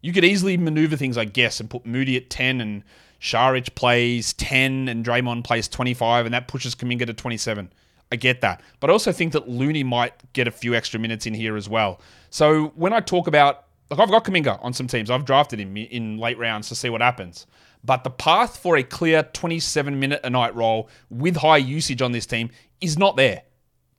You 0.00 0.12
could 0.12 0.24
easily 0.24 0.56
maneuver 0.56 0.96
things, 0.96 1.16
I 1.16 1.24
guess, 1.24 1.60
and 1.60 1.70
put 1.70 1.86
Moody 1.86 2.16
at 2.16 2.30
10 2.30 2.60
and 2.60 2.82
Saric 3.20 3.74
plays 3.74 4.32
10 4.34 4.88
and 4.88 5.04
Draymond 5.04 5.44
plays 5.44 5.68
25, 5.68 6.26
and 6.26 6.34
that 6.34 6.48
pushes 6.48 6.74
Kuminga 6.74 7.06
to 7.06 7.14
27. 7.14 7.72
I 8.12 8.16
get 8.16 8.40
that. 8.40 8.62
But 8.80 8.90
I 8.90 8.92
also 8.92 9.12
think 9.12 9.32
that 9.32 9.48
Looney 9.48 9.82
might 9.82 10.32
get 10.32 10.46
a 10.46 10.50
few 10.50 10.74
extra 10.74 11.00
minutes 11.00 11.26
in 11.26 11.34
here 11.34 11.56
as 11.56 11.68
well. 11.68 12.00
So 12.30 12.68
when 12.76 12.92
I 12.92 13.00
talk 13.00 13.26
about, 13.26 13.64
like 13.90 14.00
I've 14.00 14.10
got 14.10 14.24
Kuminga 14.24 14.62
on 14.62 14.72
some 14.72 14.86
teams, 14.86 15.10
I've 15.10 15.24
drafted 15.24 15.60
him 15.60 15.76
in 15.76 16.18
late 16.18 16.38
rounds 16.38 16.68
to 16.68 16.74
see 16.74 16.88
what 16.88 17.00
happens. 17.00 17.46
But 17.84 18.04
the 18.04 18.10
path 18.10 18.56
for 18.56 18.76
a 18.76 18.82
clear 18.82 19.22
27 19.22 19.98
minute 19.98 20.20
a 20.24 20.30
night 20.30 20.54
role 20.54 20.88
with 21.10 21.36
high 21.36 21.58
usage 21.58 22.02
on 22.02 22.12
this 22.12 22.26
team 22.26 22.50
is 22.80 22.98
not 22.98 23.16
there. 23.16 23.42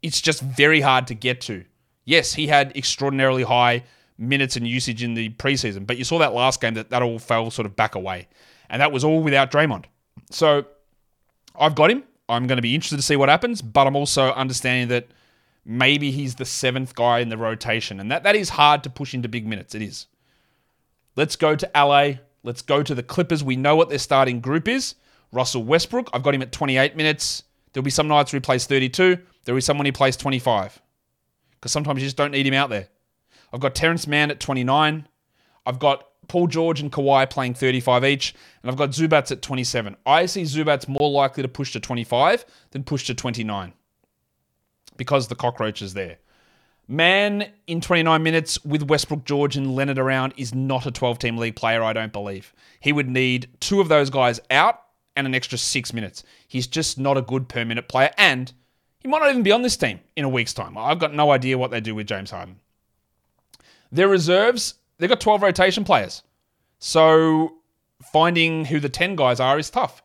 It's 0.02 0.22
just 0.22 0.42
very 0.42 0.82
hard 0.82 1.08
to 1.08 1.16
get 1.16 1.42
to. 1.42 1.66
Yes, 2.06 2.34
he 2.34 2.48
had 2.48 2.76
extraordinarily 2.76 3.44
high 3.44 3.84
minutes 4.18 4.56
and 4.56 4.68
usage 4.68 5.04
in 5.04 5.14
the 5.14 5.30
preseason, 5.30 5.86
but 5.86 5.98
you 5.98 6.04
saw 6.04 6.18
that 6.20 6.34
last 6.34 6.60
game 6.60 6.74
that 6.74 6.90
that 6.90 7.02
all 7.02 7.20
fell 7.20 7.52
sort 7.52 7.66
of 7.66 7.76
back 7.76 7.96
away. 7.96 8.28
And 8.70 8.82
that 8.82 8.92
was 8.92 9.04
all 9.04 9.22
without 9.22 9.52
Draymond. 9.52 9.86
So 10.32 10.66
I've 11.58 11.76
got 11.76 11.92
him. 11.92 12.04
I'm 12.30 12.48
going 12.48 12.58
to 12.58 12.62
be 12.62 12.76
interested 12.76 12.98
to 12.98 13.02
see 13.02 13.16
what 13.16 13.30
happens, 13.30 13.62
but 13.62 13.88
I'm 13.88 13.96
also 13.96 14.32
understanding 14.34 14.90
that 14.90 15.08
maybe 15.66 16.12
he's 16.12 16.36
the 16.36 16.46
seventh 16.46 16.96
guy 16.96 17.20
in 17.20 17.30
the 17.30 17.38
rotation, 17.38 18.00
and 18.00 18.12
that, 18.12 18.24
that 18.24 18.36
is 18.36 18.50
hard 18.50 18.84
to 18.84 18.90
push 18.90 19.14
into 19.14 19.30
big 19.30 19.48
minutes. 19.48 19.76
It 19.76 19.82
is. 19.82 20.08
Let's 21.16 21.36
go 21.36 21.56
to 21.56 21.70
LA. 21.76 22.14
Let's 22.44 22.62
go 22.62 22.84
to 22.84 22.96
the 22.96 23.04
Clippers. 23.04 23.44
We 23.44 23.56
know 23.56 23.76
what 23.76 23.90
their 23.90 24.00
starting 24.00 24.40
group 24.40 24.68
is. 24.68 24.96
Russell 25.32 25.64
Westbrook, 25.64 26.10
I've 26.14 26.24
got 26.24 26.36
him 26.36 26.42
at 26.42 26.52
28 26.52 26.96
minutes. 26.96 27.44
There'll 27.74 27.84
be 27.84 27.92
some 27.92 28.08
nights 28.08 28.32
where 28.32 28.38
he 28.38 28.42
plays 28.42 28.66
32. 28.66 29.18
There'll 29.44 29.58
be 29.58 29.62
someone 29.62 29.86
he 29.86 29.92
plays 29.92 30.16
25. 30.16 30.82
Because 31.52 31.72
sometimes 31.72 32.02
you 32.02 32.08
just 32.08 32.18
don't 32.18 32.32
need 32.32 32.46
him 32.46 32.54
out 32.54 32.70
there. 32.70 32.88
I've 33.52 33.60
got 33.60 33.76
Terance 33.76 34.08
Mann 34.08 34.32
at 34.32 34.40
29. 34.40 35.08
I've 35.66 35.80
got 35.80 36.08
Paul 36.28 36.48
George 36.48 36.82
and 36.82 36.92
Kawhi 36.92 37.30
playing 37.30 37.54
35 37.54 38.06
each, 38.06 38.36
and 38.62 38.70
I've 38.70 38.78
got 38.78 38.90
Zubac 38.90 39.32
at 39.32 39.42
27. 39.42 39.96
I 40.06 40.26
see 40.26 40.44
Zubac 40.44 40.88
more 40.88 41.10
likely 41.10 41.44
to 41.44 41.50
push 41.50 41.74
to 41.74 41.80
25 41.80 42.46
than 42.72 42.84
push 42.84 43.06
to 43.08 43.14
29 43.14 43.74
because 44.98 45.28
the 45.28 45.36
cockroach 45.36 45.82
is 45.82 45.94
there. 45.94 46.18
Mann 46.88 47.50
in 47.68 47.82
29 47.82 48.24
minutes 48.24 48.64
with 48.64 48.84
Westbrook, 48.84 49.26
George, 49.26 49.58
and 49.58 49.76
Leonard 49.76 50.00
around 50.00 50.34
is 50.38 50.56
not 50.56 50.86
a 50.86 50.92
12 50.92 51.20
team 51.20 51.38
league 51.38 51.56
player, 51.56 51.84
I 51.84 51.94
don't 51.94 52.14
believe. 52.14 52.54
He 52.80 52.94
would 52.94 53.10
need 53.10 53.50
two 53.60 53.82
of 53.82 53.90
those 53.90 54.10
guys 54.10 54.40
out 54.50 54.82
and 55.16 55.28
an 55.28 55.36
extra 55.36 55.58
six 55.58 55.92
minutes. 55.92 56.24
He's 56.48 56.68
just 56.68 56.98
not 56.98 57.18
a 57.18 57.22
good 57.22 57.50
per 57.50 57.66
minute 57.66 57.90
player, 57.90 58.12
and 58.18 58.54
he 59.00 59.08
might 59.08 59.20
not 59.20 59.30
even 59.30 59.44
be 59.44 59.52
on 59.52 59.64
this 59.64 59.76
team 59.76 60.00
in 60.16 60.24
a 60.24 60.30
week's 60.30 60.54
time. 60.54 60.78
I've 60.78 61.00
got 61.00 61.14
no 61.14 61.32
idea 61.32 61.58
what 61.58 61.72
they 61.72 61.82
do 61.82 61.94
with 61.94 62.08
James 62.08 62.32
Harden. 62.32 62.60
Their 63.92 64.08
reserves 64.08 64.76
they've 64.98 65.10
got 65.10 65.22
12 65.22 65.42
rotation 65.42 65.84
players. 65.84 66.24
So 66.80 67.56
finding 68.12 68.66
who 68.66 68.80
the 68.80 68.90
10 68.90 69.16
guys 69.16 69.40
are 69.40 69.58
is 69.58 69.70
tough. 69.70 70.04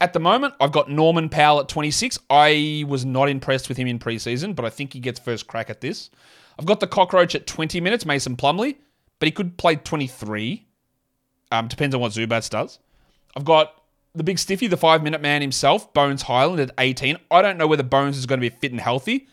At 0.00 0.12
the 0.12 0.20
moment, 0.20 0.54
I've 0.60 0.72
got 0.72 0.90
Norman 0.90 1.28
Powell 1.28 1.60
at 1.60 1.68
26. 1.68 2.18
I 2.28 2.84
was 2.88 3.04
not 3.04 3.28
impressed 3.28 3.68
with 3.68 3.78
him 3.78 3.86
in 3.86 4.00
preseason, 4.00 4.56
but 4.56 4.64
I 4.64 4.70
think 4.70 4.92
he 4.92 4.98
gets 5.00 5.20
first 5.20 5.46
crack 5.46 5.70
at 5.70 5.80
this. 5.80 6.10
I've 6.58 6.66
got 6.66 6.80
the 6.80 6.88
cockroach 6.88 7.34
at 7.34 7.46
20 7.46 7.80
minutes, 7.80 8.04
Mason 8.04 8.36
Plumlee, 8.36 8.76
but 9.20 9.26
he 9.26 9.30
could 9.30 9.56
play 9.56 9.76
23. 9.76 10.66
Um, 11.52 11.68
depends 11.68 11.94
on 11.94 12.00
what 12.00 12.12
Zubac 12.12 12.50
does. 12.50 12.80
I've 13.36 13.44
got 13.44 13.80
the 14.14 14.24
big 14.24 14.38
stiffy, 14.38 14.66
the 14.66 14.76
five 14.76 15.02
minute 15.02 15.20
man 15.20 15.40
himself, 15.40 15.92
Bones 15.94 16.22
Hyland 16.22 16.60
at 16.60 16.70
18. 16.78 17.16
I 17.30 17.40
don't 17.40 17.56
know 17.56 17.66
whether 17.66 17.82
Bones 17.82 18.18
is 18.18 18.26
going 18.26 18.40
to 18.40 18.50
be 18.50 18.54
fit 18.54 18.72
and 18.72 18.80
healthy. 18.80 19.28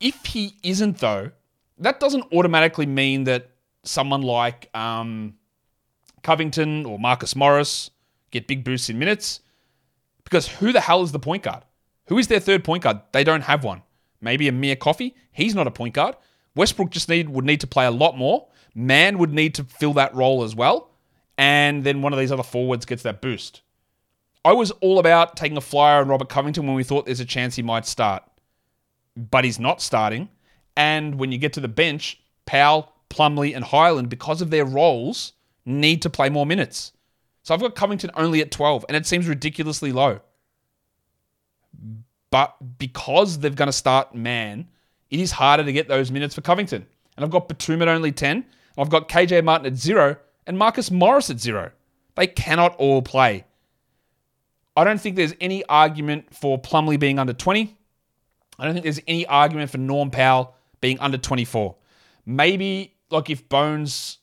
If 0.00 0.24
he 0.26 0.56
isn't, 0.64 0.98
though, 0.98 1.30
that 1.78 2.00
doesn't 2.00 2.24
automatically 2.32 2.86
mean 2.86 3.24
that 3.24 3.51
someone 3.84 4.22
like 4.22 4.68
um, 4.74 5.34
Covington 6.22 6.86
or 6.86 6.98
Marcus 6.98 7.34
Morris 7.34 7.90
get 8.30 8.46
big 8.46 8.64
boosts 8.64 8.88
in 8.88 8.98
minutes 8.98 9.40
because 10.24 10.48
who 10.48 10.72
the 10.72 10.80
hell 10.80 11.02
is 11.02 11.12
the 11.12 11.18
point 11.18 11.42
guard? 11.42 11.64
Who 12.06 12.18
is 12.18 12.28
their 12.28 12.40
third 12.40 12.64
point 12.64 12.82
guard? 12.82 13.00
They 13.12 13.24
don't 13.24 13.42
have 13.42 13.64
one. 13.64 13.82
Maybe 14.20 14.48
Amir 14.48 14.76
Coffey. 14.76 15.14
He's 15.32 15.54
not 15.54 15.66
a 15.66 15.70
point 15.70 15.94
guard. 15.94 16.16
Westbrook 16.54 16.90
just 16.90 17.08
need 17.08 17.28
would 17.28 17.44
need 17.44 17.60
to 17.60 17.66
play 17.66 17.86
a 17.86 17.90
lot 17.90 18.16
more. 18.16 18.48
Mann 18.74 19.18
would 19.18 19.32
need 19.32 19.54
to 19.56 19.64
fill 19.64 19.94
that 19.94 20.14
role 20.14 20.44
as 20.44 20.54
well. 20.54 20.90
And 21.36 21.84
then 21.84 22.02
one 22.02 22.12
of 22.12 22.18
these 22.18 22.32
other 22.32 22.42
forwards 22.42 22.84
gets 22.84 23.02
that 23.02 23.20
boost. 23.20 23.62
I 24.44 24.52
was 24.52 24.70
all 24.72 24.98
about 24.98 25.36
taking 25.36 25.56
a 25.56 25.62
flyer 25.62 26.00
on 26.00 26.08
Robert 26.08 26.28
Covington 26.28 26.66
when 26.66 26.74
we 26.74 26.84
thought 26.84 27.06
there's 27.06 27.20
a 27.20 27.24
chance 27.24 27.56
he 27.56 27.62
might 27.62 27.86
start. 27.86 28.22
But 29.16 29.44
he's 29.44 29.58
not 29.58 29.80
starting. 29.80 30.28
And 30.76 31.16
when 31.18 31.32
you 31.32 31.38
get 31.38 31.52
to 31.54 31.60
the 31.60 31.68
bench, 31.68 32.20
Powell, 32.46 32.91
Plumlee, 33.12 33.54
and 33.54 33.64
Hyland, 33.64 34.08
because 34.08 34.40
of 34.40 34.50
their 34.50 34.64
roles, 34.64 35.34
need 35.64 36.02
to 36.02 36.10
play 36.10 36.28
more 36.28 36.46
minutes. 36.46 36.92
So 37.42 37.54
I've 37.54 37.60
got 37.60 37.74
Covington 37.74 38.10
only 38.14 38.40
at 38.40 38.50
12, 38.50 38.86
and 38.88 38.96
it 38.96 39.06
seems 39.06 39.28
ridiculously 39.28 39.92
low. 39.92 40.20
But 42.30 42.56
because 42.78 43.38
they're 43.38 43.50
going 43.50 43.68
to 43.68 43.72
start 43.72 44.14
Mann, 44.14 44.68
it 45.10 45.20
is 45.20 45.32
harder 45.32 45.64
to 45.64 45.72
get 45.72 45.88
those 45.88 46.10
minutes 46.10 46.34
for 46.34 46.40
Covington. 46.40 46.86
And 47.16 47.24
I've 47.24 47.30
got 47.30 47.48
Batum 47.48 47.82
at 47.82 47.88
only 47.88 48.12
10. 48.12 48.44
I've 48.78 48.88
got 48.88 49.08
KJ 49.08 49.44
Martin 49.44 49.66
at 49.66 49.76
zero 49.76 50.16
and 50.46 50.56
Marcus 50.56 50.90
Morris 50.90 51.28
at 51.28 51.38
zero. 51.38 51.70
They 52.14 52.26
cannot 52.26 52.74
all 52.76 53.02
play. 53.02 53.44
I 54.74 54.84
don't 54.84 54.98
think 55.00 55.16
there's 55.16 55.34
any 55.40 55.64
argument 55.66 56.34
for 56.34 56.60
Plumlee 56.60 56.98
being 56.98 57.18
under 57.18 57.34
20. 57.34 57.76
I 58.58 58.64
don't 58.64 58.72
think 58.72 58.84
there's 58.84 59.00
any 59.06 59.26
argument 59.26 59.70
for 59.70 59.78
Norm 59.78 60.10
Powell 60.10 60.54
being 60.80 60.98
under 61.00 61.18
24. 61.18 61.76
Maybe, 62.24 62.94
like, 63.12 63.30
if 63.30 63.48
Bones, 63.48 64.18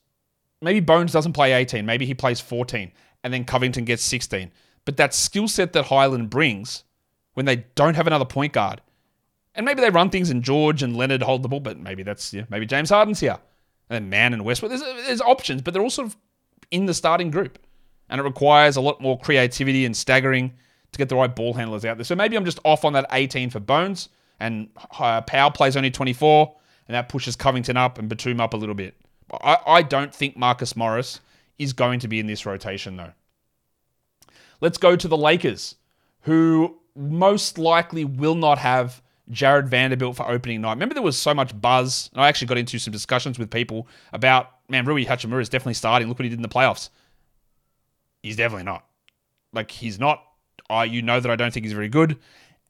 maybe 0.61 0.79
Bones 0.79 1.11
doesn't 1.11 1.33
play 1.33 1.53
18, 1.53 1.85
maybe 1.85 2.05
he 2.05 2.13
plays 2.13 2.41
14, 2.41 2.91
and 3.23 3.33
then 3.33 3.45
Covington 3.45 3.85
gets 3.85 4.03
16. 4.03 4.51
But 4.85 4.97
that 4.97 5.13
skill 5.13 5.47
set 5.47 5.73
that 5.73 5.85
Hyland 5.85 6.29
brings 6.29 6.83
when 7.33 7.45
they 7.45 7.65
don't 7.75 7.95
have 7.95 8.07
another 8.07 8.25
point 8.25 8.53
guard, 8.53 8.81
and 9.55 9.65
maybe 9.65 9.81
they 9.81 9.89
run 9.89 10.09
things 10.09 10.29
and 10.29 10.43
George 10.43 10.83
and 10.83 10.95
Leonard 10.95 11.21
hold 11.21 11.43
the 11.43 11.49
ball, 11.49 11.59
but 11.59 11.77
maybe 11.77 12.03
that's, 12.03 12.33
yeah, 12.33 12.43
maybe 12.49 12.65
James 12.65 12.89
Harden's 12.89 13.19
here. 13.19 13.37
And 13.89 13.95
then 13.95 14.09
Mann 14.09 14.33
and 14.33 14.45
Westbrook. 14.45 14.69
There's, 14.69 14.81
there's 14.81 15.21
options, 15.21 15.61
but 15.61 15.73
they're 15.73 15.83
all 15.83 15.89
sort 15.89 16.07
of 16.07 16.17
in 16.71 16.85
the 16.85 16.93
starting 16.93 17.31
group. 17.31 17.59
And 18.09 18.21
it 18.21 18.23
requires 18.23 18.75
a 18.75 18.81
lot 18.81 19.01
more 19.01 19.19
creativity 19.19 19.85
and 19.85 19.97
staggering 19.97 20.53
to 20.91 20.97
get 20.97 21.09
the 21.09 21.15
right 21.15 21.35
ball 21.35 21.53
handlers 21.53 21.85
out 21.85 21.97
there. 21.97 22.03
So 22.03 22.15
maybe 22.15 22.35
I'm 22.35 22.45
just 22.45 22.59
off 22.63 22.85
on 22.85 22.93
that 22.93 23.05
18 23.11 23.49
for 23.49 23.59
Bones, 23.59 24.09
and 24.39 24.69
uh, 24.97 25.21
plays 25.21 25.75
only 25.75 25.91
24, 25.91 26.55
and 26.89 26.95
that 26.95 27.07
pushes 27.07 27.35
Covington 27.35 27.77
up 27.77 27.99
and 27.99 28.09
Batum 28.09 28.41
up 28.41 28.55
a 28.55 28.57
little 28.57 28.73
bit. 28.73 28.95
I, 29.31 29.57
I 29.65 29.81
don't 29.83 30.13
think 30.13 30.35
Marcus 30.35 30.75
Morris 30.75 31.19
is 31.59 31.71
going 31.71 31.99
to 31.99 32.07
be 32.07 32.19
in 32.19 32.25
this 32.25 32.47
rotation, 32.47 32.97
though. 32.97 33.13
Let's 34.59 34.79
go 34.79 34.95
to 34.95 35.07
the 35.07 35.15
Lakers, 35.15 35.75
who 36.21 36.79
most 36.95 37.59
likely 37.59 38.05
will 38.05 38.33
not 38.33 38.57
have 38.57 39.03
Jarred 39.29 39.69
Vanderbilt 39.69 40.17
for 40.17 40.27
opening 40.27 40.61
night. 40.61 40.71
Remember, 40.71 40.95
there 40.95 41.03
was 41.03 41.15
so 41.15 41.31
much 41.31 41.59
buzz, 41.61 42.09
and 42.11 42.23
I 42.23 42.27
actually 42.27 42.47
got 42.47 42.57
into 42.57 42.79
some 42.79 42.91
discussions 42.91 43.37
with 43.37 43.51
people 43.51 43.87
about, 44.11 44.49
man, 44.67 44.83
Rui 44.85 45.05
Hachimura 45.05 45.41
is 45.41 45.49
definitely 45.49 45.75
starting. 45.75 46.07
Look 46.07 46.17
what 46.17 46.23
he 46.23 46.29
did 46.29 46.39
in 46.39 46.41
the 46.41 46.49
playoffs. 46.49 46.89
He's 48.23 48.35
definitely 48.35 48.63
not. 48.63 48.83
Like, 49.53 49.69
he's 49.69 49.99
not. 49.99 50.23
I, 50.71 50.85
you 50.85 51.03
know 51.03 51.19
that 51.19 51.29
I 51.29 51.35
don't 51.35 51.53
think 51.53 51.67
he's 51.67 51.73
very 51.73 51.87
good, 51.87 52.17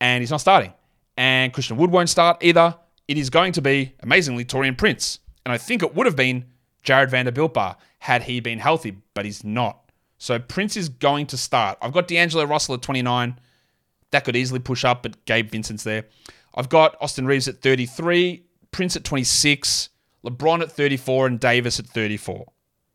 and 0.02 0.22
he's 0.22 0.30
not 0.30 0.42
starting. 0.42 0.74
And 1.16 1.54
Christian 1.54 1.78
Wood 1.78 1.90
won't 1.90 2.10
start 2.10 2.44
either. 2.44 2.76
It 3.10 3.18
is 3.18 3.32
going 3.32 3.54
to 3.54 3.62
be, 3.62 3.96
amazingly, 4.02 4.46
Taurean 4.46 4.78
Prince. 4.78 5.18
And 5.44 5.52
I 5.52 5.58
think 5.58 5.82
it 5.82 5.96
would 5.96 6.06
have 6.06 6.16
been 6.16 6.46
Jarred 6.84 7.10
Vanderbilt 7.10 7.56
bar 7.56 7.76
had 7.98 8.22
he 8.22 8.40
been 8.40 8.60
healthy, 8.60 8.98
but 9.16 9.26
he's 9.26 9.44
not. 9.44 9.92
So 10.20 10.38
Prince 10.38 10.78
is 10.78 10.90
going 10.90 11.26
to 11.26 11.36
start. 11.36 11.80
I've 11.82 11.92
got 11.92 12.08
D'Angelo 12.08 12.44
Russell 12.44 12.76
at 12.76 12.84
29. 12.84 13.40
That 14.12 14.26
could 14.26 14.36
easily 14.36 14.60
push 14.60 14.86
up, 14.86 15.02
but 15.02 15.26
Gabe 15.26 15.50
Vincent's 15.50 15.84
there. 15.84 16.06
I've 16.54 16.70
got 16.70 16.98
Austin 17.02 17.26
Reaves 17.26 17.48
at 17.48 17.64
33, 17.64 18.44
Prince 18.70 18.96
at 18.96 19.04
26, 19.04 19.90
LeBron 20.24 20.62
at 20.62 20.72
34, 20.72 21.26
and 21.26 21.40
Davis 21.40 21.80
at 21.80 21.88
34. 21.88 22.46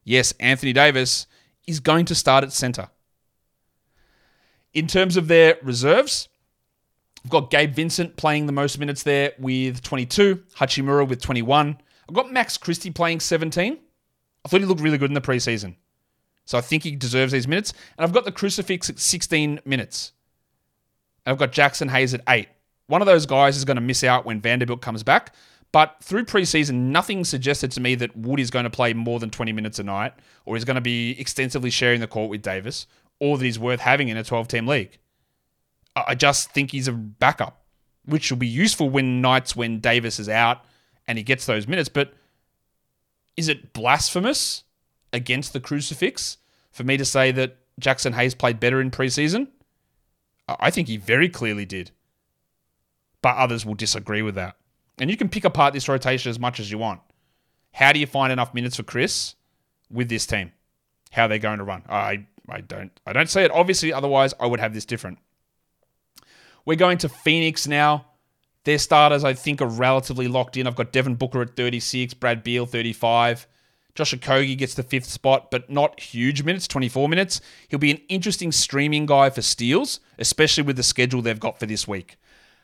Yes, 0.04 0.32
Anthony 0.38 0.72
Davis 0.72 1.26
is 1.66 1.80
going 1.80 2.04
to 2.04 2.14
start 2.14 2.44
at 2.44 2.52
center. 2.52 2.88
In 4.72 4.86
terms 4.86 5.16
of 5.16 5.26
their 5.26 5.58
reserves, 5.60 6.28
I've 7.24 7.30
got 7.30 7.50
Gabe 7.50 7.74
Vincent 7.74 8.16
playing 8.16 8.46
the 8.46 8.52
most 8.52 8.78
minutes 8.78 9.02
there 9.02 9.32
with 9.38 9.82
22, 9.82 10.42
Hachimura 10.56 11.08
with 11.08 11.22
21. 11.22 11.78
I've 12.08 12.14
got 12.14 12.30
Max 12.30 12.58
Christie 12.58 12.90
playing 12.90 13.20
17. 13.20 13.78
I 14.44 14.48
thought 14.48 14.60
he 14.60 14.66
looked 14.66 14.82
really 14.82 14.98
good 14.98 15.10
in 15.10 15.14
the 15.14 15.22
preseason. 15.22 15.76
So 16.44 16.58
I 16.58 16.60
think 16.60 16.82
he 16.82 16.94
deserves 16.94 17.32
these 17.32 17.48
minutes. 17.48 17.72
And 17.96 18.04
I've 18.04 18.12
got 18.12 18.26
the 18.26 18.32
Crucifix 18.32 18.90
at 18.90 18.98
16 18.98 19.60
minutes. 19.64 20.12
And 21.24 21.32
I've 21.32 21.38
got 21.38 21.52
Jaxson 21.52 21.90
Hayes 21.90 22.12
at 22.12 22.20
8. 22.28 22.46
One 22.88 23.00
of 23.00 23.06
those 23.06 23.24
guys 23.24 23.56
is 23.56 23.64
going 23.64 23.76
to 23.76 23.80
miss 23.80 24.04
out 24.04 24.26
when 24.26 24.42
Vanderbilt 24.42 24.82
comes 24.82 25.02
back. 25.02 25.34
But 25.72 25.96
through 26.02 26.26
preseason, 26.26 26.74
nothing 26.74 27.24
suggested 27.24 27.72
to 27.72 27.80
me 27.80 27.94
that 27.96 28.14
Wood 28.16 28.38
is 28.38 28.50
going 28.50 28.64
to 28.64 28.70
play 28.70 28.92
more 28.92 29.18
than 29.18 29.30
20 29.30 29.52
minutes 29.52 29.78
a 29.78 29.82
night, 29.82 30.12
or 30.44 30.54
he's 30.54 30.64
going 30.64 30.76
to 30.76 30.80
be 30.80 31.18
extensively 31.18 31.70
sharing 31.70 32.00
the 32.00 32.06
court 32.06 32.30
with 32.30 32.42
Davis, 32.42 32.86
or 33.18 33.38
that 33.38 33.44
he's 33.44 33.58
worth 33.58 33.80
having 33.80 34.08
in 34.08 34.16
a 34.16 34.22
12 34.22 34.46
team 34.46 34.66
league. 34.68 34.98
I 35.96 36.14
just 36.14 36.50
think 36.50 36.70
he's 36.70 36.88
a 36.88 36.92
backup, 36.92 37.62
which 38.04 38.30
will 38.30 38.38
be 38.38 38.46
useful 38.46 38.90
when 38.90 39.20
nights 39.20 39.54
when 39.54 39.80
Davis 39.80 40.18
is 40.18 40.28
out 40.28 40.64
and 41.06 41.18
he 41.18 41.24
gets 41.24 41.46
those 41.46 41.68
minutes. 41.68 41.88
But 41.88 42.14
is 43.36 43.48
it 43.48 43.72
blasphemous 43.72 44.64
against 45.12 45.52
the 45.52 45.60
crucifix 45.60 46.38
for 46.72 46.84
me 46.84 46.96
to 46.96 47.04
say 47.04 47.30
that 47.32 47.58
Jaxson 47.80 48.14
Hayes 48.14 48.34
played 48.34 48.58
better 48.60 48.80
in 48.80 48.90
preseason? 48.90 49.48
I 50.48 50.70
think 50.70 50.88
he 50.88 50.96
very 50.96 51.28
clearly 51.28 51.64
did 51.64 51.90
but 53.24 53.38
others 53.38 53.64
will 53.64 53.74
disagree 53.74 54.20
with 54.20 54.34
that. 54.34 54.54
And 54.98 55.10
you 55.10 55.16
can 55.16 55.30
pick 55.30 55.46
apart 55.46 55.72
this 55.72 55.88
rotation 55.88 56.28
as 56.28 56.38
much 56.38 56.60
as 56.60 56.70
you 56.70 56.76
want. 56.76 57.00
How 57.72 57.90
do 57.90 57.98
you 57.98 58.06
find 58.06 58.30
enough 58.30 58.52
minutes 58.52 58.76
for 58.76 58.82
Chris 58.82 59.34
with 59.90 60.10
this 60.10 60.26
team? 60.26 60.52
How 61.10 61.26
they're 61.26 61.38
going 61.38 61.56
to 61.56 61.64
run? 61.64 61.84
I 61.88 62.26
I 62.50 62.60
don't 62.60 62.92
I 63.06 63.14
don't 63.14 63.30
say 63.30 63.42
it 63.44 63.50
obviously. 63.50 63.94
Otherwise, 63.94 64.34
I 64.38 64.44
would 64.44 64.60
have 64.60 64.74
this 64.74 64.84
different. 64.84 65.16
We're 66.64 66.76
going 66.76 66.98
to 66.98 67.08
Phoenix 67.08 67.66
now. 67.66 68.06
Their 68.64 68.78
starters, 68.78 69.24
I 69.24 69.34
think, 69.34 69.60
are 69.60 69.66
relatively 69.66 70.28
locked 70.28 70.56
in. 70.56 70.66
I've 70.66 70.76
got 70.76 70.92
Devin 70.92 71.16
Booker 71.16 71.42
at 71.42 71.56
36, 71.56 72.14
Brad 72.14 72.42
Beal 72.42 72.64
35. 72.64 73.46
Josh 73.94 74.14
Okogie 74.14 74.58
gets 74.58 74.74
the 74.74 74.82
fifth 74.82 75.04
spot, 75.04 75.50
but 75.50 75.70
not 75.70 76.00
huge 76.00 76.42
minutes, 76.42 76.66
24 76.66 77.08
minutes. 77.08 77.40
He'll 77.68 77.78
be 77.78 77.92
an 77.92 78.00
interesting 78.08 78.50
streaming 78.50 79.06
guy 79.06 79.30
for 79.30 79.42
steals, 79.42 80.00
especially 80.18 80.64
with 80.64 80.76
the 80.76 80.82
schedule 80.82 81.22
they've 81.22 81.38
got 81.38 81.60
for 81.60 81.66
this 81.66 81.86
week. 81.86 82.16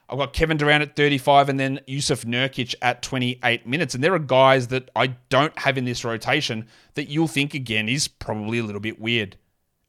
I've 0.09 0.18
got 0.18 0.32
Kevin 0.32 0.57
Durant 0.57 0.82
at 0.82 0.96
35 0.96 1.48
and 1.48 1.61
then 1.61 1.80
Jusuf 1.86 2.24
Nurkic 2.24 2.74
at 2.82 3.01
28 3.03 3.64
minutes. 3.64 3.94
And 3.94 4.03
there 4.03 4.14
are 4.14 4.18
guys 4.18 4.68
that 4.68 4.90
I 4.96 5.09
don't 5.28 5.57
have 5.61 5.78
in 5.78 5.84
this 5.84 6.05
rotation 6.05 6.66
that 6.94 7.09
you'll 7.09 7.28
think, 7.28 7.55
again, 7.55 7.88
is 7.88 8.09
probably 8.09 8.59
a 8.59 8.64
little 8.64 8.80
bit 8.80 9.01
weird. 9.01 9.36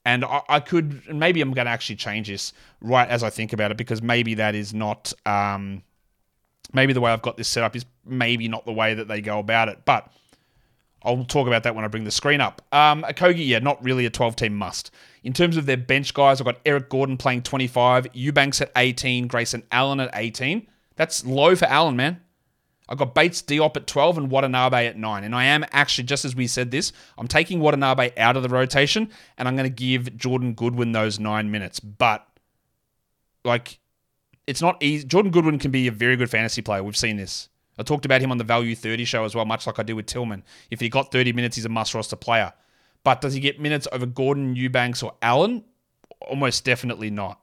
And 0.06 0.26
I, 0.26 0.42
I 0.50 0.60
could, 0.60 1.14
maybe 1.14 1.42
I'm 1.42 1.54
going 1.54 1.66
to 1.66 1.72
actually 1.72 1.98
change 1.98 2.28
this 2.28 2.54
right 2.82 3.08
as 3.08 3.24
I 3.24 3.30
think 3.30 3.54
about 3.54 3.72
it 3.72 3.78
because 3.78 4.02
maybe 4.02 4.36
that 4.36 4.56
is 4.56 4.74
not, 4.74 5.14
um, 5.26 5.84
maybe 6.74 6.94
the 6.94 7.02
way 7.02 7.12
I've 7.12 7.22
got 7.22 7.38
this 7.38 7.48
set 7.48 7.64
up 7.64 7.76
is 7.76 7.86
maybe 8.06 8.48
not 8.48 8.66
the 8.66 8.72
way 8.72 8.94
that 8.96 9.08
they 9.08 9.22
go 9.22 9.40
about 9.40 9.70
it. 9.70 9.86
But 9.86 10.12
I'll 11.04 11.26
talk 11.26 11.48
about 11.48 11.64
that 11.64 11.76
when 11.76 11.84
I 11.84 11.88
bring 11.88 12.04
the 12.04 12.12
screen 12.12 12.42
up. 12.42 12.62
Um, 12.72 13.04
Okogie, 13.04 13.48
yeah, 13.48 13.60
not 13.60 13.84
really 13.84 14.06
a 14.06 14.10
12 14.10 14.36
team 14.36 14.56
must. 14.56 14.92
In 15.24 15.34
terms 15.34 15.58
of 15.58 15.66
their 15.66 15.78
bench 15.78 16.14
guys, 16.14 16.40
I've 16.40 16.46
got 16.46 16.60
Eric 16.66 16.90
Gordon 16.90 17.18
playing 17.18 17.44
25, 17.44 18.08
Eubanks 18.14 18.62
at 18.62 18.72
18, 18.76 19.28
Grayson 19.28 19.64
Allen 19.72 20.00
at 20.00 20.12
18. 20.14 20.68
That's 20.96 21.26
low 21.26 21.56
for 21.56 21.66
Allen, 21.66 21.96
man. 21.96 22.22
I've 22.90 22.98
got 22.98 23.16
Bates 23.16 23.42
Diop 23.42 23.78
at 23.78 23.88
12 23.88 24.18
and 24.18 24.32
Watanabe 24.32 24.86
at 24.86 24.98
9. 24.98 25.24
And 25.24 25.34
I 25.34 25.46
am 25.46 25.66
actually, 25.72 26.04
just 26.06 26.26
as 26.26 26.36
we 26.36 26.48
said 26.48 26.72
this, 26.72 26.92
I'm 27.18 27.28
taking 27.28 27.60
Watanabe 27.60 28.12
out 28.18 28.36
of 28.36 28.44
the 28.44 28.50
rotation 28.50 29.10
and 29.38 29.48
I'm 29.48 29.56
going 29.56 29.70
to 29.70 29.76
give 29.76 30.18
Jordan 30.18 30.54
Goodwin 30.54 30.92
those 30.92 31.20
nine 31.20 31.52
minutes. 31.52 31.80
But, 31.80 32.28
like, 33.46 33.80
it's 34.46 34.62
not 34.62 34.82
easy. 34.84 35.08
Jordan 35.08 35.32
Goodwin 35.32 35.60
can 35.60 35.72
be 35.72 35.88
a 35.88 35.92
very 35.92 36.18
good 36.18 36.30
fantasy 36.30 36.62
player. 36.62 36.84
We've 36.84 36.98
seen 36.98 37.16
this. 37.16 37.48
I 37.78 37.84
talked 37.84 38.06
about 38.06 38.22
him 38.22 38.32
on 38.32 38.38
the 38.38 38.44
Value 38.44 38.76
30 38.76 39.06
show 39.06 39.24
as 39.24 39.34
well, 39.34 39.46
much 39.46 39.66
like 39.66 39.80
I 39.80 39.84
did 39.84 39.94
with 39.94 40.06
Tillman. 40.06 40.44
If 40.70 40.82
he 40.82 40.90
got 40.90 41.12
30 41.12 41.32
minutes, 41.34 41.56
he's 41.56 41.66
a 41.66 41.70
must 41.70 41.94
roster 41.94 42.18
player. 42.18 42.52
But 43.04 43.22
does 43.22 43.34
he 43.34 43.40
get 43.40 43.60
minutes 43.60 43.88
over 43.92 44.06
Gordon, 44.06 44.56
Eubanks, 44.56 45.02
or 45.02 45.14
Allen? 45.22 45.64
Almost 46.22 46.66
definitely 46.66 47.10
not. 47.10 47.42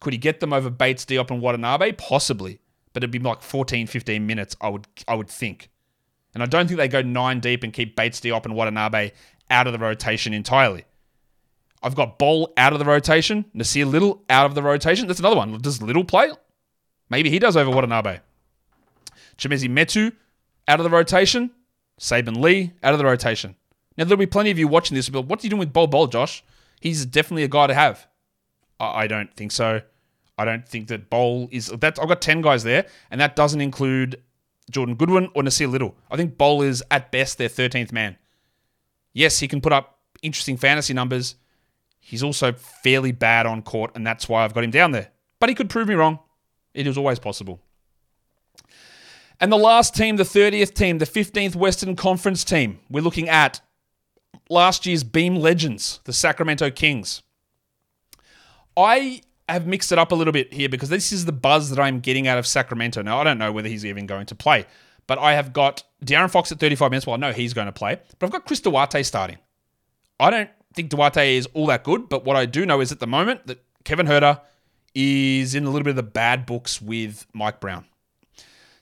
Could 0.00 0.12
he 0.12 0.18
get 0.18 0.40
them 0.40 0.52
over 0.52 0.70
Bates, 0.70 1.04
Diop, 1.04 1.30
and 1.30 1.40
Watanabe? 1.40 1.92
Possibly. 1.92 2.60
But 2.92 3.02
it'd 3.02 3.10
be 3.10 3.18
like 3.18 3.42
14, 3.42 3.86
15 3.86 4.26
minutes, 4.26 4.56
I 4.60 4.68
would 4.68 4.86
I 5.06 5.14
would 5.14 5.28
think. 5.28 5.70
And 6.34 6.42
I 6.42 6.46
don't 6.46 6.66
think 6.66 6.78
they 6.78 6.88
go 6.88 7.02
nine 7.02 7.40
deep 7.40 7.62
and 7.62 7.72
keep 7.72 7.96
Bates, 7.96 8.20
Diop, 8.20 8.44
and 8.44 8.54
Watanabe 8.54 9.12
out 9.50 9.66
of 9.66 9.72
the 9.72 9.78
rotation 9.78 10.32
entirely. 10.34 10.84
I've 11.82 11.94
got 11.94 12.18
Bol 12.18 12.52
out 12.56 12.72
of 12.72 12.78
the 12.78 12.84
rotation, 12.84 13.44
Nassir 13.54 13.90
Little 13.90 14.22
out 14.28 14.46
of 14.46 14.54
the 14.54 14.62
rotation. 14.62 15.06
That's 15.06 15.20
another 15.20 15.36
one. 15.36 15.58
Does 15.60 15.80
Little 15.80 16.04
play? 16.04 16.30
Maybe 17.08 17.30
he 17.30 17.38
does 17.38 17.56
over 17.56 17.70
Watanabe. 17.70 18.18
Chimezie 19.38 19.70
Metu 19.70 20.12
out 20.66 20.80
of 20.80 20.84
the 20.84 20.90
rotation. 20.90 21.50
Saben 21.98 22.36
Lee 22.36 22.72
out 22.82 22.92
of 22.92 22.98
the 22.98 23.04
rotation. 23.04 23.56
Now, 23.96 24.04
there'll 24.04 24.18
be 24.18 24.26
plenty 24.26 24.50
of 24.50 24.58
you 24.58 24.68
watching 24.68 24.94
this, 24.94 25.08
but 25.08 25.22
what's 25.22 25.42
he 25.42 25.48
doing 25.48 25.58
with 25.58 25.72
Bol 25.72 25.88
Bol, 25.88 26.06
Josh? 26.06 26.44
He's 26.80 27.04
definitely 27.04 27.42
a 27.42 27.48
guy 27.48 27.66
to 27.66 27.74
have. 27.74 28.06
I 28.78 29.08
don't 29.08 29.34
think 29.34 29.50
so. 29.50 29.80
I 30.38 30.44
don't 30.44 30.66
think 30.66 30.88
that 30.88 31.10
Bol 31.10 31.48
is 31.50 31.66
that. 31.66 31.98
I've 32.00 32.08
got 32.08 32.22
ten 32.22 32.40
guys 32.40 32.62
there, 32.62 32.86
and 33.10 33.20
that 33.20 33.36
doesn't 33.36 33.60
include 33.60 34.22
Jordan 34.70 34.94
Goodwin 34.94 35.30
or 35.34 35.42
Nassir 35.42 35.70
Little. 35.70 35.96
I 36.10 36.16
think 36.16 36.38
Bol 36.38 36.62
is 36.62 36.82
at 36.90 37.10
best 37.10 37.38
their 37.38 37.48
thirteenth 37.48 37.92
man. 37.92 38.16
Yes, 39.12 39.40
he 39.40 39.48
can 39.48 39.60
put 39.60 39.72
up 39.72 39.98
interesting 40.22 40.56
fantasy 40.56 40.94
numbers. 40.94 41.34
He's 42.00 42.22
also 42.22 42.52
fairly 42.52 43.12
bad 43.12 43.46
on 43.46 43.62
court, 43.62 43.92
and 43.94 44.06
that's 44.06 44.28
why 44.28 44.44
I've 44.44 44.54
got 44.54 44.64
him 44.64 44.70
down 44.70 44.92
there. 44.92 45.10
But 45.40 45.48
he 45.48 45.54
could 45.54 45.68
prove 45.68 45.88
me 45.88 45.94
wrong. 45.94 46.20
It 46.72 46.86
is 46.86 46.96
always 46.96 47.18
possible. 47.18 47.60
And 49.40 49.52
the 49.52 49.56
last 49.56 49.94
team, 49.94 50.16
the 50.16 50.24
30th 50.24 50.74
team, 50.74 50.98
the 50.98 51.04
15th 51.04 51.54
Western 51.54 51.94
Conference 51.96 52.44
team, 52.44 52.80
we're 52.90 53.02
looking 53.02 53.28
at 53.28 53.60
last 54.48 54.86
year's 54.86 55.04
Beam 55.04 55.36
Legends, 55.36 56.00
the 56.04 56.12
Sacramento 56.12 56.70
Kings. 56.70 57.22
I 58.76 59.22
have 59.48 59.66
mixed 59.66 59.92
it 59.92 59.98
up 59.98 60.12
a 60.12 60.14
little 60.14 60.32
bit 60.32 60.52
here 60.52 60.68
because 60.68 60.88
this 60.88 61.12
is 61.12 61.24
the 61.24 61.32
buzz 61.32 61.70
that 61.70 61.80
I'm 61.80 62.00
getting 62.00 62.28
out 62.28 62.38
of 62.38 62.46
Sacramento. 62.46 63.02
Now, 63.02 63.18
I 63.18 63.24
don't 63.24 63.38
know 63.38 63.52
whether 63.52 63.68
he's 63.68 63.84
even 63.84 64.06
going 64.06 64.26
to 64.26 64.34
play, 64.34 64.66
but 65.06 65.18
I 65.18 65.34
have 65.34 65.52
got 65.52 65.82
De'Aaron 66.04 66.30
Fox 66.30 66.52
at 66.52 66.60
35 66.60 66.90
minutes. 66.90 67.06
Well, 67.06 67.14
I 67.14 67.18
know 67.18 67.32
he's 67.32 67.54
going 67.54 67.66
to 67.66 67.72
play, 67.72 67.98
but 68.18 68.26
I've 68.26 68.32
got 68.32 68.46
Chris 68.46 68.60
Duarte 68.60 69.02
starting. 69.02 69.38
I 70.20 70.30
don't 70.30 70.50
think 70.74 70.90
Duarte 70.90 71.36
is 71.36 71.46
all 71.54 71.66
that 71.66 71.84
good, 71.84 72.08
but 72.08 72.24
what 72.24 72.36
I 72.36 72.46
do 72.46 72.66
know 72.66 72.80
is 72.80 72.92
at 72.92 73.00
the 73.00 73.06
moment 73.06 73.46
that 73.46 73.64
Kevin 73.84 74.06
Huerter 74.06 74.40
is 74.94 75.54
in 75.54 75.64
a 75.64 75.70
little 75.70 75.84
bit 75.84 75.90
of 75.90 75.96
the 75.96 76.02
bad 76.02 76.44
books 76.44 76.82
with 76.82 77.26
Mike 77.32 77.60
Brown. 77.60 77.84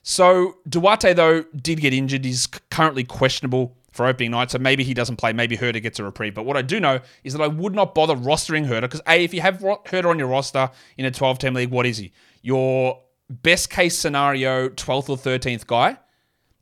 So 0.03 0.57
Duarte, 0.67 1.13
though, 1.13 1.43
did 1.55 1.81
get 1.81 1.93
injured. 1.93 2.25
He's 2.25 2.47
currently 2.69 3.03
questionable 3.03 3.77
for 3.97 4.05
opening 4.05 4.31
night, 4.31 4.51
so 4.51 4.59
maybe 4.59 4.83
he 4.83 4.93
doesn't 4.93 5.17
play. 5.17 5.33
Maybe 5.33 5.57
Huerter 5.57 5.81
gets 5.81 5.99
a 5.99 6.03
reprieve. 6.03 6.33
But 6.33 6.45
what 6.45 6.55
I 6.55 6.61
do 6.61 6.79
know 6.79 7.01
is 7.23 7.33
that 7.33 7.41
I 7.41 7.47
would 7.47 7.75
not 7.75 7.93
bother 7.93 8.15
rostering 8.15 8.65
Huerter 8.65 8.81
because, 8.81 9.01
A, 9.07 9.23
if 9.23 9.33
you 9.33 9.41
have 9.41 9.59
Huerter 9.59 10.05
on 10.05 10.17
your 10.17 10.27
roster 10.27 10.71
in 10.97 11.05
a 11.05 11.11
12 11.11 11.39
team 11.39 11.53
league, 11.55 11.71
what 11.71 11.85
is 11.85 11.97
he? 11.97 12.13
Your 12.41 13.01
best 13.29 13.69
case 13.69 13.97
scenario 13.97 14.69
12th 14.69 15.09
or 15.09 15.17
13th 15.17 15.67
guy. 15.67 15.97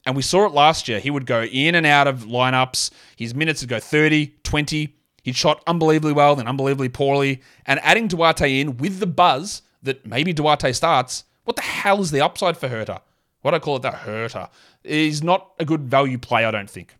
And 0.07 0.15
we 0.15 0.21
saw 0.21 0.45
it 0.45 0.53
last 0.53 0.88
year. 0.88 0.99
He 0.99 1.11
would 1.11 1.25
go 1.25 1.43
in 1.43 1.75
and 1.75 1.86
out 1.86 2.07
of 2.07 2.23
lineups. 2.23 2.91
His 3.15 3.36
minutes 3.36 3.61
would 3.61 3.69
go 3.69 3.79
30, 3.79 4.33
20. 4.43 4.95
He'd 5.23 5.36
shot 5.36 5.63
unbelievably 5.67 6.13
well, 6.13 6.36
then 6.36 6.47
unbelievably 6.47 6.89
poorly. 6.89 7.41
And 7.65 7.79
adding 7.83 8.07
Duarte 8.07 8.59
in 8.59 8.77
with 8.77 8.99
the 8.99 9.07
buzz 9.07 9.61
that 9.83 10.05
maybe 10.05 10.31
Duarte 10.31 10.71
starts, 10.71 11.25
what 11.43 11.55
the 11.55 11.63
hell 11.63 12.01
is 12.01 12.11
the 12.11 12.21
upside 12.21 12.57
for 12.57 12.69
Huerter? 12.69 13.01
what 13.45 13.53
I 13.53 13.59
call 13.59 13.75
it, 13.75 13.83
the 13.83 13.91
hurter, 13.91 14.49
is 14.83 15.21
not 15.21 15.51
a 15.59 15.65
good 15.65 15.81
value 15.81 16.17
play, 16.17 16.45
I 16.45 16.49
don't 16.49 16.67
think. 16.67 16.95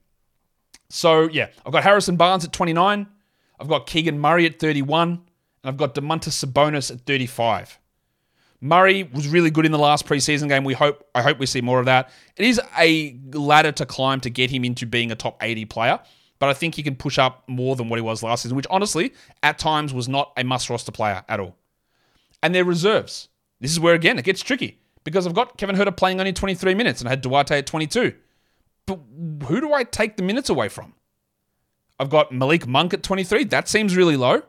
So, 0.90 1.30
yeah, 1.30 1.48
I've 1.66 1.72
got 1.72 1.84
Harrison 1.84 2.16
Barnes 2.16 2.46
at 2.46 2.54
29. 2.54 3.08
I've 3.60 3.68
got 3.68 3.88
Keegan 3.88 4.20
Murray 4.20 4.46
at 4.46 4.60
31. 4.60 5.10
And 5.10 5.22
I've 5.64 5.78
got 5.78 5.96
Domantas 5.96 6.46
Sabonis 6.46 6.92
at 6.92 7.02
35. 7.02 7.80
Murray 8.62 9.04
was 9.04 9.28
really 9.28 9.52
good 9.52 9.66
in 9.66 9.72
the 9.72 9.78
last 9.78 10.06
preseason 10.08 10.48
game. 10.48 10.64
We 10.64 10.74
hope 10.74 11.08
I 11.14 11.22
hope 11.22 11.40
we 11.40 11.46
see 11.46 11.62
more 11.62 11.80
of 11.80 11.86
that. 11.86 12.10
It 12.36 12.46
is 12.46 12.60
a 12.78 13.18
ladder 13.34 13.72
to 13.74 13.86
climb 13.86 14.22
to 14.22 14.30
get 14.30 14.50
him 14.50 14.64
into 14.64 14.86
being 14.86 15.12
a 15.12 15.16
top 15.16 15.38
80 15.42 15.66
player, 15.66 16.00
but 16.40 16.50
I 16.50 16.54
think 16.54 16.76
he 16.76 16.84
can 16.84 16.96
push 16.96 17.20
up 17.20 17.44
more 17.48 17.76
than 17.76 17.90
what 17.90 17.98
he 17.98 18.02
was 18.02 18.24
last 18.24 18.44
season, 18.44 18.56
which 18.56 18.66
honestly, 18.70 19.14
at 19.44 19.60
times 19.60 19.94
was 19.94 20.08
not 20.08 20.32
a 20.38 20.44
must 20.44 20.70
roster 20.70 20.92
player 20.92 21.24
at 21.30 21.40
all. 21.40 21.56
And 22.42 22.56
their 22.56 22.64
reserves. 22.64 23.30
This 23.60 23.72
is 23.72 23.80
where 23.80 23.94
again 23.94 24.18
it 24.18 24.26
gets 24.26 24.42
tricky 24.42 24.80
because 25.04 25.28
I've 25.28 25.34
got 25.34 25.58
Kevin 25.58 25.76
Huerter 25.76 25.96
playing 25.96 26.20
only 26.20 26.34
23 26.34 26.74
minutes 26.74 27.02
and 27.02 27.08
I 27.08 27.12
had 27.12 27.22
Duarte 27.22 27.58
at 27.58 27.68
22. 27.68 28.14
But 28.86 29.00
who 29.48 29.62
do 29.62 29.74
I 29.74 29.84
take 29.84 30.18
the 30.18 30.24
minutes 30.24 30.50
away 30.50 30.70
from? 30.70 30.94
I've 32.00 32.10
got 32.10 32.32
Malik 32.32 32.68
Monk 32.68 32.94
at 32.94 33.04
23. 33.04 33.46
That 33.46 33.68
seems 33.68 33.96
really 33.96 34.18
low. 34.18 34.42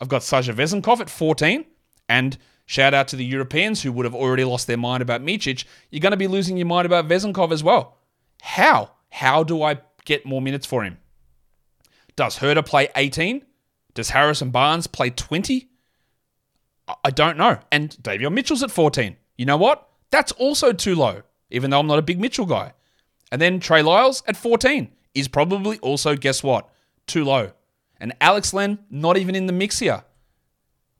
I've 0.00 0.08
got 0.08 0.22
Sasha 0.22 0.52
Vezenkov 0.52 1.00
at 1.00 1.10
14. 1.10 1.64
And 2.08 2.38
shout 2.66 2.94
out 2.94 3.08
to 3.08 3.16
the 3.16 3.24
Europeans 3.24 3.82
who 3.82 3.92
would 3.92 4.04
have 4.04 4.14
already 4.14 4.44
lost 4.44 4.66
their 4.66 4.76
mind 4.76 5.02
about 5.02 5.22
Micic. 5.22 5.64
You're 5.90 6.00
going 6.00 6.12
to 6.12 6.16
be 6.16 6.26
losing 6.26 6.56
your 6.56 6.66
mind 6.66 6.86
about 6.86 7.08
Vezenkov 7.08 7.52
as 7.52 7.62
well. 7.62 7.98
How? 8.42 8.90
How 9.10 9.44
do 9.44 9.62
I 9.62 9.78
get 10.04 10.26
more 10.26 10.42
minutes 10.42 10.66
for 10.66 10.82
him? 10.82 10.98
Does 12.16 12.38
Huerter 12.38 12.64
play 12.66 12.88
18? 12.96 13.44
Does 13.94 14.10
Harrison 14.10 14.50
Barnes 14.50 14.86
play 14.86 15.10
20? 15.10 15.68
I 17.04 17.10
don't 17.10 17.38
know. 17.38 17.58
And 17.70 17.90
Davion 18.02 18.32
Mitchell's 18.32 18.62
at 18.62 18.70
14. 18.70 19.16
You 19.36 19.46
know 19.46 19.56
what? 19.56 19.88
That's 20.10 20.32
also 20.32 20.72
too 20.72 20.94
low, 20.94 21.22
even 21.50 21.70
though 21.70 21.80
I'm 21.80 21.86
not 21.86 21.98
a 21.98 22.02
big 22.02 22.20
Mitchell 22.20 22.46
guy. 22.46 22.72
And 23.32 23.40
then 23.40 23.60
Trey 23.60 23.80
Lyles 23.80 24.22
at 24.28 24.36
14 24.36 24.92
is 25.14 25.26
probably 25.26 25.78
also, 25.78 26.14
guess 26.14 26.42
what? 26.42 26.68
Too 27.06 27.24
low. 27.24 27.52
And 27.98 28.14
Alex 28.20 28.52
Len, 28.52 28.78
not 28.90 29.16
even 29.16 29.34
in 29.34 29.46
the 29.46 29.54
mix 29.54 29.78
here. 29.78 30.04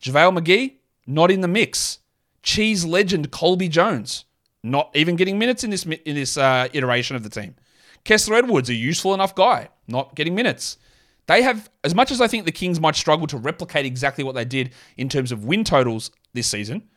JaVale 0.02 0.38
McGee, 0.38 0.76
not 1.06 1.30
in 1.30 1.42
the 1.42 1.48
mix. 1.48 1.98
Cheese 2.42 2.86
legend 2.86 3.30
Colby 3.30 3.68
Jones, 3.68 4.24
not 4.62 4.90
even 4.94 5.14
getting 5.14 5.38
minutes 5.38 5.62
in 5.62 5.70
this 5.70 5.84
in 5.84 6.14
this 6.16 6.36
uh, 6.36 6.68
iteration 6.72 7.14
of 7.14 7.22
the 7.22 7.28
team. 7.28 7.54
Kessler 8.02 8.36
Edwards, 8.36 8.68
a 8.68 8.74
useful 8.74 9.14
enough 9.14 9.34
guy, 9.34 9.68
not 9.86 10.14
getting 10.16 10.34
minutes. 10.34 10.78
They 11.26 11.42
have, 11.42 11.70
as 11.84 11.94
much 11.94 12.10
as 12.10 12.20
I 12.20 12.26
think 12.26 12.46
the 12.46 12.52
Kings 12.52 12.80
might 12.80 12.96
struggle 12.96 13.28
to 13.28 13.36
replicate 13.36 13.86
exactly 13.86 14.24
what 14.24 14.34
they 14.34 14.44
did 14.44 14.72
in 14.96 15.08
terms 15.08 15.30
of 15.30 15.44
win 15.44 15.62
totals 15.62 16.10
this 16.32 16.48
season, 16.48 16.88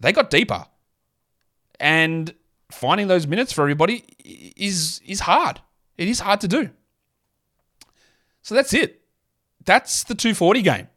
they 0.00 0.12
got 0.12 0.30
deeper 0.30 0.64
and 1.78 2.34
finding 2.76 3.08
those 3.08 3.26
minutes 3.26 3.52
for 3.52 3.62
everybody 3.62 4.04
is 4.56 5.00
is 5.04 5.20
hard. 5.20 5.60
It 5.96 6.08
is 6.08 6.20
hard 6.20 6.40
to 6.42 6.48
do. 6.48 6.70
So 8.42 8.54
that's 8.54 8.72
it. 8.74 9.00
That's 9.64 10.04
the 10.04 10.14
240 10.14 10.62
game 10.62 10.88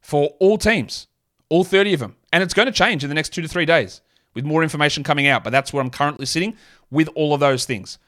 for 0.00 0.34
all 0.40 0.56
teams, 0.56 1.08
all 1.48 1.64
30 1.64 1.94
of 1.94 2.00
them. 2.00 2.16
And 2.32 2.42
it's 2.42 2.54
going 2.54 2.66
to 2.66 2.72
change 2.72 3.04
in 3.04 3.10
the 3.10 3.14
next 3.14 3.30
two 3.30 3.42
to 3.42 3.48
three 3.48 3.66
days 3.66 4.00
with 4.34 4.44
more 4.44 4.62
information 4.62 5.02
coming 5.04 5.26
out. 5.26 5.44
But 5.44 5.50
that's 5.50 5.72
where 5.72 5.82
I'm 5.82 5.90
currently 5.90 6.24
sitting 6.24 6.56
with 6.90 7.08
all 7.14 7.34
of 7.34 7.40
those 7.40 7.66
things. 7.66 7.98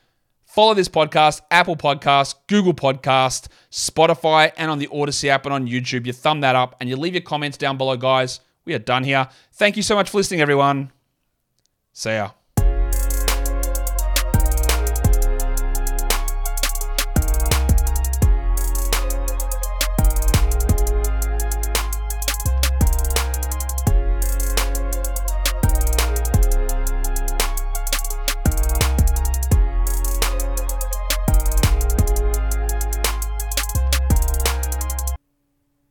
Follow 0.47 0.72
this 0.72 0.88
podcast, 0.88 1.40
Apple 1.51 1.76
Podcast, 1.76 2.36
Google 2.47 2.74
Podcast, 2.74 3.49
Spotify, 3.70 4.53
and 4.57 4.70
on 4.70 4.78
the 4.78 4.86
Audacy 4.86 5.28
app 5.28 5.45
and 5.47 5.53
on 5.53 5.66
YouTube. 5.66 6.07
You 6.07 6.12
thumb 6.12 6.40
that 6.40 6.55
up 6.57 6.76
and 6.80 6.88
you 6.88 6.97
leave 6.97 7.14
your 7.14 7.22
comments 7.22 7.59
down 7.59 7.76
below, 7.76 7.97
guys. 7.97 8.40
We 8.64 8.72
are 8.72 8.78
done 8.78 9.05
here. 9.05 9.28
Thank 9.53 9.76
you 9.76 9.82
so 9.82 9.95
much 9.95 10.11
for 10.11 10.18
listening, 10.18 10.40
everyone. 10.40 10.92
See 11.92 12.11
ya. 12.11 12.30